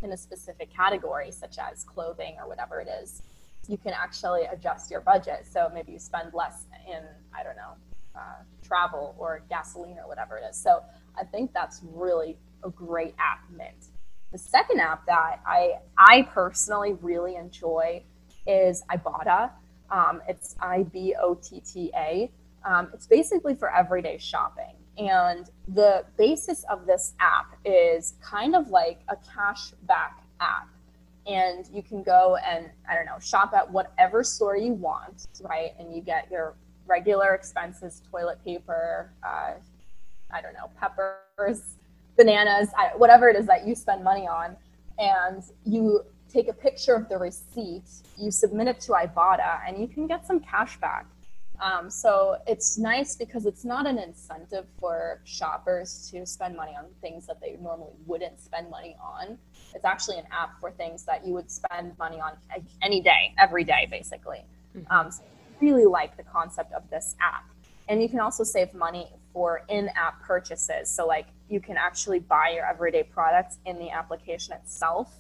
in 0.03 0.13
a 0.13 0.17
specific 0.17 0.73
category, 0.73 1.33
such 1.33 1.59
as 1.59 1.83
clothing 1.83 2.37
or 2.41 2.49
whatever 2.49 2.81
it 2.81 2.89
is, 3.03 3.23
you 3.69 3.77
can 3.77 3.93
actually 3.93 4.43
adjust 4.45 4.91
your 4.91 5.01
budget. 5.01 5.47
So 5.51 5.69
maybe 5.75 5.93
you 5.93 5.99
spend 5.99 6.33
less 6.33 6.67
in, 6.89 7.03
I 7.35 7.43
don't 7.43 7.57
know, 7.57 7.73
uh, 8.15 8.43
travel 8.63 9.17
or 9.19 9.43
gasoline 9.49 9.99
or 9.99 10.07
whatever 10.07 10.39
it 10.39 10.45
is. 10.49 10.57
So 10.57 10.83
I 11.19 11.25
think 11.25 11.53
that's 11.53 11.81
really 11.83 12.39
a 12.63 12.71
great 12.71 13.15
app, 13.19 13.41
Mint. 13.51 13.89
The 14.31 14.39
second 14.39 14.81
app 14.81 15.07
that 15.07 15.41
I 15.47 15.75
I 15.97 16.23
personally 16.23 16.97
really 17.01 17.37
enjoy 17.37 18.03
is 18.47 18.83
Ibotta. 18.91 19.51
Um, 19.91 20.23
it's 20.29 20.57
I 20.61 20.85
B 20.85 21.15
O 21.21 21.35
T 21.35 21.61
T 21.61 21.91
A. 21.95 22.31
Um, 22.65 22.89
it's 22.93 23.07
basically 23.07 23.55
for 23.55 23.75
everyday 23.75 24.19
shopping. 24.19 24.75
And 24.99 25.51
the 25.69 26.05
basis 26.17 26.65
of 26.71 26.87
this 26.87 27.15
app 27.21 27.57
is 27.65 28.15
kind 28.23 28.57
of 28.57 28.69
like 28.69 29.01
a 29.09 29.17
cashback 29.17 30.15
app. 30.41 30.69
And 31.27 31.69
you 31.73 31.83
can 31.83 32.03
go 32.03 32.37
and, 32.37 32.71
I 32.89 32.95
don't 32.95 33.05
know, 33.05 33.19
shop 33.21 33.53
at 33.53 33.71
whatever 33.71 34.25
store 34.25 34.57
you 34.57 34.73
want, 34.73 35.27
right? 35.43 35.73
And 35.79 35.95
you 35.95 36.01
get 36.01 36.31
your 36.31 36.55
regular 36.87 37.35
expenses, 37.35 38.03
toilet 38.11 38.43
paper, 38.45 39.11
uh, 39.25 39.55
I 40.31 40.41
don't 40.41 40.55
know, 40.55 40.71
peppers, 40.81 41.75
bananas, 42.17 42.71
whatever 42.97 43.29
it 43.29 43.37
is 43.37 43.47
that 43.47 43.67
you 43.67 43.75
spend 43.75 44.03
money 44.03 44.27
on. 44.27 44.57
And 44.99 45.43
you 45.65 46.05
take 46.37 46.49
a 46.49 46.53
picture 46.53 46.95
of 46.95 47.09
the 47.09 47.17
receipt, 47.17 47.89
you 48.19 48.31
submit 48.31 48.69
it 48.69 48.81
to 48.81 48.93
Ibotta, 48.93 49.61
and 49.67 49.81
you 49.81 49.89
can 49.89 50.07
get 50.07 50.27
some 50.27 50.41
cash 50.41 50.79
back. 50.79 51.07
Um, 51.59 51.89
so 51.89 52.37
it's 52.47 52.77
nice 52.77 53.17
because 53.17 53.47
it's 53.47 53.65
not 53.65 53.87
an 53.87 53.99
incentive 53.99 54.67
for 54.79 55.23
shoppers 55.25 56.11
to 56.11 56.27
spend 56.27 56.55
money 56.55 56.73
on 56.79 56.85
things 57.01 57.27
that 57.27 57.41
they 57.41 57.57
normally 57.63 57.95
wouldn't 58.05 58.39
spend 58.39 58.69
money 58.69 58.95
on. 59.03 59.39
It's 59.75 59.87
actually 59.87 60.19
an 60.19 60.27
app 60.31 60.61
for 60.61 60.71
things 60.71 61.05
that 61.05 61.27
you 61.27 61.33
would 61.33 61.51
spend 61.51 61.97
money 61.99 62.21
on 62.21 62.33
any 62.83 63.01
day, 63.01 63.35
every 63.39 63.65
day, 63.65 63.89
basically. 63.91 64.45
Mm-hmm. 64.77 64.93
Um, 64.93 65.11
so 65.11 65.23
I 65.23 65.65
really 65.65 65.87
like 65.87 66.19
the 66.19 66.25
concept 66.25 66.75
of 66.75 66.83
this 66.91 67.17
app. 67.23 67.47
And 67.89 68.03
you 68.03 68.09
can 68.11 68.21
also 68.21 68.45
save 68.45 68.75
money 68.75 69.07
for 69.33 69.63
in 69.69 69.89
app 69.97 70.21
purchases. 70.23 70.91
So, 70.91 71.07
like, 71.07 71.29
you 71.49 71.61
can 71.61 71.77
actually 71.77 72.19
buy 72.19 72.51
your 72.55 72.67
everyday 72.67 73.05
products 73.05 73.59
in 73.65 73.79
the 73.79 73.91
application 73.91 74.53
itself 74.55 75.15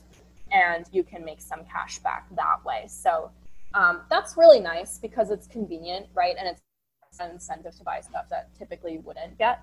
and 0.52 0.86
you 0.92 1.02
can 1.02 1.24
make 1.24 1.40
some 1.40 1.64
cash 1.64 1.98
back 1.98 2.26
that 2.36 2.64
way. 2.64 2.84
So 2.88 3.30
um, 3.74 4.02
that's 4.08 4.36
really 4.36 4.60
nice 4.60 4.98
because 4.98 5.30
it's 5.30 5.46
convenient, 5.46 6.06
right? 6.14 6.34
And 6.38 6.48
it's 6.48 6.62
an 7.20 7.30
incentive 7.30 7.76
to 7.76 7.84
buy 7.84 8.00
stuff 8.00 8.28
that 8.30 8.54
typically 8.56 8.94
you 8.94 9.00
wouldn't 9.00 9.38
get. 9.38 9.60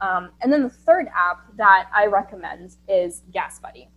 Um, 0.00 0.30
and 0.42 0.52
then 0.52 0.62
the 0.62 0.70
third 0.70 1.08
app 1.14 1.56
that 1.56 1.88
I 1.94 2.06
recommend 2.06 2.76
is 2.88 3.22
Gas 3.32 3.58
Buddy. 3.60 3.88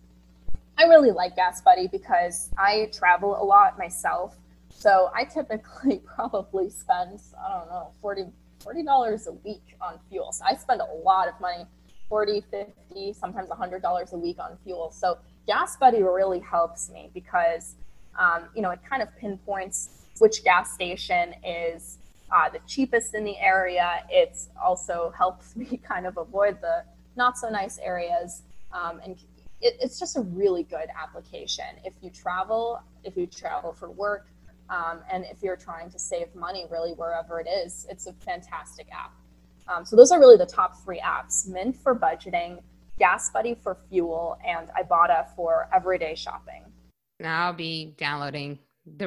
I 0.78 0.84
really 0.84 1.10
like 1.10 1.36
Gas 1.36 1.60
Buddy 1.60 1.88
because 1.88 2.50
I 2.56 2.90
travel 2.92 3.40
a 3.40 3.44
lot 3.44 3.78
myself. 3.78 4.36
So 4.70 5.10
I 5.14 5.24
typically 5.24 5.98
probably 6.16 6.70
spend, 6.70 7.20
I 7.38 7.58
don't 7.58 7.68
know, 7.68 7.90
40 8.00 8.26
$40 8.60 9.26
a 9.26 9.32
week 9.32 9.74
on 9.80 9.98
fuel. 10.10 10.32
So 10.32 10.44
I 10.44 10.54
spend 10.54 10.82
a 10.82 10.94
lot 11.02 11.28
of 11.28 11.40
money 11.40 11.64
40 12.10 12.42
50 12.50 13.12
sometimes 13.14 13.48
$100 13.48 14.12
a 14.12 14.16
week 14.18 14.38
on 14.38 14.58
fuel. 14.64 14.90
So 14.90 15.18
Gas 15.50 15.76
Buddy 15.76 16.00
really 16.00 16.38
helps 16.38 16.90
me 16.90 17.10
because, 17.12 17.74
um, 18.16 18.44
you 18.54 18.62
know, 18.62 18.70
it 18.70 18.78
kind 18.88 19.02
of 19.02 19.08
pinpoints 19.16 20.06
which 20.20 20.44
gas 20.44 20.72
station 20.72 21.34
is 21.44 21.98
uh, 22.30 22.48
the 22.48 22.60
cheapest 22.68 23.16
in 23.16 23.24
the 23.24 23.36
area. 23.36 24.04
It 24.08 24.38
also 24.62 25.12
helps 25.18 25.56
me 25.56 25.80
kind 25.82 26.06
of 26.06 26.18
avoid 26.18 26.60
the 26.60 26.84
not 27.16 27.36
so 27.36 27.48
nice 27.48 27.78
areas. 27.78 28.42
Um, 28.72 29.00
and 29.02 29.16
it, 29.60 29.76
it's 29.80 29.98
just 29.98 30.16
a 30.16 30.20
really 30.20 30.62
good 30.62 30.86
application. 30.96 31.64
If 31.84 31.94
you 32.00 32.10
travel, 32.10 32.80
if 33.02 33.16
you 33.16 33.26
travel 33.26 33.72
for 33.72 33.90
work, 33.90 34.28
um, 34.68 35.00
and 35.10 35.24
if 35.24 35.42
you're 35.42 35.56
trying 35.56 35.90
to 35.90 35.98
save 35.98 36.32
money 36.36 36.66
really 36.70 36.92
wherever 36.92 37.40
it 37.40 37.48
is, 37.48 37.88
it's 37.90 38.06
a 38.06 38.12
fantastic 38.12 38.86
app. 38.92 39.12
Um, 39.66 39.84
so 39.84 39.96
those 39.96 40.12
are 40.12 40.20
really 40.20 40.36
the 40.36 40.46
top 40.46 40.80
three 40.84 41.00
apps 41.00 41.48
Mint 41.48 41.76
for 41.76 41.96
budgeting, 41.96 42.62
Gas 43.00 43.30
Buddy 43.30 43.56
for 43.60 43.78
fuel, 43.88 44.38
and 44.46 44.68
Ibotta 44.80 45.34
for 45.34 45.68
everyday 45.74 46.14
shopping. 46.14 46.62
Now 47.18 47.46
I'll 47.46 47.52
be 47.52 47.94
downloading. 47.98 48.58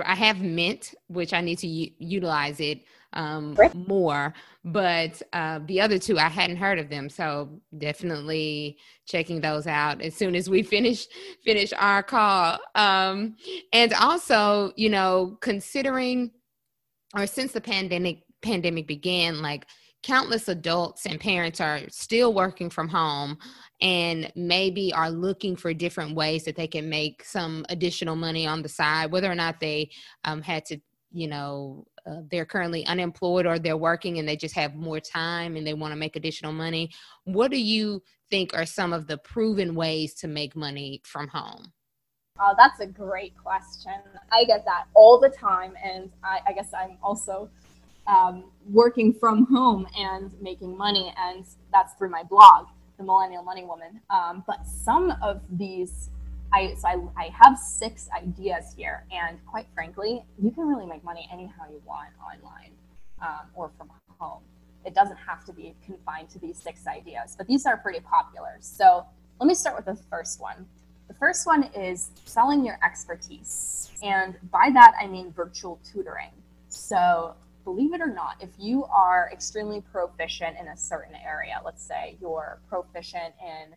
I 0.03 0.15
have 0.15 0.41
Mint, 0.41 0.93
which 1.07 1.31
I 1.33 1.41
need 1.41 1.59
to 1.59 1.67
u- 1.67 1.91
utilize 1.99 2.59
it 2.59 2.81
um, 3.13 3.55
more, 3.87 4.33
but 4.65 5.21
uh, 5.33 5.59
the 5.67 5.79
other 5.79 5.99
two 5.99 6.17
I 6.17 6.29
hadn't 6.29 6.57
heard 6.57 6.79
of 6.79 6.89
them, 6.89 7.07
so 7.09 7.49
definitely 7.77 8.77
checking 9.05 9.41
those 9.41 9.67
out 9.67 10.01
as 10.01 10.15
soon 10.15 10.35
as 10.35 10.49
we 10.49 10.63
finish 10.63 11.07
finish 11.43 11.71
our 11.77 12.01
call. 12.01 12.59
Um, 12.75 13.35
and 13.71 13.93
also, 13.93 14.73
you 14.75 14.89
know, 14.89 15.37
considering 15.41 16.31
or 17.15 17.27
since 17.27 17.51
the 17.51 17.61
pandemic 17.61 18.23
pandemic 18.41 18.87
began, 18.87 19.41
like 19.41 19.67
countless 20.03 20.49
adults 20.49 21.05
and 21.05 21.19
parents 21.19 21.59
are 21.61 21.79
still 21.89 22.33
working 22.33 22.69
from 22.69 22.87
home 22.89 23.37
and 23.81 24.31
maybe 24.35 24.93
are 24.93 25.09
looking 25.09 25.55
for 25.55 25.73
different 25.73 26.13
ways 26.13 26.43
that 26.43 26.55
they 26.55 26.67
can 26.67 26.89
make 26.89 27.23
some 27.23 27.65
additional 27.69 28.15
money 28.15 28.45
on 28.45 28.61
the 28.61 28.69
side, 28.69 29.11
whether 29.11 29.31
or 29.31 29.35
not 29.35 29.59
they 29.59 29.89
um, 30.25 30.41
had 30.41 30.65
to, 30.65 30.77
you 31.11 31.27
know, 31.27 31.85
uh, 32.05 32.21
they're 32.29 32.45
currently 32.45 32.85
unemployed 32.85 33.45
or 33.45 33.57
they're 33.57 33.77
working 33.77 34.19
and 34.19 34.27
they 34.27 34.35
just 34.35 34.55
have 34.55 34.75
more 34.75 34.99
time 34.99 35.55
and 35.55 35.65
they 35.65 35.73
want 35.73 35.93
to 35.93 35.97
make 35.97 36.17
additional 36.17 36.51
money. 36.51 36.91
What 37.23 37.49
do 37.49 37.59
you 37.59 38.03
think 38.29 38.53
are 38.53 38.65
some 38.65 38.91
of 38.91 39.07
the 39.07 39.17
proven 39.17 39.73
ways 39.73 40.13
to 40.15 40.27
make 40.27 40.55
money 40.55 41.01
from 41.05 41.29
home? 41.29 41.71
Oh, 42.39 42.55
that's 42.57 42.79
a 42.79 42.87
great 42.87 43.37
question. 43.37 43.93
I 44.31 44.43
get 44.43 44.65
that 44.65 44.85
all 44.95 45.19
the 45.19 45.29
time. 45.29 45.75
And 45.83 46.11
I, 46.23 46.39
I 46.47 46.53
guess 46.53 46.73
I'm 46.73 46.97
also 47.01 47.49
um, 48.07 48.45
working 48.69 49.13
from 49.13 49.45
home 49.45 49.87
and 49.97 50.31
making 50.41 50.77
money, 50.77 51.13
and 51.17 51.45
that's 51.71 51.93
through 51.93 52.09
my 52.09 52.23
blog, 52.23 52.67
The 52.97 53.03
Millennial 53.03 53.43
Money 53.43 53.65
Woman. 53.65 54.01
Um, 54.09 54.43
but 54.45 54.65
some 54.65 55.13
of 55.21 55.41
these, 55.49 56.09
I, 56.51 56.75
so 56.75 56.87
I, 56.87 56.97
I 57.17 57.29
have 57.29 57.57
six 57.57 58.09
ideas 58.15 58.73
here, 58.75 59.05
and 59.11 59.39
quite 59.45 59.67
frankly, 59.73 60.23
you 60.41 60.51
can 60.51 60.67
really 60.67 60.85
make 60.85 61.03
money 61.03 61.27
anyhow 61.31 61.63
you 61.69 61.81
want 61.85 62.09
online 62.21 62.71
um, 63.21 63.47
or 63.53 63.71
from 63.77 63.89
home. 64.19 64.41
It 64.85 64.93
doesn't 64.93 65.17
have 65.17 65.45
to 65.45 65.53
be 65.53 65.75
confined 65.85 66.29
to 66.31 66.39
these 66.39 66.57
six 66.57 66.87
ideas, 66.87 67.35
but 67.37 67.47
these 67.47 67.65
are 67.65 67.77
pretty 67.77 68.01
popular. 68.01 68.57
So 68.59 69.05
let 69.39 69.47
me 69.47 69.53
start 69.53 69.75
with 69.77 69.85
the 69.85 70.03
first 70.09 70.41
one. 70.41 70.65
The 71.07 71.13
first 71.13 71.45
one 71.45 71.63
is 71.75 72.11
selling 72.25 72.65
your 72.65 72.79
expertise. 72.83 73.91
And 74.03 74.35
by 74.51 74.69
that, 74.73 74.93
I 74.99 75.07
mean 75.07 75.31
virtual 75.31 75.79
tutoring. 75.89 76.31
So 76.67 77.35
believe 77.63 77.93
it 77.93 78.01
or 78.01 78.13
not, 78.13 78.37
if 78.41 78.49
you 78.57 78.85
are 78.85 79.29
extremely 79.31 79.81
proficient 79.81 80.57
in 80.59 80.67
a 80.67 80.77
certain 80.77 81.15
area, 81.15 81.61
let's 81.63 81.85
say 81.85 82.17
you're 82.19 82.59
proficient 82.69 83.33
in 83.41 83.75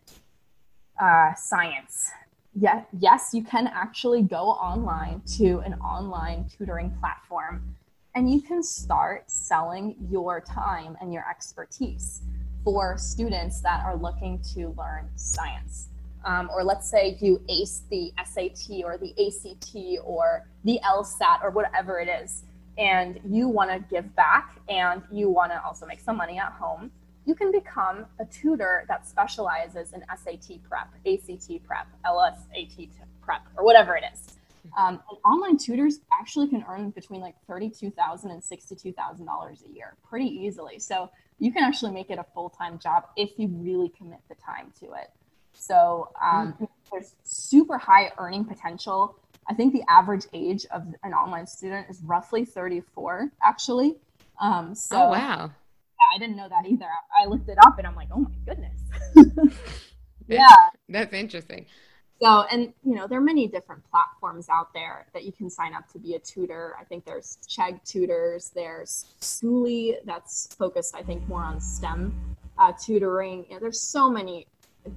uh, 0.99 1.33
science, 1.35 2.11
yeah, 2.59 2.83
yes, 2.99 3.31
you 3.33 3.43
can 3.43 3.67
actually 3.67 4.23
go 4.23 4.49
online 4.49 5.21
to 5.37 5.59
an 5.59 5.75
online 5.75 6.49
tutoring 6.57 6.95
platform 6.99 7.75
and 8.15 8.31
you 8.31 8.41
can 8.41 8.63
start 8.63 9.29
selling 9.29 9.95
your 10.09 10.41
time 10.41 10.97
and 10.99 11.13
your 11.13 11.23
expertise 11.29 12.23
for 12.63 12.97
students 12.97 13.61
that 13.61 13.83
are 13.85 13.95
looking 13.95 14.41
to 14.55 14.73
learn 14.77 15.07
science. 15.15 15.89
Um, 16.25 16.49
or 16.51 16.63
let's 16.63 16.89
say 16.89 17.15
you 17.21 17.41
ace 17.47 17.83
the 17.91 18.11
SAT 18.25 18.83
or 18.83 18.97
the 18.97 19.11
ACT 19.11 20.03
or 20.03 20.47
the 20.63 20.79
LSAT 20.83 21.43
or 21.43 21.51
whatever 21.51 21.99
it 21.99 22.09
is, 22.09 22.43
and 22.77 23.19
you 23.27 23.47
want 23.47 23.69
to 23.71 23.79
give 23.89 24.15
back 24.15 24.59
and 24.69 25.01
you 25.11 25.29
want 25.29 25.51
to 25.51 25.63
also 25.63 25.85
make 25.85 25.99
some 25.99 26.17
money 26.17 26.37
at 26.37 26.51
home 26.53 26.91
you 27.27 27.35
can 27.35 27.51
become 27.51 28.05
a 28.19 28.25
tutor 28.25 28.85
that 28.87 29.05
specializes 29.05 29.91
in 29.91 30.01
SAT 30.15 30.63
prep, 30.63 30.87
ACT 31.05 31.61
prep, 31.67 31.87
LSAT 32.05 32.89
prep, 33.21 33.41
or 33.57 33.65
whatever 33.65 33.97
it 33.97 34.05
is. 34.13 34.37
Um, 34.77 35.01
online 35.25 35.57
tutors 35.57 35.99
actually 36.17 36.47
can 36.47 36.63
earn 36.69 36.89
between 36.91 37.19
like 37.19 37.35
$32,000 37.49 38.31
and 38.31 38.41
$62,000 38.41 39.65
a 39.65 39.73
year 39.73 39.95
pretty 40.07 40.25
easily. 40.25 40.79
So 40.79 41.09
you 41.37 41.51
can 41.51 41.65
actually 41.65 41.91
make 41.91 42.09
it 42.09 42.17
a 42.17 42.25
full 42.33 42.49
time 42.49 42.79
job 42.79 43.07
if 43.17 43.31
you 43.37 43.49
really 43.49 43.89
commit 43.89 44.19
the 44.29 44.35
time 44.35 44.71
to 44.79 44.93
it. 44.93 45.11
So 45.51 46.09
um, 46.21 46.53
mm. 46.61 46.67
there's 46.91 47.13
super 47.23 47.77
high 47.77 48.11
earning 48.17 48.45
potential. 48.45 49.17
I 49.49 49.53
think 49.53 49.73
the 49.73 49.83
average 49.89 50.25
age 50.33 50.65
of 50.71 50.83
an 51.03 51.13
online 51.13 51.47
student 51.47 51.87
is 51.89 52.01
roughly 52.03 52.43
34, 52.43 53.31
actually. 53.43 53.95
Um, 54.41 54.75
so, 54.75 54.97
oh, 54.97 55.09
wow. 55.09 55.51
I 56.15 56.19
didn't 56.19 56.35
know 56.35 56.49
that 56.49 56.65
either. 56.67 56.87
I 57.19 57.25
looked 57.25 57.49
it 57.49 57.57
up 57.65 57.77
and 57.77 57.87
I'm 57.87 57.95
like, 57.95 58.09
oh 58.13 58.19
my 58.19 58.31
goodness. 58.45 58.79
yeah. 60.27 60.47
That's 60.89 61.13
interesting. 61.13 61.65
So, 62.21 62.45
and 62.51 62.73
you 62.83 62.95
know, 62.95 63.07
there 63.07 63.19
are 63.19 63.23
many 63.23 63.47
different 63.47 63.83
platforms 63.89 64.47
out 64.49 64.73
there 64.73 65.05
that 65.13 65.23
you 65.23 65.31
can 65.31 65.49
sign 65.49 65.73
up 65.73 65.87
to 65.89 65.99
be 65.99 66.15
a 66.15 66.19
tutor. 66.19 66.75
I 66.79 66.83
think 66.83 67.05
there's 67.05 67.37
Chegg 67.47 67.83
Tutors, 67.83 68.51
there's 68.55 69.05
Skooli 69.21 69.97
that's 70.03 70.53
focused, 70.55 70.95
I 70.95 71.03
think, 71.03 71.27
more 71.27 71.43
on 71.43 71.61
STEM 71.61 72.35
uh, 72.57 72.73
tutoring. 72.73 73.45
You 73.47 73.55
know, 73.55 73.59
there's 73.59 73.81
so 73.81 74.09
many, 74.09 74.47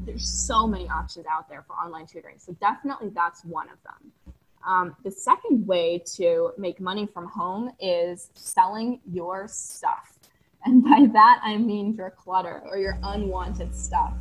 there's 0.07 0.29
so 0.29 0.67
many 0.67 0.89
options 0.89 1.27
out 1.31 1.49
there 1.49 1.63
for 1.67 1.75
online 1.75 2.07
tutoring. 2.07 2.39
So 2.39 2.53
definitely 2.55 3.11
that's 3.11 3.45
one 3.45 3.69
of 3.69 3.77
them. 3.83 4.35
Um, 4.67 4.95
the 5.05 5.11
second 5.11 5.67
way 5.67 6.03
to 6.17 6.53
make 6.59 6.81
money 6.81 7.07
from 7.07 7.27
home 7.27 7.73
is 7.81 8.31
selling 8.35 9.01
your 9.11 9.49
stuff. 9.49 10.17
And 10.67 10.85
by 10.85 11.07
that, 11.15 11.41
I 11.43 11.57
mean 11.57 11.95
your 11.95 12.11
clutter 12.11 12.63
or 12.67 12.77
your 12.77 12.99
unwanted 13.03 13.75
stuff. 13.75 14.13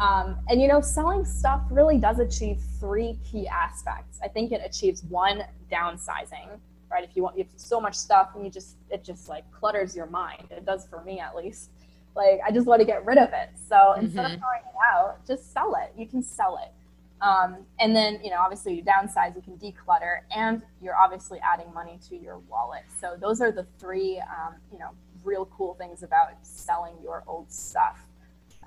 Um, 0.00 0.36
and 0.48 0.60
you 0.60 0.66
know, 0.66 0.80
selling 0.80 1.24
stuff 1.24 1.62
really 1.70 1.96
does 1.96 2.18
achieve 2.18 2.60
three 2.80 3.20
key 3.24 3.46
aspects. 3.46 4.18
I 4.20 4.26
think 4.26 4.50
it 4.50 4.60
achieves 4.64 5.04
one, 5.04 5.44
downsizing, 5.70 6.58
right? 6.90 7.04
If 7.04 7.14
you 7.14 7.22
want, 7.22 7.38
you 7.38 7.44
have 7.44 7.52
so 7.54 7.80
much 7.80 7.94
stuff 7.94 8.30
and 8.34 8.44
you 8.44 8.50
just, 8.50 8.76
it 8.90 9.04
just 9.04 9.28
like 9.28 9.48
clutters 9.52 9.94
your 9.94 10.06
mind. 10.06 10.48
It 10.50 10.66
does 10.66 10.86
for 10.86 11.04
me 11.04 11.20
at 11.20 11.36
least. 11.36 11.70
Like, 12.16 12.40
I 12.44 12.50
just 12.50 12.66
want 12.66 12.80
to 12.80 12.86
get 12.86 13.04
rid 13.06 13.18
of 13.18 13.28
it. 13.32 13.50
So 13.68 13.76
mm-hmm. 13.76 14.06
instead 14.06 14.24
of 14.24 14.32
mm-hmm. 14.32 14.40
throwing 14.40 14.62
it 14.66 14.74
out, 14.92 15.26
just 15.26 15.52
sell 15.52 15.76
it. 15.76 15.92
You 15.96 16.06
can 16.06 16.22
sell 16.22 16.58
it. 16.64 16.72
Um, 17.20 17.64
and 17.80 17.96
then, 17.96 18.20
you 18.22 18.30
know, 18.30 18.38
obviously 18.38 18.74
you 18.74 18.82
downsize, 18.82 19.34
you 19.34 19.42
can 19.42 19.56
declutter, 19.56 20.18
and 20.34 20.62
you're 20.82 20.96
obviously 20.96 21.38
adding 21.40 21.72
money 21.72 21.98
to 22.08 22.16
your 22.16 22.38
wallet. 22.38 22.82
So 23.00 23.16
those 23.18 23.40
are 23.40 23.50
the 23.50 23.66
three, 23.78 24.20
um, 24.20 24.56
you 24.70 24.78
know, 24.78 24.90
real 25.24 25.46
cool 25.46 25.74
things 25.74 26.02
about 26.02 26.28
selling 26.42 26.94
your 27.02 27.24
old 27.26 27.50
stuff. 27.50 28.06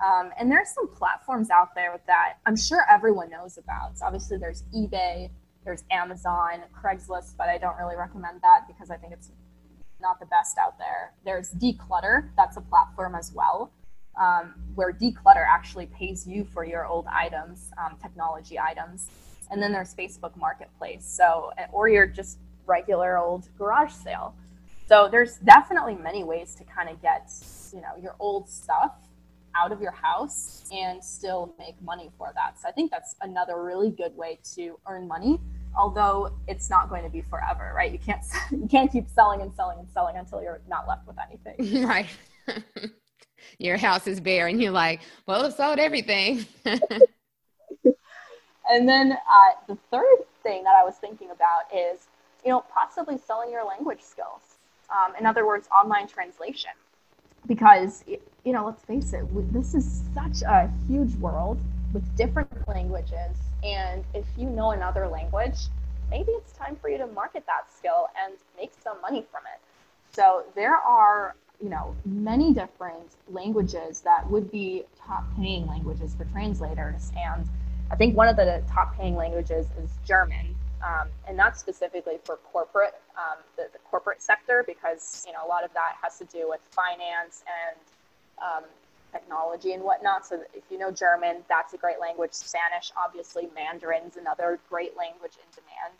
Um, 0.04 0.30
and 0.38 0.50
there's 0.50 0.70
some 0.70 0.88
platforms 0.88 1.50
out 1.50 1.74
there 1.74 2.00
that 2.06 2.38
I'm 2.46 2.56
sure 2.56 2.84
everyone 2.90 3.30
knows 3.30 3.58
about. 3.58 3.98
So 3.98 4.06
obviously 4.06 4.38
there's 4.38 4.62
eBay, 4.74 5.30
there's 5.64 5.84
Amazon, 5.90 6.62
Craigslist, 6.74 7.36
but 7.36 7.48
I 7.48 7.58
don't 7.58 7.76
really 7.76 7.96
recommend 7.96 8.40
that 8.42 8.66
because 8.66 8.90
I 8.90 8.96
think 8.96 9.12
it's 9.12 9.30
not 10.00 10.18
the 10.18 10.26
best 10.26 10.56
out 10.58 10.78
there. 10.78 11.12
There's 11.24 11.52
Decluttr, 11.52 12.30
that's 12.36 12.56
a 12.56 12.62
platform 12.62 13.14
as 13.14 13.32
well, 13.34 13.70
um, 14.20 14.54
where 14.74 14.92
Decluttr 14.92 15.44
actually 15.48 15.86
pays 15.86 16.26
you 16.26 16.44
for 16.44 16.64
your 16.64 16.86
old 16.86 17.06
items, 17.06 17.70
um, 17.78 17.96
technology 18.00 18.58
items. 18.58 19.08
And 19.50 19.60
then 19.60 19.72
there's 19.72 19.94
Facebook 19.94 20.36
Marketplace, 20.36 21.04
so 21.04 21.50
or 21.72 21.88
your 21.88 22.06
just 22.06 22.38
regular 22.66 23.18
old 23.18 23.48
garage 23.58 23.92
sale. 23.92 24.34
So 24.86 25.08
there's 25.10 25.36
definitely 25.38 25.94
many 25.94 26.22
ways 26.22 26.54
to 26.56 26.64
kind 26.64 26.88
of 26.88 27.00
get, 27.02 27.32
you 27.72 27.80
know, 27.80 27.96
your 28.00 28.14
old 28.20 28.48
stuff 28.48 28.92
out 29.56 29.72
of 29.72 29.80
your 29.80 29.92
house 29.92 30.68
and 30.72 31.02
still 31.02 31.54
make 31.58 31.80
money 31.82 32.10
for 32.16 32.32
that. 32.34 32.60
So 32.60 32.68
I 32.68 32.72
think 32.72 32.90
that's 32.90 33.16
another 33.22 33.62
really 33.62 33.90
good 33.90 34.16
way 34.16 34.38
to 34.54 34.78
earn 34.86 35.08
money. 35.08 35.40
Although 35.76 36.32
it's 36.48 36.68
not 36.68 36.88
going 36.88 37.04
to 37.04 37.08
be 37.08 37.22
forever, 37.22 37.72
right? 37.74 37.92
You 37.92 37.98
can't 37.98 38.22
you 38.50 38.68
can't 38.68 38.90
keep 38.90 39.08
selling 39.08 39.40
and 39.40 39.54
selling 39.54 39.78
and 39.78 39.88
selling 39.90 40.16
until 40.16 40.42
you're 40.42 40.60
not 40.68 40.86
left 40.86 41.06
with 41.06 41.16
anything. 41.18 41.86
Right. 41.86 42.08
your 43.58 43.76
house 43.76 44.06
is 44.06 44.20
bare 44.20 44.46
and 44.48 44.60
you're 44.62 44.70
like, 44.70 45.00
well, 45.26 45.44
I've 45.44 45.54
sold 45.54 45.78
everything. 45.78 46.46
and 46.64 46.80
then 48.88 49.12
uh, 49.12 49.52
the 49.66 49.76
third 49.90 50.18
thing 50.42 50.64
that 50.64 50.74
I 50.80 50.84
was 50.84 50.96
thinking 50.96 51.30
about 51.30 51.74
is, 51.74 52.08
you 52.44 52.50
know, 52.50 52.64
possibly 52.72 53.18
selling 53.18 53.50
your 53.50 53.66
language 53.66 54.00
skills 54.02 54.50
um, 54.90 55.14
in 55.18 55.26
other 55.26 55.46
words, 55.46 55.68
online 55.68 56.06
translation. 56.06 56.70
Because, 57.46 58.04
you 58.06 58.52
know, 58.52 58.66
let's 58.66 58.84
face 58.84 59.12
it, 59.12 59.24
this 59.52 59.74
is 59.74 60.02
such 60.14 60.42
a 60.42 60.70
huge 60.86 61.14
world 61.16 61.58
with 61.92 62.04
different 62.16 62.68
languages. 62.68 63.36
And 63.64 64.04
if 64.14 64.26
you 64.36 64.48
know 64.48 64.72
another 64.72 65.08
language, 65.08 65.56
maybe 66.10 66.32
it's 66.32 66.52
time 66.52 66.76
for 66.80 66.88
you 66.88 66.98
to 66.98 67.06
market 67.06 67.44
that 67.46 67.72
skill 67.74 68.08
and 68.22 68.34
make 68.56 68.72
some 68.82 69.00
money 69.00 69.24
from 69.30 69.42
it. 69.54 69.60
So 70.12 70.44
there 70.54 70.76
are, 70.76 71.34
you 71.62 71.68
know, 71.68 71.94
many 72.04 72.52
different 72.52 73.16
languages 73.28 74.00
that 74.00 74.28
would 74.30 74.50
be 74.50 74.84
top 74.98 75.24
paying 75.36 75.66
languages 75.66 76.14
for 76.14 76.24
translators. 76.26 77.12
And 77.16 77.46
I 77.90 77.96
think 77.96 78.16
one 78.16 78.28
of 78.28 78.36
the 78.36 78.62
top 78.70 78.96
paying 78.96 79.16
languages 79.16 79.66
is 79.82 79.90
German 80.06 80.54
um, 80.84 81.08
and 81.28 81.36
not 81.36 81.58
specifically 81.58 82.18
for 82.24 82.36
corporate, 82.36 82.94
um, 83.16 83.38
the, 83.56 83.66
the, 83.72 83.78
corporate 83.90 84.22
sector, 84.22 84.64
because 84.66 85.24
you 85.26 85.32
know 85.32 85.44
a 85.44 85.48
lot 85.48 85.64
of 85.64 85.72
that 85.74 85.96
has 86.02 86.18
to 86.18 86.24
do 86.24 86.48
with 86.48 86.60
finance 86.70 87.42
and 87.46 87.76
um, 88.42 88.64
technology 89.12 89.72
and 89.72 89.82
whatnot. 89.82 90.26
So 90.26 90.42
if 90.54 90.62
you 90.70 90.78
know 90.78 90.90
German, 90.90 91.42
that's 91.48 91.74
a 91.74 91.76
great 91.76 92.00
language. 92.00 92.32
Spanish, 92.32 92.92
obviously, 92.96 93.48
Mandarin's 93.54 94.16
another 94.16 94.58
great 94.70 94.96
language 94.96 95.32
in 95.34 95.62
demand. 95.62 95.94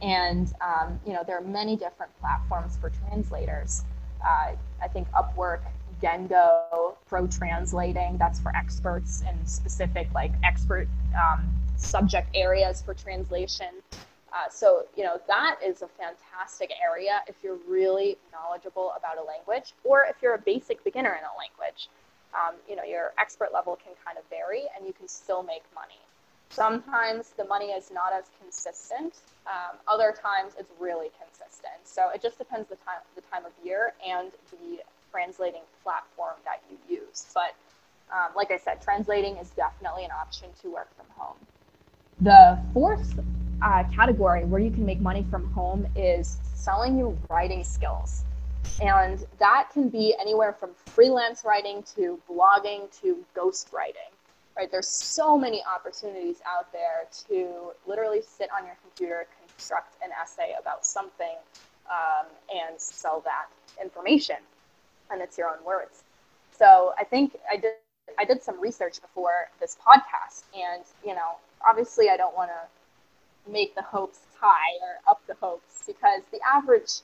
And 0.00 0.54
um, 0.60 1.00
you 1.06 1.12
know 1.12 1.22
there 1.26 1.36
are 1.36 1.46
many 1.46 1.76
different 1.76 2.12
platforms 2.20 2.78
for 2.80 2.90
translators. 3.08 3.84
Uh, 4.26 4.52
I 4.82 4.88
think 4.88 5.10
Upwork, 5.12 5.60
Gengo, 6.02 6.96
Pro 7.06 7.26
Translating, 7.26 8.18
that's 8.18 8.40
for 8.40 8.54
experts 8.54 9.22
in 9.28 9.46
specific 9.46 10.08
like 10.14 10.32
expert 10.42 10.88
um, 11.14 11.52
subject 11.76 12.28
areas 12.34 12.82
for 12.82 12.94
translation. 12.94 13.68
Uh, 14.34 14.48
so, 14.50 14.84
you 14.96 15.04
know, 15.04 15.20
that 15.28 15.56
is 15.64 15.82
a 15.82 15.88
fantastic 15.88 16.72
area 16.82 17.22
if 17.28 17.36
you're 17.42 17.58
really 17.68 18.16
knowledgeable 18.32 18.92
about 18.98 19.16
a 19.16 19.22
language 19.22 19.74
or 19.84 20.04
if 20.08 20.16
you're 20.20 20.34
a 20.34 20.38
basic 20.40 20.82
beginner 20.82 21.10
in 21.14 21.24
a 21.24 21.34
language. 21.38 21.88
Um, 22.34 22.56
you 22.68 22.74
know, 22.74 22.82
your 22.82 23.12
expert 23.16 23.50
level 23.52 23.76
can 23.76 23.92
kind 24.04 24.18
of 24.18 24.24
vary 24.28 24.64
and 24.76 24.84
you 24.84 24.92
can 24.92 25.06
still 25.06 25.44
make 25.44 25.62
money. 25.72 26.00
Sometimes 26.50 27.30
the 27.30 27.44
money 27.44 27.66
is 27.66 27.90
not 27.90 28.12
as 28.12 28.24
consistent. 28.40 29.14
Um, 29.46 29.76
other 29.88 30.12
times 30.12 30.54
it's 30.58 30.70
really 30.78 31.10
consistent. 31.20 31.74
So 31.84 32.10
it 32.14 32.22
just 32.22 32.38
depends 32.38 32.68
the 32.68 32.76
time, 32.76 33.00
the 33.14 33.22
time 33.22 33.44
of 33.44 33.52
year 33.64 33.92
and 34.06 34.30
the 34.50 34.82
translating 35.10 35.62
platform 35.82 36.34
that 36.44 36.62
you 36.70 36.96
use. 36.96 37.26
But 37.34 37.54
um, 38.12 38.30
like 38.36 38.50
I 38.50 38.58
said, 38.58 38.80
translating 38.82 39.36
is 39.36 39.50
definitely 39.50 40.04
an 40.04 40.10
option 40.10 40.48
to 40.62 40.72
work 40.72 40.88
from 40.96 41.06
home. 41.16 41.36
The 42.20 42.58
fourth 42.72 43.18
uh, 43.62 43.84
category 43.94 44.44
where 44.44 44.60
you 44.60 44.70
can 44.70 44.86
make 44.86 45.00
money 45.00 45.26
from 45.30 45.52
home 45.52 45.86
is 45.96 46.38
selling 46.54 46.98
your 46.98 47.16
writing 47.28 47.64
skills. 47.64 48.24
And 48.80 49.24
that 49.38 49.70
can 49.72 49.88
be 49.88 50.14
anywhere 50.20 50.52
from 50.52 50.70
freelance 50.86 51.44
writing 51.44 51.84
to 51.96 52.18
blogging 52.28 52.88
to 53.02 53.24
ghostwriting. 53.36 54.13
Right? 54.56 54.70
There's 54.70 54.88
so 54.88 55.36
many 55.36 55.62
opportunities 55.64 56.36
out 56.46 56.72
there 56.72 57.06
to 57.28 57.72
literally 57.86 58.22
sit 58.22 58.48
on 58.56 58.64
your 58.64 58.76
computer, 58.82 59.26
construct 59.48 59.96
an 60.02 60.10
essay 60.20 60.54
about 60.60 60.86
something, 60.86 61.36
um, 61.90 62.26
and 62.54 62.80
sell 62.80 63.20
that 63.24 63.46
information. 63.82 64.36
And 65.10 65.20
it's 65.20 65.36
your 65.36 65.48
own 65.48 65.64
words. 65.64 66.04
So 66.56 66.94
I 66.98 67.04
think 67.04 67.36
I 67.50 67.56
did 67.56 67.72
I 68.18 68.24
did 68.24 68.42
some 68.42 68.60
research 68.60 69.00
before 69.00 69.48
this 69.60 69.76
podcast, 69.84 70.44
and 70.54 70.84
you 71.04 71.14
know, 71.14 71.38
obviously 71.66 72.10
I 72.10 72.16
don't 72.16 72.36
want 72.36 72.50
to 72.50 73.50
make 73.50 73.74
the 73.74 73.82
hopes 73.82 74.20
high 74.38 74.76
or 74.82 75.10
up 75.10 75.20
the 75.26 75.34
hopes 75.40 75.82
because 75.86 76.22
the 76.30 76.38
average 76.46 77.00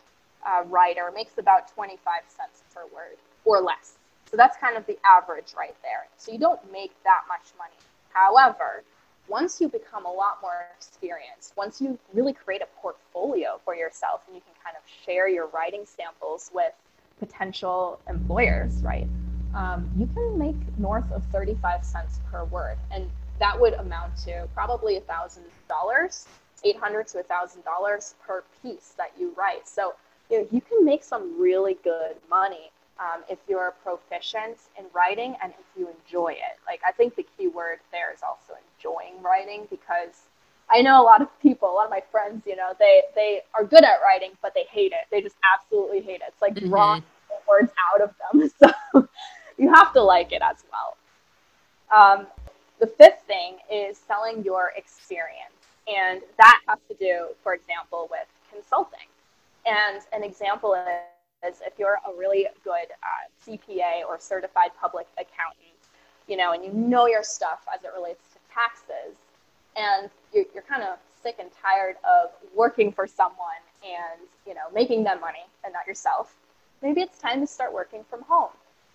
uh, 0.47 0.63
writer 0.67 1.11
makes 1.15 1.39
about 1.39 1.73
25 1.75 2.23
cents 2.29 2.63
per 2.75 2.83
word 2.95 3.17
or 3.45 3.61
less. 3.61 3.95
So 4.31 4.37
that's 4.37 4.57
kind 4.57 4.77
of 4.77 4.87
the 4.87 4.97
average 5.05 5.55
right 5.57 5.75
there. 5.83 6.07
So 6.17 6.33
you 6.33 6.39
don't 6.39 6.61
make 6.71 6.93
that 7.05 7.23
much 7.29 7.53
money. 7.59 7.75
However, 8.13 8.85
once 9.29 9.61
you 9.61 9.69
become 9.69 10.07
a 10.07 10.13
lot 10.13 10.39
more 10.43 10.67
experienced, 10.77 11.53
once 11.57 11.81
you 11.81 11.99
really 12.13 12.33
create 12.33 12.63
a 12.63 12.81
portfolio 12.81 13.61
for 13.65 13.75
yourself 13.75 14.23
and 14.27 14.37
you 14.37 14.43
can 14.43 14.55
kind 14.63 14.77
of 14.77 14.83
share 15.05 15.29
your 15.29 15.47
writing 15.49 15.85
samples 15.85 16.51
with 16.53 16.73
potential 17.19 18.01
employers, 18.09 18.83
right? 18.83 19.07
Um, 19.55 19.91
you 19.97 20.07
can 20.15 20.39
make 20.39 20.57
north 20.79 21.11
of 21.13 21.25
35 21.33 21.85
cents 21.85 22.21
per 22.31 22.45
word. 22.45 22.77
And 22.91 23.09
that 23.41 23.59
would 23.61 23.75
amount 23.75 24.17
to 24.25 24.49
probably 24.55 24.97
a 24.97 25.01
thousand 25.01 25.45
dollars, 25.69 26.27
800 26.65 27.07
to 27.09 27.21
a 27.21 27.23
thousand 27.23 27.65
dollars 27.65 28.15
per 28.27 28.45
piece 28.63 28.95
that 28.97 29.13
you 29.19 29.33
write. 29.37 29.69
So 29.69 29.95
you, 30.31 30.39
know, 30.41 30.49
you 30.51 30.61
can 30.61 30.85
make 30.85 31.03
some 31.03 31.41
really 31.41 31.79
good 31.83 32.17
money 32.29 32.71
um, 33.01 33.23
if 33.29 33.39
you're 33.49 33.75
proficient 33.83 34.59
in 34.79 34.85
writing 34.93 35.35
and 35.43 35.53
if 35.53 35.67
you 35.79 35.89
enjoy 35.89 36.33
it. 36.33 36.59
Like, 36.67 36.81
I 36.87 36.93
think 36.93 37.17
the 37.17 37.27
key 37.37 37.49
word 37.49 37.79
there 37.93 38.13
is 38.13 38.21
also 38.23 38.53
enjoying 38.77 39.23
writing 39.23 39.67
because 39.71 40.29
I 40.71 40.83
know 40.83 41.03
a 41.03 41.05
lot 41.05 41.23
of 41.23 41.29
people, 41.41 41.69
a 41.69 41.75
lot 41.75 41.87
of 41.87 41.91
my 41.91 42.03
friends, 42.13 42.45
you 42.47 42.57
know, 42.57 42.73
they, 42.79 43.03
they 43.15 43.41
are 43.55 43.65
good 43.65 43.85
at 43.85 44.01
writing, 44.05 44.33
but 44.43 44.55
they 44.55 44.65
hate 44.71 44.93
it. 44.93 45.07
They 45.11 45.23
just 45.23 45.37
absolutely 45.57 46.03
hate 46.03 46.21
it. 46.21 46.29
It's 46.29 46.43
like 46.43 46.55
mm-hmm. 46.55 46.69
drawing 46.69 47.03
words 47.49 47.73
out 47.93 48.03
of 48.03 48.15
them. 48.33 48.51
So 48.93 49.09
you 49.59 49.73
have 49.75 49.93
to 49.93 50.03
like 50.03 50.33
it 50.33 50.41
as 50.43 50.65
well. 50.73 50.97
Um, 51.95 52.27
the 52.79 52.87
fifth 52.87 53.23
thing 53.27 53.57
is 53.71 53.99
selling 53.99 54.43
your 54.43 54.73
experience. 54.77 55.53
And 55.87 56.23
that 56.39 56.61
has 56.67 56.79
to 56.89 56.95
do, 56.95 57.29
for 57.43 57.53
example, 57.53 58.09
with 58.11 58.27
consulting. 58.51 59.09
And 59.67 60.01
an 60.13 60.23
example 60.23 60.75
is 60.75 60.81
if 61.43 61.79
you're 61.79 61.99
a 62.07 62.17
really 62.17 62.47
good 62.65 62.89
uh, 63.03 63.47
CPA 63.47 64.07
or 64.09 64.19
certified 64.19 64.71
public 64.81 65.07
accountant, 65.15 65.79
you 66.29 66.37
know, 66.37 66.53
and 66.53 66.65
you 66.65 66.73
know 66.73 67.07
your 67.07 67.23
stuff 67.23 67.61
as 67.75 67.85
it 67.85 67.91
relates 67.97 68.23
to 68.33 68.39
taxes, 68.53 69.17
and 69.77 70.11
you're, 70.33 70.45
you're 70.55 70.63
kind 70.63 70.83
of 70.83 70.99
sick 71.23 71.37
and 71.39 71.51
tired 71.63 71.97
of 72.05 72.31
working 72.55 72.93
for 72.93 73.07
someone 73.07 73.61
and, 73.85 74.21
you 74.47 74.55
know, 74.55 74.71
making 74.75 75.05
them 75.05 75.21
money 75.21 75.45
and 75.65 75.73
not 75.73 75.87
yourself, 75.87 76.35
maybe 76.83 77.01
it's 77.01 77.19
time 77.19 77.41
to 77.41 77.47
start 77.47 77.73
working 77.73 78.05
from 78.09 78.23
home. 78.23 78.51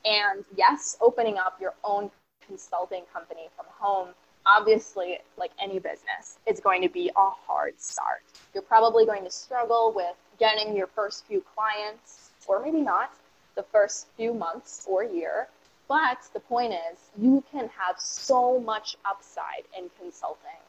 And 0.06 0.44
yes, 0.56 0.98
opening 1.02 1.38
up 1.38 1.58
your 1.60 1.74
own 1.84 2.12
consulting 2.48 3.04
company 3.14 3.50
from 3.56 3.66
home 3.70 4.10
obviously, 4.46 5.18
like 5.38 5.52
any 5.62 5.80
business, 5.80 6.38
it's 6.46 6.60
going 6.60 6.82
to 6.82 6.90
be 6.90 7.10
a 7.10 7.30
hard 7.48 7.80
start. 7.80 8.24
You're 8.54 8.64
probably 8.64 9.06
going 9.06 9.24
to 9.24 9.32
struggle 9.32 9.92
with 9.96 10.16
getting 10.40 10.76
your 10.76 10.88
first 10.88 11.26
few 11.26 11.44
clients, 11.56 12.32
or 12.48 12.62
maybe 12.64 12.82
not, 12.82 13.14
the 13.56 13.64
first 13.64 14.08
few 14.18 14.34
months 14.34 14.86
or 14.88 15.04
year. 15.04 15.48
But 15.88 16.18
the 16.34 16.40
point 16.40 16.74
is, 16.74 16.98
you 17.18 17.44
can 17.52 17.70
have 17.78 18.00
so 18.00 18.60
much 18.60 18.98
upside 19.06 19.66
in 19.78 19.90
consulting, 20.02 20.60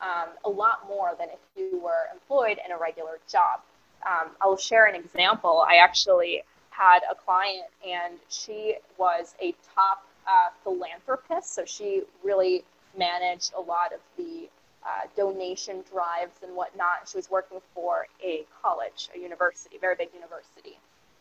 um, 0.00 0.28
a 0.44 0.48
lot 0.48 0.86
more 0.88 1.14
than 1.18 1.28
if 1.28 1.40
you 1.56 1.80
were 1.80 2.04
employed 2.12 2.58
in 2.64 2.72
a 2.72 2.78
regular 2.78 3.18
job. 3.28 3.60
Um, 4.06 4.30
I'll 4.40 4.56
share 4.56 4.86
an 4.86 4.94
example. 4.94 5.64
I 5.68 5.76
actually 5.76 6.42
had 6.70 7.00
a 7.10 7.14
client, 7.14 7.66
and 7.86 8.14
she 8.28 8.76
was 8.96 9.34
a 9.42 9.54
top 9.74 10.06
uh, 10.26 10.50
philanthropist, 10.62 11.54
so 11.54 11.64
she 11.64 12.02
really 12.22 12.64
managed 12.96 13.52
a 13.56 13.60
lot 13.60 13.92
of 13.92 14.00
the 14.16 14.48
uh, 14.86 15.06
donation 15.16 15.84
drives 15.92 16.42
and 16.42 16.56
whatnot. 16.56 17.08
She 17.10 17.18
was 17.18 17.30
working 17.30 17.58
for 17.74 18.06
a 18.24 18.46
college, 18.62 19.10
a 19.14 19.18
university, 19.18 19.76
very 19.78 19.96
big 19.96 20.08
university. 20.14 20.78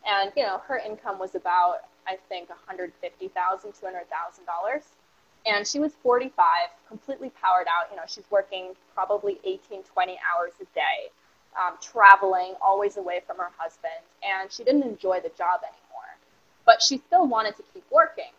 And, 0.07 0.31
you 0.35 0.43
know, 0.43 0.59
her 0.67 0.77
income 0.77 1.19
was 1.19 1.35
about, 1.35 1.81
I 2.07 2.17
think, 2.29 2.49
$150,000, 2.49 2.91
$200,000. 3.31 4.83
And 5.45 5.65
she 5.65 5.79
was 5.79 5.93
45, 6.03 6.33
completely 6.87 7.31
powered 7.41 7.67
out. 7.67 7.89
You 7.91 7.97
know, 7.97 8.03
she's 8.07 8.29
working 8.29 8.75
probably 8.93 9.39
18, 9.43 9.83
20 9.83 10.19
hours 10.35 10.51
a 10.61 10.65
day, 10.75 11.09
um, 11.57 11.75
traveling, 11.81 12.55
always 12.61 12.97
away 12.97 13.21
from 13.25 13.37
her 13.37 13.49
husband. 13.57 13.93
And 14.23 14.51
she 14.51 14.63
didn't 14.63 14.83
enjoy 14.83 15.19
the 15.21 15.31
job 15.37 15.61
anymore. 15.63 16.17
But 16.65 16.81
she 16.81 16.97
still 16.97 17.27
wanted 17.27 17.55
to 17.57 17.63
keep 17.73 17.83
working. 17.91 18.31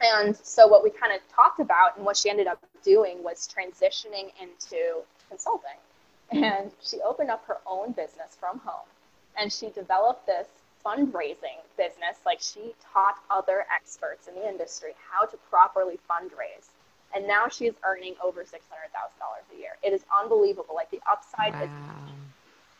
And 0.00 0.36
so 0.36 0.66
what 0.66 0.82
we 0.82 0.90
kind 0.90 1.12
of 1.12 1.20
talked 1.32 1.60
about 1.60 1.96
and 1.96 2.04
what 2.04 2.16
she 2.16 2.28
ended 2.28 2.48
up 2.48 2.58
doing 2.82 3.22
was 3.22 3.48
transitioning 3.48 4.32
into 4.40 5.02
consulting. 5.28 5.78
And 6.32 6.72
she 6.80 6.98
opened 7.02 7.30
up 7.30 7.44
her 7.46 7.58
own 7.66 7.92
business 7.92 8.36
from 8.40 8.58
home. 8.60 8.88
And 9.38 9.52
she 9.52 9.68
developed 9.70 10.26
this 10.26 10.48
fundraising 10.84 11.60
business. 11.76 12.18
Like 12.26 12.40
she 12.40 12.74
taught 12.92 13.16
other 13.30 13.64
experts 13.74 14.28
in 14.28 14.34
the 14.34 14.48
industry 14.48 14.92
how 15.10 15.26
to 15.26 15.36
properly 15.50 15.98
fundraise. 16.10 16.70
And 17.14 17.26
now 17.26 17.48
she's 17.48 17.74
earning 17.84 18.14
over 18.24 18.40
$600,000 18.40 18.46
a 18.48 19.58
year. 19.58 19.72
It 19.82 19.92
is 19.92 20.02
unbelievable. 20.18 20.74
Like 20.74 20.90
the 20.90 21.00
upside 21.10 21.52
wow. 21.52 21.64
is, 21.64 21.70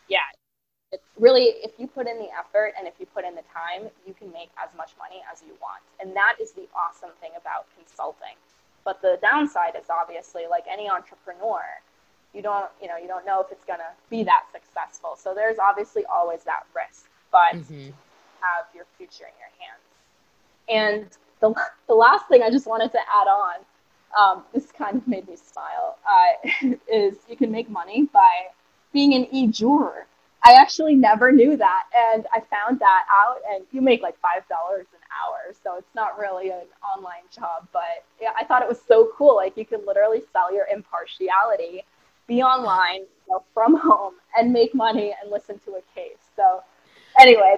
yeah, 0.09 0.21
it's 0.93 1.03
really 1.19 1.57
if 1.65 1.73
you 1.79 1.87
put 1.87 2.07
in 2.07 2.19
the 2.19 2.29
effort 2.39 2.75
and 2.79 2.87
if 2.87 2.95
you 3.01 3.07
put 3.07 3.25
in 3.25 3.35
the 3.35 3.45
time 3.53 3.89
you 4.07 4.13
can 4.13 4.31
make 4.31 4.51
as 4.63 4.69
much 4.77 4.93
money 4.99 5.23
as 5.33 5.43
you 5.43 5.55
want 5.61 5.81
and 6.01 6.15
that 6.15 6.37
is 6.41 6.53
the 6.53 6.69
awesome 6.77 7.11
thing 7.21 7.33
about 7.41 7.65
consulting 7.77 8.37
but 8.85 9.01
the 9.01 9.19
downside 9.23 9.75
is 9.75 9.89
obviously 9.89 10.43
like 10.49 10.65
any 10.71 10.89
entrepreneur 10.89 11.65
you 12.35 12.43
don't 12.43 12.71
you 12.81 12.89
know 12.89 12.97
you 12.97 13.09
don't 13.09 13.25
know 13.25 13.41
if 13.41 13.51
it's 13.51 13.65
going 13.65 13.79
to 13.79 13.93
be 14.11 14.23
that 14.23 14.45
successful 14.53 15.17
so 15.17 15.35
there's 15.35 15.59
obviously 15.59 16.05
always 16.13 16.45
that 16.45 16.65
risk 16.77 17.09
but 17.33 17.55
mm-hmm. 17.55 17.91
have 18.41 18.67
your 18.75 18.85
future 18.97 19.25
in 19.25 19.35
your 19.41 19.53
hands 19.59 19.83
and 20.69 21.19
the, 21.41 21.55
the 21.89 21.95
last 21.95 22.29
thing 22.29 22.43
i 22.43 22.51
just 22.51 22.67
wanted 22.67 22.93
to 22.93 22.99
add 22.99 23.27
on 23.27 23.55
um, 24.19 24.45
this 24.53 24.71
kind 24.71 24.99
of 24.99 25.09
made 25.09 25.27
me 25.27 25.37
smile 25.37 25.97
uh, 26.07 26.49
is 26.93 27.17
you 27.29 27.37
can 27.37 27.51
make 27.51 27.71
money 27.71 28.09
by 28.13 28.47
being 28.93 29.15
an 29.15 29.27
e-juror 29.33 30.07
I 30.45 30.55
actually 30.55 30.97
never 30.97 31.31
knew 31.31 31.57
that. 31.57 31.85
And 31.97 32.27
I 32.33 32.41
found 32.41 32.81
that 32.81 33.05
out, 33.23 33.37
and 33.53 33.65
you 33.71 33.81
make 33.81 34.03
like 34.03 34.17
$5 34.17 34.41
an 34.79 34.85
hour. 35.25 35.55
So 35.63 35.77
it's 35.77 35.95
not 35.95 36.19
really 36.19 36.51
an 36.51 36.67
online 36.83 37.23
job. 37.31 37.69
But 37.73 38.05
yeah, 38.21 38.31
I 38.37 38.45
thought 38.45 38.63
it 38.63 38.69
was 38.69 38.81
so 38.87 39.11
cool. 39.17 39.37
Like 39.37 39.57
you 39.57 39.65
could 39.65 39.87
literally 39.87 40.23
sell 40.33 40.53
your 40.53 40.67
impartiality, 40.67 41.85
be 42.27 42.43
online 42.43 43.01
you 43.03 43.31
know, 43.31 43.45
from 43.55 43.77
home, 43.77 44.15
and 44.37 44.53
make 44.53 44.75
money 44.75 45.15
and 45.23 45.31
listen 45.31 45.61
to 45.61 45.73
a 45.73 45.83
case. 45.95 46.19
So 46.35 46.63
anyway 47.21 47.57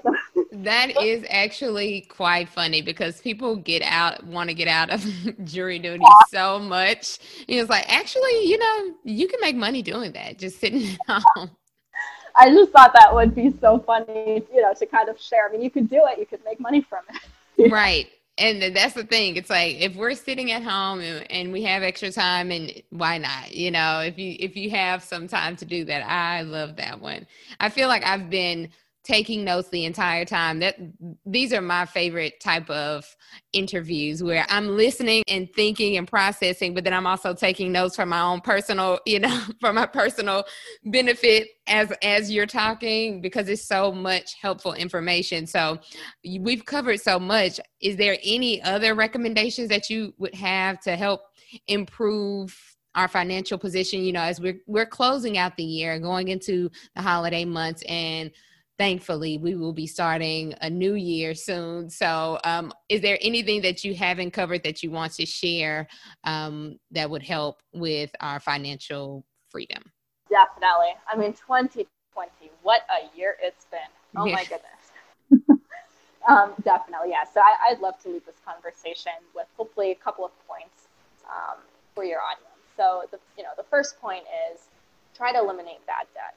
that 0.53 1.01
is 1.03 1.25
actually 1.31 2.03
quite 2.03 2.49
funny 2.49 2.83
because 2.83 3.21
people 3.21 3.57
get 3.57 3.83
out 3.83 4.25
want 4.25 4.49
to 4.49 4.55
get 4.55 4.69
out 4.69 4.91
of 4.91 5.05
jury 5.45 5.79
duty 5.79 6.05
so 6.29 6.59
much 6.59 7.19
it's 7.49 7.71
like 7.71 7.85
actually 7.93 8.47
you 8.47 8.59
know 8.59 8.95
you 9.05 9.29
can 9.29 9.41
make 9.41 9.57
money 9.57 9.83
doing 9.83 10.13
that 10.13 10.39
just 10.39 10.61
sitting 10.61 10.97
at 11.09 11.23
home 11.37 11.51
I 12.37 12.51
just 12.51 12.73
thought 12.73 12.93
that 12.95 13.15
would 13.15 13.35
be 13.35 13.55
so 13.61 13.79
funny, 13.79 14.43
you 14.53 14.63
know, 14.63 14.75
to 14.75 14.87
kind 14.87 15.09
of 15.09 15.21
share. 15.21 15.49
I 15.49 15.53
mean, 15.53 15.63
you 15.63 15.71
could 15.71 15.89
do 15.89 16.03
it, 16.07 16.19
you 16.19 16.27
could 16.27 16.45
make 16.45 16.59
money 16.59 16.81
from 16.81 17.05
it. 17.09 17.71
right. 17.73 18.09
And 18.37 18.75
that's 18.75 18.95
the 18.95 19.05
thing. 19.05 19.37
It's 19.37 19.51
like 19.51 19.81
if 19.81 19.95
we're 19.95 20.15
sitting 20.15 20.51
at 20.51 20.65
home 20.65 21.01
and, 21.01 21.31
and, 21.31 21.53
we 21.53 21.63
have 21.63 21.85
extra 21.85 22.11
time, 22.11 22.51
and 22.51 22.83
why 22.91 23.17
not? 23.17 23.55
You 23.55 23.71
know, 23.71 24.01
if 24.01 24.19
you 24.19 24.35
if 24.41 24.57
you 24.57 24.71
have 24.71 25.05
some 25.05 25.29
time 25.29 25.55
to 25.57 25.65
do 25.65 25.85
that, 25.85 26.05
I 26.05 26.43
love 26.43 26.75
that 26.77 27.01
one. 27.01 27.29
I 27.61 27.69
feel 27.69 27.87
like 27.87 28.05
I've 28.05 28.31
been 28.31 28.71
taking 29.05 29.45
notes 29.45 29.69
the 29.69 29.85
entire 29.85 30.25
time. 30.25 30.59
That 30.61 30.77
these 31.25 31.53
are 31.53 31.61
my 31.61 31.87
favorite 31.87 32.41
type 32.41 32.69
of 32.71 33.05
interviews 33.53 34.23
where 34.23 34.45
i'm 34.49 34.77
listening 34.77 35.23
and 35.29 35.53
thinking 35.55 35.97
and 35.97 36.07
processing 36.07 36.75
but 36.75 36.85
then 36.85 36.93
i'm 36.93 37.07
also 37.07 37.33
taking 37.35 37.73
notes 37.73 37.97
for 37.97 38.07
my 38.07 38.21
own 38.21 38.41
personal 38.41 38.99
you 39.07 39.19
know 39.19 39.41
for 39.61 39.73
my 39.73 39.87
personal 39.87 40.45
benefit 40.85 41.49
as 41.67 41.93
as 42.03 42.31
you're 42.31 42.47
talking 42.47 43.21
because 43.21 43.49
it's 43.49 43.67
so 43.67 43.93
much 43.93 44.35
helpful 44.41 44.75
information. 44.75 45.47
So 45.47 45.79
we've 46.41 46.65
covered 46.65 47.01
so 47.01 47.19
much. 47.19 47.59
Is 47.81 47.97
there 47.97 48.17
any 48.23 48.63
other 48.63 48.95
recommendations 48.95 49.69
that 49.69 49.89
you 49.89 50.15
would 50.19 50.35
have 50.35 50.81
to 50.81 50.97
help 50.97 51.23
improve 51.67 52.57
our 52.95 53.09
financial 53.09 53.59
position? 53.59 54.03
You 54.03 54.13
know 54.13 54.23
as 54.23 54.41
we're 54.41 54.61
we're 54.67 54.87
closing 54.87 55.39
out 55.39 55.57
the 55.57 55.65
year 55.65 55.99
going 55.99 56.29
into 56.29 56.71
the 56.95 57.03
holiday 57.03 57.45
months 57.45 57.83
and 57.89 58.31
thankfully 58.79 59.39
we 59.39 59.55
will 59.55 59.73
be 59.73 59.87
starting 59.87 60.55
a 60.61 60.71
new 60.71 60.95
year 60.95 61.35
soon. 61.35 61.89
So 61.91 62.39
um, 62.45 62.73
is 62.89 63.01
there 63.01 63.19
anything 63.21 63.63
that 63.63 63.85
you 63.85 63.95
haven't 63.95 64.33
covered 64.33 64.63
that 64.65 64.83
you 64.83 64.91
want 64.91 65.13
to 65.15 65.27
share 65.27 65.87
um, 66.25 66.79
that 66.91 67.09
would 67.09 67.23
help 67.23 67.63
with 67.73 68.11
our 68.21 68.41
financial 68.41 69.25
freedom? 69.51 69.83
Definitely. 70.29 70.95
I 71.13 71.17
mean 71.17 71.33
2020 71.33 72.51
what 72.63 72.83
a 72.91 73.17
year 73.17 73.37
it's 73.43 73.67
been. 73.67 73.81
Oh 74.17 74.27
my 74.27 74.45
goodness. 74.51 75.61
Um, 76.27 76.55
definitely 76.65 77.11
yeah. 77.11 77.25
So 77.31 77.41
I, 77.41 77.73
would 77.73 77.83
love 77.83 78.01
to 78.03 78.09
leave 78.09 78.25
this 78.25 78.41
conversation 78.47 79.13
with 79.35 79.47
hopefully 79.59 79.91
a 79.91 79.95
couple 79.95 80.25
of 80.25 80.33
points 80.49 80.89
um, 81.29 81.59
for 81.95 82.03
your 82.03 82.21
audience. 82.21 82.49
So 82.79 83.05
the 83.11 83.19
you 83.37 83.43
know 83.43 83.51
the 83.57 83.65
first 83.65 84.01
point 84.01 84.25
is 84.51 84.63
try 85.15 85.33
to 85.33 85.39
eliminate 85.39 85.85
bad 85.87 86.07
debt 86.15 86.35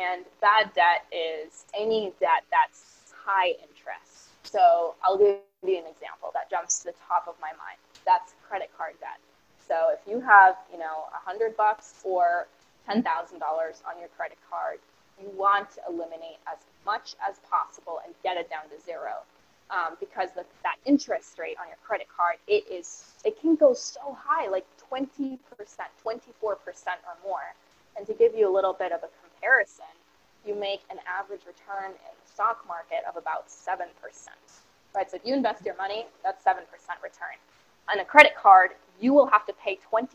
And 0.00 0.24
bad 0.40 0.72
debt 0.74 1.04
is 1.12 1.66
any 1.78 2.12
debt 2.20 2.44
that's 2.50 3.12
high 3.12 3.52
interest. 3.60 4.32
So 4.44 4.94
I'll 5.04 5.18
give 5.18 5.36
you 5.66 5.76
an 5.76 5.84
example 5.86 6.30
that 6.32 6.48
jumps 6.50 6.80
to 6.80 6.84
the 6.86 6.94
top 7.06 7.28
of 7.28 7.34
my 7.40 7.52
mind. 7.60 7.76
That's 8.06 8.32
credit 8.48 8.70
card 8.76 8.94
debt. 9.00 9.20
So 9.60 9.92
if 9.92 10.00
you 10.08 10.20
have, 10.20 10.56
you 10.72 10.78
know, 10.78 11.06
a 11.12 11.20
hundred 11.22 11.56
bucks 11.56 12.00
or 12.02 12.48
ten 12.86 13.02
thousand 13.02 13.40
dollars 13.40 13.82
on 13.88 13.98
your 14.00 14.08
credit 14.16 14.38
card, 14.50 14.78
you 15.20 15.30
want 15.36 15.70
to 15.72 15.80
eliminate 15.88 16.40
as 16.50 16.58
much 16.86 17.14
as 17.28 17.38
possible 17.50 18.00
and 18.04 18.14
get 18.22 18.36
it 18.38 18.48
down 18.48 18.64
to 18.70 18.82
zero. 18.82 19.22
Um, 19.70 19.96
because 20.00 20.30
the, 20.34 20.44
that 20.64 20.76
interest 20.84 21.38
rate 21.38 21.56
on 21.60 21.68
your 21.68 21.78
credit 21.86 22.08
card, 22.16 22.36
it 22.48 22.64
is 22.68 23.04
it 23.24 23.40
can 23.40 23.54
go 23.54 23.74
so 23.74 24.16
high, 24.18 24.48
like 24.48 24.66
20%, 24.90 25.38
24% 25.38 26.42
or 26.42 26.58
more. 27.22 27.54
And 27.96 28.06
to 28.06 28.14
give 28.14 28.34
you 28.34 28.50
a 28.50 28.52
little 28.52 28.72
bit 28.72 28.90
of 28.92 29.00
a 29.04 29.19
comparison, 29.40 29.92
you 30.46 30.54
make 30.54 30.80
an 30.90 30.98
average 31.06 31.42
return 31.46 31.90
in 31.90 32.12
the 32.24 32.32
stock 32.32 32.64
market 32.66 33.04
of 33.08 33.16
about 33.16 33.48
7%. 33.48 33.86
Right? 34.94 35.10
So 35.10 35.16
if 35.16 35.22
you 35.24 35.34
invest 35.34 35.64
your 35.64 35.76
money, 35.76 36.06
that's 36.24 36.42
7% 36.44 36.56
return. 37.02 37.36
On 37.92 37.98
a 38.00 38.04
credit 38.04 38.32
card, 38.36 38.70
you 39.00 39.12
will 39.12 39.26
have 39.26 39.46
to 39.46 39.52
pay 39.64 39.78
24% 39.92 40.12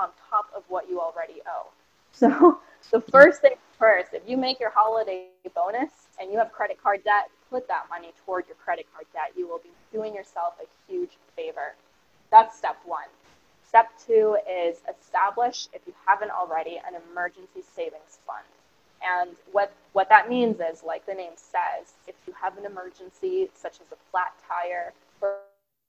on 0.00 0.08
top 0.30 0.46
of 0.54 0.62
what 0.68 0.88
you 0.88 1.00
already 1.00 1.40
owe. 1.46 1.68
So 2.12 2.60
the 2.90 3.00
first 3.00 3.42
thing 3.42 3.54
first, 3.78 4.10
if 4.12 4.22
you 4.26 4.36
make 4.36 4.60
your 4.60 4.70
holiday 4.74 5.26
bonus 5.54 5.90
and 6.20 6.30
you 6.30 6.38
have 6.38 6.52
credit 6.52 6.82
card 6.82 7.04
debt, 7.04 7.30
put 7.50 7.68
that 7.68 7.84
money 7.88 8.12
toward 8.24 8.46
your 8.46 8.56
credit 8.56 8.86
card 8.94 9.06
debt. 9.12 9.32
You 9.36 9.48
will 9.48 9.58
be 9.58 9.70
doing 9.92 10.14
yourself 10.14 10.54
a 10.60 10.90
huge 10.90 11.12
favor. 11.36 11.74
That's 12.30 12.56
step 12.56 12.76
one. 12.84 13.08
Step 13.68 13.90
two 14.06 14.38
is 14.48 14.78
establish, 14.88 15.68
if 15.74 15.82
you 15.86 15.92
haven't 16.06 16.30
already, 16.30 16.80
an 16.88 16.94
emergency 17.12 17.60
savings 17.76 18.18
fund. 18.26 18.46
And 19.04 19.36
what, 19.52 19.72
what 19.92 20.08
that 20.08 20.30
means 20.30 20.56
is, 20.58 20.82
like 20.82 21.04
the 21.04 21.12
name 21.12 21.36
says, 21.36 21.92
if 22.06 22.14
you 22.26 22.32
have 22.32 22.56
an 22.56 22.64
emergency, 22.64 23.50
such 23.54 23.74
as 23.74 23.92
a 23.92 24.00
flat 24.10 24.32
tire, 24.48 24.94
for, 25.20 25.36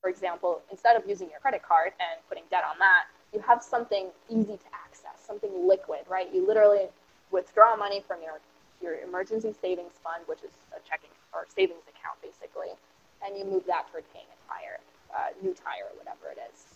for 0.02 0.10
example, 0.10 0.62
instead 0.70 0.98
of 0.98 1.08
using 1.08 1.30
your 1.30 1.40
credit 1.40 1.64
card 1.64 1.94
and 2.00 2.20
putting 2.28 2.44
debt 2.52 2.64
on 2.70 2.78
that, 2.80 3.06
you 3.34 3.40
have 3.40 3.64
something 3.64 4.08
easy 4.30 4.58
to 4.58 4.70
access, 4.86 5.16
something 5.26 5.50
liquid, 5.68 6.02
right? 6.10 6.28
You 6.34 6.46
literally 6.46 6.88
withdraw 7.32 7.78
money 7.78 8.04
from 8.06 8.20
your, 8.22 8.40
your 8.82 9.00
emergency 9.08 9.56
savings 9.62 9.94
fund, 10.04 10.24
which 10.28 10.44
is 10.44 10.52
a 10.76 10.80
checking 10.88 11.10
or 11.34 11.46
savings 11.56 11.88
account 11.88 12.20
basically, 12.22 12.76
and 13.26 13.38
you 13.38 13.46
move 13.46 13.64
that 13.68 13.90
toward 13.92 14.04
paying 14.12 14.28
a 14.28 14.38
tire, 14.52 14.80
uh, 15.16 15.32
new 15.42 15.54
tire, 15.54 15.88
or 15.88 15.98
whatever 15.98 16.30
it 16.36 16.40
is. 16.52 16.69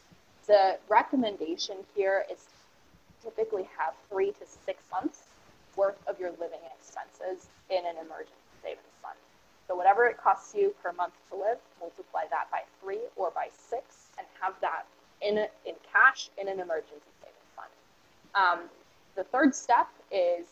The 0.47 0.77
recommendation 0.89 1.77
here 1.95 2.25
is 2.31 2.47
typically 3.23 3.67
have 3.77 3.93
three 4.09 4.31
to 4.31 4.45
six 4.65 4.83
months 4.91 5.23
worth 5.75 5.97
of 6.07 6.19
your 6.19 6.31
living 6.31 6.59
expenses 6.77 7.47
in 7.69 7.85
an 7.85 7.95
emergency 7.95 8.33
savings 8.61 8.83
fund. 9.01 9.17
So 9.67 9.75
whatever 9.75 10.05
it 10.05 10.17
costs 10.17 10.53
you 10.53 10.75
per 10.83 10.91
month 10.91 11.13
to 11.31 11.37
live, 11.37 11.57
multiply 11.79 12.23
that 12.29 12.51
by 12.51 12.61
three 12.81 12.99
or 13.15 13.31
by 13.31 13.47
six, 13.69 14.09
and 14.17 14.27
have 14.41 14.53
that 14.61 14.85
in 15.21 15.37
in 15.65 15.75
cash 15.91 16.29
in 16.37 16.47
an 16.47 16.59
emergency 16.59 17.11
savings 17.21 17.51
fund. 17.55 17.71
Um, 18.35 18.69
the 19.15 19.23
third 19.23 19.55
step 19.55 19.87
is 20.11 20.45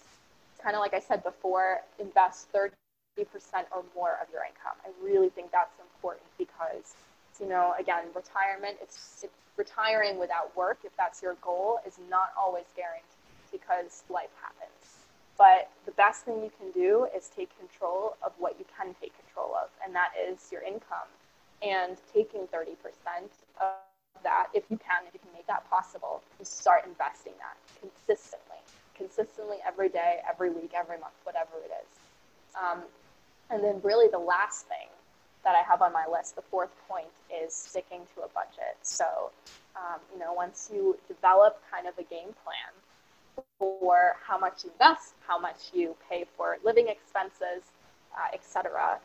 kind 0.61 0.75
of 0.75 0.79
like 0.79 0.93
I 0.93 0.99
said 0.99 1.23
before, 1.23 1.81
invest 1.99 2.47
30% 2.53 2.69
or 3.17 3.83
more 3.95 4.17
of 4.21 4.27
your 4.31 4.43
income. 4.43 4.77
I 4.85 4.91
really 5.03 5.29
think 5.29 5.51
that's 5.51 5.73
important 5.79 6.25
because, 6.37 6.95
you 7.41 7.49
know, 7.49 7.73
again, 7.79 8.05
retirement, 8.15 8.77
it's, 8.81 9.23
it's 9.23 9.33
retiring 9.57 10.19
without 10.19 10.55
work, 10.55 10.79
if 10.85 10.95
that's 10.95 11.21
your 11.21 11.33
goal, 11.41 11.79
is 11.85 11.97
not 12.09 12.29
always 12.39 12.65
guaranteed 12.75 13.09
because 13.51 14.03
life 14.09 14.29
happens. 14.41 15.01
But 15.37 15.69
the 15.85 15.91
best 15.93 16.23
thing 16.23 16.43
you 16.43 16.51
can 16.59 16.71
do 16.71 17.07
is 17.17 17.29
take 17.35 17.49
control 17.57 18.15
of 18.23 18.31
what 18.37 18.59
you 18.59 18.65
can 18.77 18.93
take 19.01 19.11
control 19.25 19.55
of, 19.57 19.69
and 19.83 19.93
that 19.95 20.11
is 20.15 20.49
your 20.51 20.61
income. 20.61 21.09
And 21.63 21.97
taking 22.13 22.41
30% 22.47 22.77
of 23.59 23.77
that, 24.23 24.47
if 24.53 24.63
you 24.69 24.77
can, 24.77 25.05
if 25.07 25.13
you 25.13 25.19
can 25.19 25.33
make 25.33 25.47
that 25.47 25.67
possible, 25.69 26.21
you 26.39 26.45
start 26.45 26.85
investing 26.85 27.33
that 27.37 27.57
consistently, 27.81 28.57
consistently 28.95 29.57
every 29.65 29.89
day, 29.89 30.19
every 30.29 30.49
week, 30.49 30.71
every 30.75 30.97
month, 30.99 31.13
whatever 31.23 31.57
it 31.63 31.71
is. 31.73 31.89
Um, 32.57 32.81
and 33.49 33.63
then, 33.63 33.79
really, 33.83 34.07
the 34.07 34.19
last 34.19 34.67
thing 34.67 34.87
that 35.43 35.55
I 35.55 35.67
have 35.67 35.81
on 35.81 35.93
my 35.93 36.05
list, 36.11 36.35
the 36.35 36.41
fourth 36.43 36.71
point, 36.87 37.09
is 37.31 37.53
sticking 37.53 38.01
to 38.15 38.23
a 38.23 38.29
budget. 38.29 38.77
So, 38.81 39.31
um, 39.75 39.99
you 40.13 40.19
know, 40.19 40.33
once 40.33 40.69
you 40.73 40.97
develop 41.07 41.61
kind 41.71 41.87
of 41.87 41.97
a 41.97 42.03
game 42.03 42.33
plan 42.43 42.71
for 43.57 44.15
how 44.25 44.37
much 44.37 44.63
you 44.63 44.71
invest, 44.71 45.15
how 45.27 45.39
much 45.39 45.71
you 45.73 45.95
pay 46.09 46.25
for 46.37 46.57
living 46.63 46.87
expenses, 46.87 47.63
uh, 48.13 48.33
etc., 48.33 48.99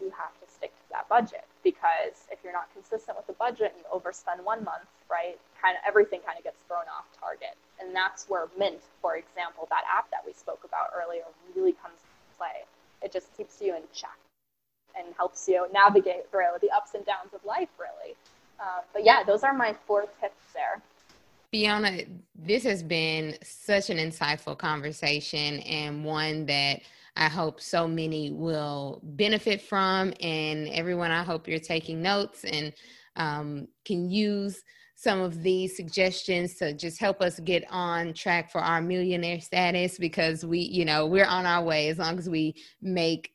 you 0.00 0.10
have 0.10 0.34
to 0.42 0.46
stick 0.52 0.74
to 0.74 0.86
that 0.90 1.08
budget 1.08 1.46
because 1.62 2.26
if 2.30 2.38
you're 2.42 2.52
not 2.52 2.66
consistent 2.74 3.16
with 3.16 3.26
the 3.28 3.38
budget 3.38 3.70
and 3.70 3.78
you 3.78 3.86
overspend 3.94 4.42
one 4.42 4.64
month, 4.64 4.90
right, 5.08 5.38
kind 5.62 5.76
of 5.78 5.82
everything 5.86 6.18
kind 6.26 6.36
of 6.36 6.42
gets 6.42 6.58
thrown 6.66 6.84
off 6.90 7.06
target. 7.20 7.54
And 7.80 7.94
that's 7.94 8.26
where 8.26 8.48
Mint, 8.58 8.82
for 9.00 9.14
example, 9.16 9.68
that 9.70 9.84
app 9.86 10.10
that 10.10 10.26
we 10.26 10.32
spoke 10.32 10.66
about 10.66 10.90
earlier, 10.90 11.22
really 11.54 11.72
comes 11.78 12.02
into 12.02 12.26
play. 12.36 12.66
It 13.00 13.12
just 13.12 13.30
keeps 13.36 13.62
you 13.62 13.76
in 13.76 13.82
check 13.94 14.18
and 14.98 15.14
helps 15.16 15.48
you 15.48 15.66
navigate 15.72 16.30
through 16.30 16.58
the 16.60 16.70
ups 16.70 16.94
and 16.94 17.04
downs 17.04 17.32
of 17.34 17.44
life, 17.44 17.68
really. 17.78 18.14
Uh, 18.60 18.80
but 18.92 19.04
yeah, 19.04 19.22
those 19.24 19.42
are 19.42 19.52
my 19.52 19.74
four 19.86 20.02
tips 20.20 20.52
there. 20.54 20.80
Fiona, 21.50 22.02
this 22.34 22.62
has 22.64 22.82
been 22.82 23.36
such 23.42 23.90
an 23.90 23.98
insightful 23.98 24.56
conversation 24.56 25.60
and 25.60 26.04
one 26.04 26.46
that 26.46 26.80
I 27.16 27.28
hope 27.28 27.60
so 27.60 27.86
many 27.86 28.30
will 28.30 29.00
benefit 29.02 29.60
from. 29.60 30.14
And 30.20 30.68
everyone, 30.68 31.10
I 31.10 31.22
hope 31.22 31.46
you're 31.46 31.58
taking 31.58 32.00
notes 32.00 32.44
and 32.44 32.72
um, 33.16 33.68
can 33.84 34.10
use 34.10 34.62
some 34.94 35.20
of 35.20 35.42
these 35.42 35.76
suggestions 35.76 36.54
to 36.54 36.72
just 36.72 37.00
help 37.00 37.20
us 37.20 37.40
get 37.40 37.64
on 37.70 38.14
track 38.14 38.50
for 38.50 38.60
our 38.60 38.80
millionaire 38.80 39.40
status 39.40 39.98
because 39.98 40.46
we, 40.46 40.60
you 40.60 40.84
know, 40.84 41.06
we're 41.06 41.26
on 41.26 41.44
our 41.44 41.62
way 41.62 41.88
as 41.88 41.98
long 41.98 42.18
as 42.18 42.30
we 42.30 42.54
make 42.80 43.31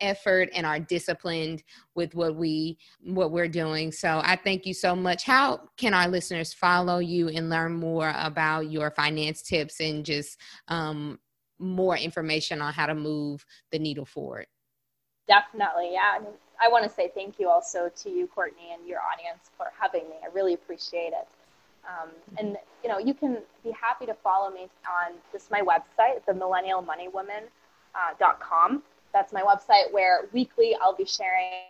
effort 0.00 0.48
and 0.54 0.64
are 0.64 0.78
disciplined 0.78 1.62
with 1.94 2.14
what 2.14 2.36
we 2.36 2.78
what 3.02 3.30
we're 3.30 3.48
doing 3.48 3.90
so 3.90 4.20
i 4.24 4.36
thank 4.36 4.64
you 4.64 4.72
so 4.72 4.94
much 4.94 5.24
how 5.24 5.60
can 5.76 5.92
our 5.92 6.08
listeners 6.08 6.52
follow 6.52 6.98
you 6.98 7.28
and 7.28 7.50
learn 7.50 7.72
more 7.72 8.12
about 8.16 8.70
your 8.70 8.90
finance 8.90 9.42
tips 9.42 9.80
and 9.80 10.04
just 10.04 10.38
um, 10.68 11.18
more 11.58 11.96
information 11.96 12.60
on 12.62 12.72
how 12.72 12.86
to 12.86 12.94
move 12.94 13.44
the 13.72 13.78
needle 13.78 14.04
forward. 14.04 14.46
Definitely, 15.26 15.90
yeah. 15.92 16.16
I, 16.16 16.20
mean, 16.20 16.32
I 16.64 16.68
want 16.68 16.84
to 16.84 16.90
say 16.90 17.10
thank 17.14 17.38
you 17.38 17.48
also 17.48 17.90
to 17.94 18.10
you, 18.10 18.26
Courtney, 18.28 18.72
and 18.72 18.88
your 18.88 19.00
audience 19.00 19.50
for 19.56 19.66
having 19.78 20.08
me. 20.08 20.16
I 20.22 20.28
really 20.32 20.54
appreciate 20.54 21.12
it. 21.12 21.28
Um, 21.86 22.10
and 22.38 22.56
you 22.82 22.88
know, 22.88 22.98
you 22.98 23.14
can 23.14 23.38
be 23.64 23.70
happy 23.70 24.06
to 24.06 24.14
follow 24.14 24.50
me 24.50 24.68
on 24.86 25.14
just 25.32 25.50
my 25.50 25.60
website, 25.60 26.24
the 26.26 26.32
millennialmoneywoman.com. 26.32 27.48
Uh, 27.94 28.80
That's 29.18 29.32
my 29.32 29.42
website 29.42 29.92
where 29.92 30.28
weekly 30.32 30.76
I'll 30.80 30.94
be 30.94 31.04
sharing 31.04 31.66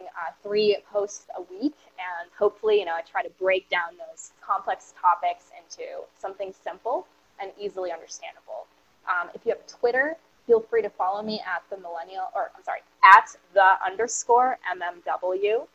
uh, 0.00 0.32
three 0.42 0.76
posts 0.92 1.26
a 1.36 1.42
week, 1.42 1.76
and 1.94 2.28
hopefully, 2.36 2.80
you 2.80 2.86
know, 2.86 2.94
I 2.94 3.02
try 3.02 3.22
to 3.22 3.30
break 3.38 3.68
down 3.68 3.90
those 3.96 4.32
complex 4.44 4.94
topics 5.00 5.52
into 5.56 6.02
something 6.18 6.52
simple 6.52 7.06
and 7.40 7.52
easily 7.56 7.92
understandable. 7.92 8.66
Um, 9.06 9.30
if 9.32 9.46
you 9.46 9.52
have 9.52 9.64
Twitter, 9.68 10.16
feel 10.44 10.58
free 10.58 10.82
to 10.82 10.90
follow 10.90 11.22
me 11.22 11.40
at 11.46 11.62
the 11.70 11.80
millennial, 11.80 12.30
or 12.34 12.50
I'm 12.56 12.64
sorry, 12.64 12.80
at 13.04 13.28
the 13.54 13.74
underscore 13.86 14.58
MMW. 14.66 15.68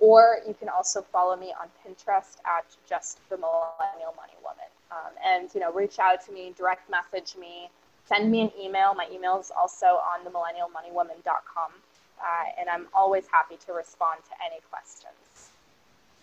Or 0.00 0.38
you 0.48 0.54
can 0.54 0.70
also 0.70 1.02
follow 1.12 1.36
me 1.36 1.52
on 1.60 1.68
Pinterest 1.84 2.38
at 2.46 2.64
just 2.88 3.18
the 3.28 3.36
millennial 3.36 4.14
money 4.16 4.32
woman. 4.42 4.70
Um, 4.90 5.12
and, 5.22 5.50
you 5.54 5.60
know, 5.60 5.70
reach 5.74 5.98
out 5.98 6.24
to 6.24 6.32
me, 6.32 6.54
direct 6.56 6.88
message 6.88 7.36
me, 7.36 7.68
send 8.06 8.30
me 8.30 8.40
an 8.40 8.50
email. 8.60 8.94
My 8.94 9.06
email 9.12 9.38
is 9.40 9.50
also 9.56 9.86
on 9.86 10.24
the 10.24 10.30
millennialmoneywoman.com. 10.30 11.72
Uh, 12.20 12.24
and 12.58 12.68
I'm 12.68 12.86
always 12.94 13.24
happy 13.30 13.56
to 13.66 13.72
respond 13.72 14.20
to 14.24 14.30
any 14.44 14.60
questions. 14.70 15.50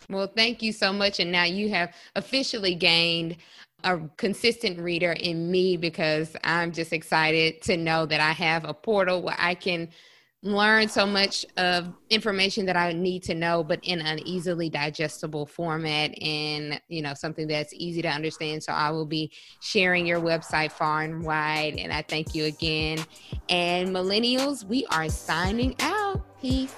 Well, 0.10 0.28
thank 0.28 0.62
you 0.62 0.72
so 0.72 0.92
much. 0.92 1.20
And 1.20 1.32
now 1.32 1.44
you 1.44 1.70
have 1.70 1.94
officially 2.16 2.76
gained 2.76 3.38
a 3.84 4.00
consistent 4.18 4.80
reader 4.80 5.14
in 5.14 5.52
me 5.52 5.78
because 5.78 6.36
I'm 6.44 6.72
just 6.72 6.94
excited 6.94 7.62
to 7.64 7.78
know 7.78 8.06
that 8.06 8.20
I 8.20 8.32
have 8.32 8.66
a 8.66 8.74
portal 8.74 9.22
where 9.22 9.38
I 9.38 9.56
can 9.56 9.90
learn 10.44 10.88
so 10.88 11.06
much 11.06 11.46
of 11.58 11.94
information 12.10 12.66
that 12.66 12.76
I 12.76 12.94
need 12.94 13.22
to 13.24 13.36
know, 13.36 13.64
but 13.64 13.80
in 13.84 14.02
an 14.02 14.20
easily 14.26 14.70
digestible 14.70 15.46
format 15.46 16.12
and, 16.22 16.82
you 16.88 17.04
know, 17.04 17.14
something 17.14 17.48
that's 17.48 17.74
easy 17.74 18.02
to 18.02 18.08
understand. 18.08 18.64
So 18.64 18.74
I 18.74 18.90
will 18.90 19.06
be 19.06 19.32
sharing 19.60 20.08
your 20.08 20.20
website 20.20 20.72
far 20.72 21.04
and 21.04 21.24
wide. 21.24 21.76
And 21.78 21.94
I 21.94 22.02
thank 22.02 22.34
you 22.34 22.46
again. 22.46 22.98
And 23.50 23.90
millennials, 23.90 24.64
we 24.64 24.86
are 24.88 25.10
signing 25.10 25.76
out. 25.80 26.26
Peace. 26.42 26.74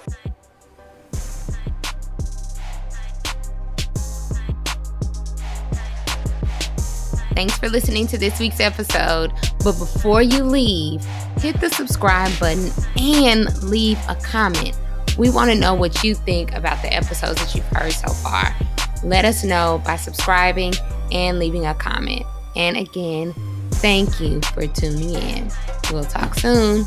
Thanks 7.34 7.58
for 7.58 7.70
listening 7.70 8.08
to 8.08 8.18
this 8.18 8.40
week's 8.40 8.60
episode. 8.60 9.32
But 9.64 9.80
before 9.80 10.22
you 10.22 10.44
leave, 10.44 11.04
hit 11.44 11.60
the 11.60 11.70
subscribe 11.70 12.32
button 12.40 12.72
and 12.98 13.62
leave 13.64 14.00
a 14.08 14.16
comment. 14.16 14.80
We 15.18 15.30
want 15.30 15.52
to 15.52 15.60
know 15.60 15.74
what 15.74 16.02
you 16.02 16.16
think 16.16 16.54
about 16.54 16.82
the 16.82 16.94
episodes 16.94 17.36
that 17.42 17.54
you've 17.54 17.66
heard 17.66 17.92
so 17.92 18.08
far. 18.14 18.56
Let 19.04 19.26
us 19.26 19.44
know 19.44 19.82
by 19.86 19.98
subscribing 19.98 20.74
and 21.12 21.40
leaving 21.40 21.66
a 21.66 21.74
comment. 21.74 22.26
And 22.56 22.78
again, 22.78 23.34
thank 23.72 24.22
you 24.22 24.40
for 24.54 24.68
tuning 24.68 25.16
in. 25.16 25.52
We'll 25.92 26.06
talk 26.06 26.36
soon. 26.36 26.86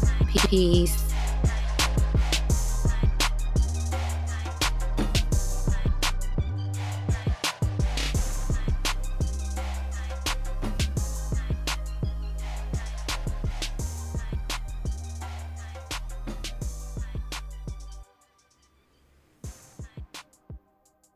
Peace. 0.49 1.06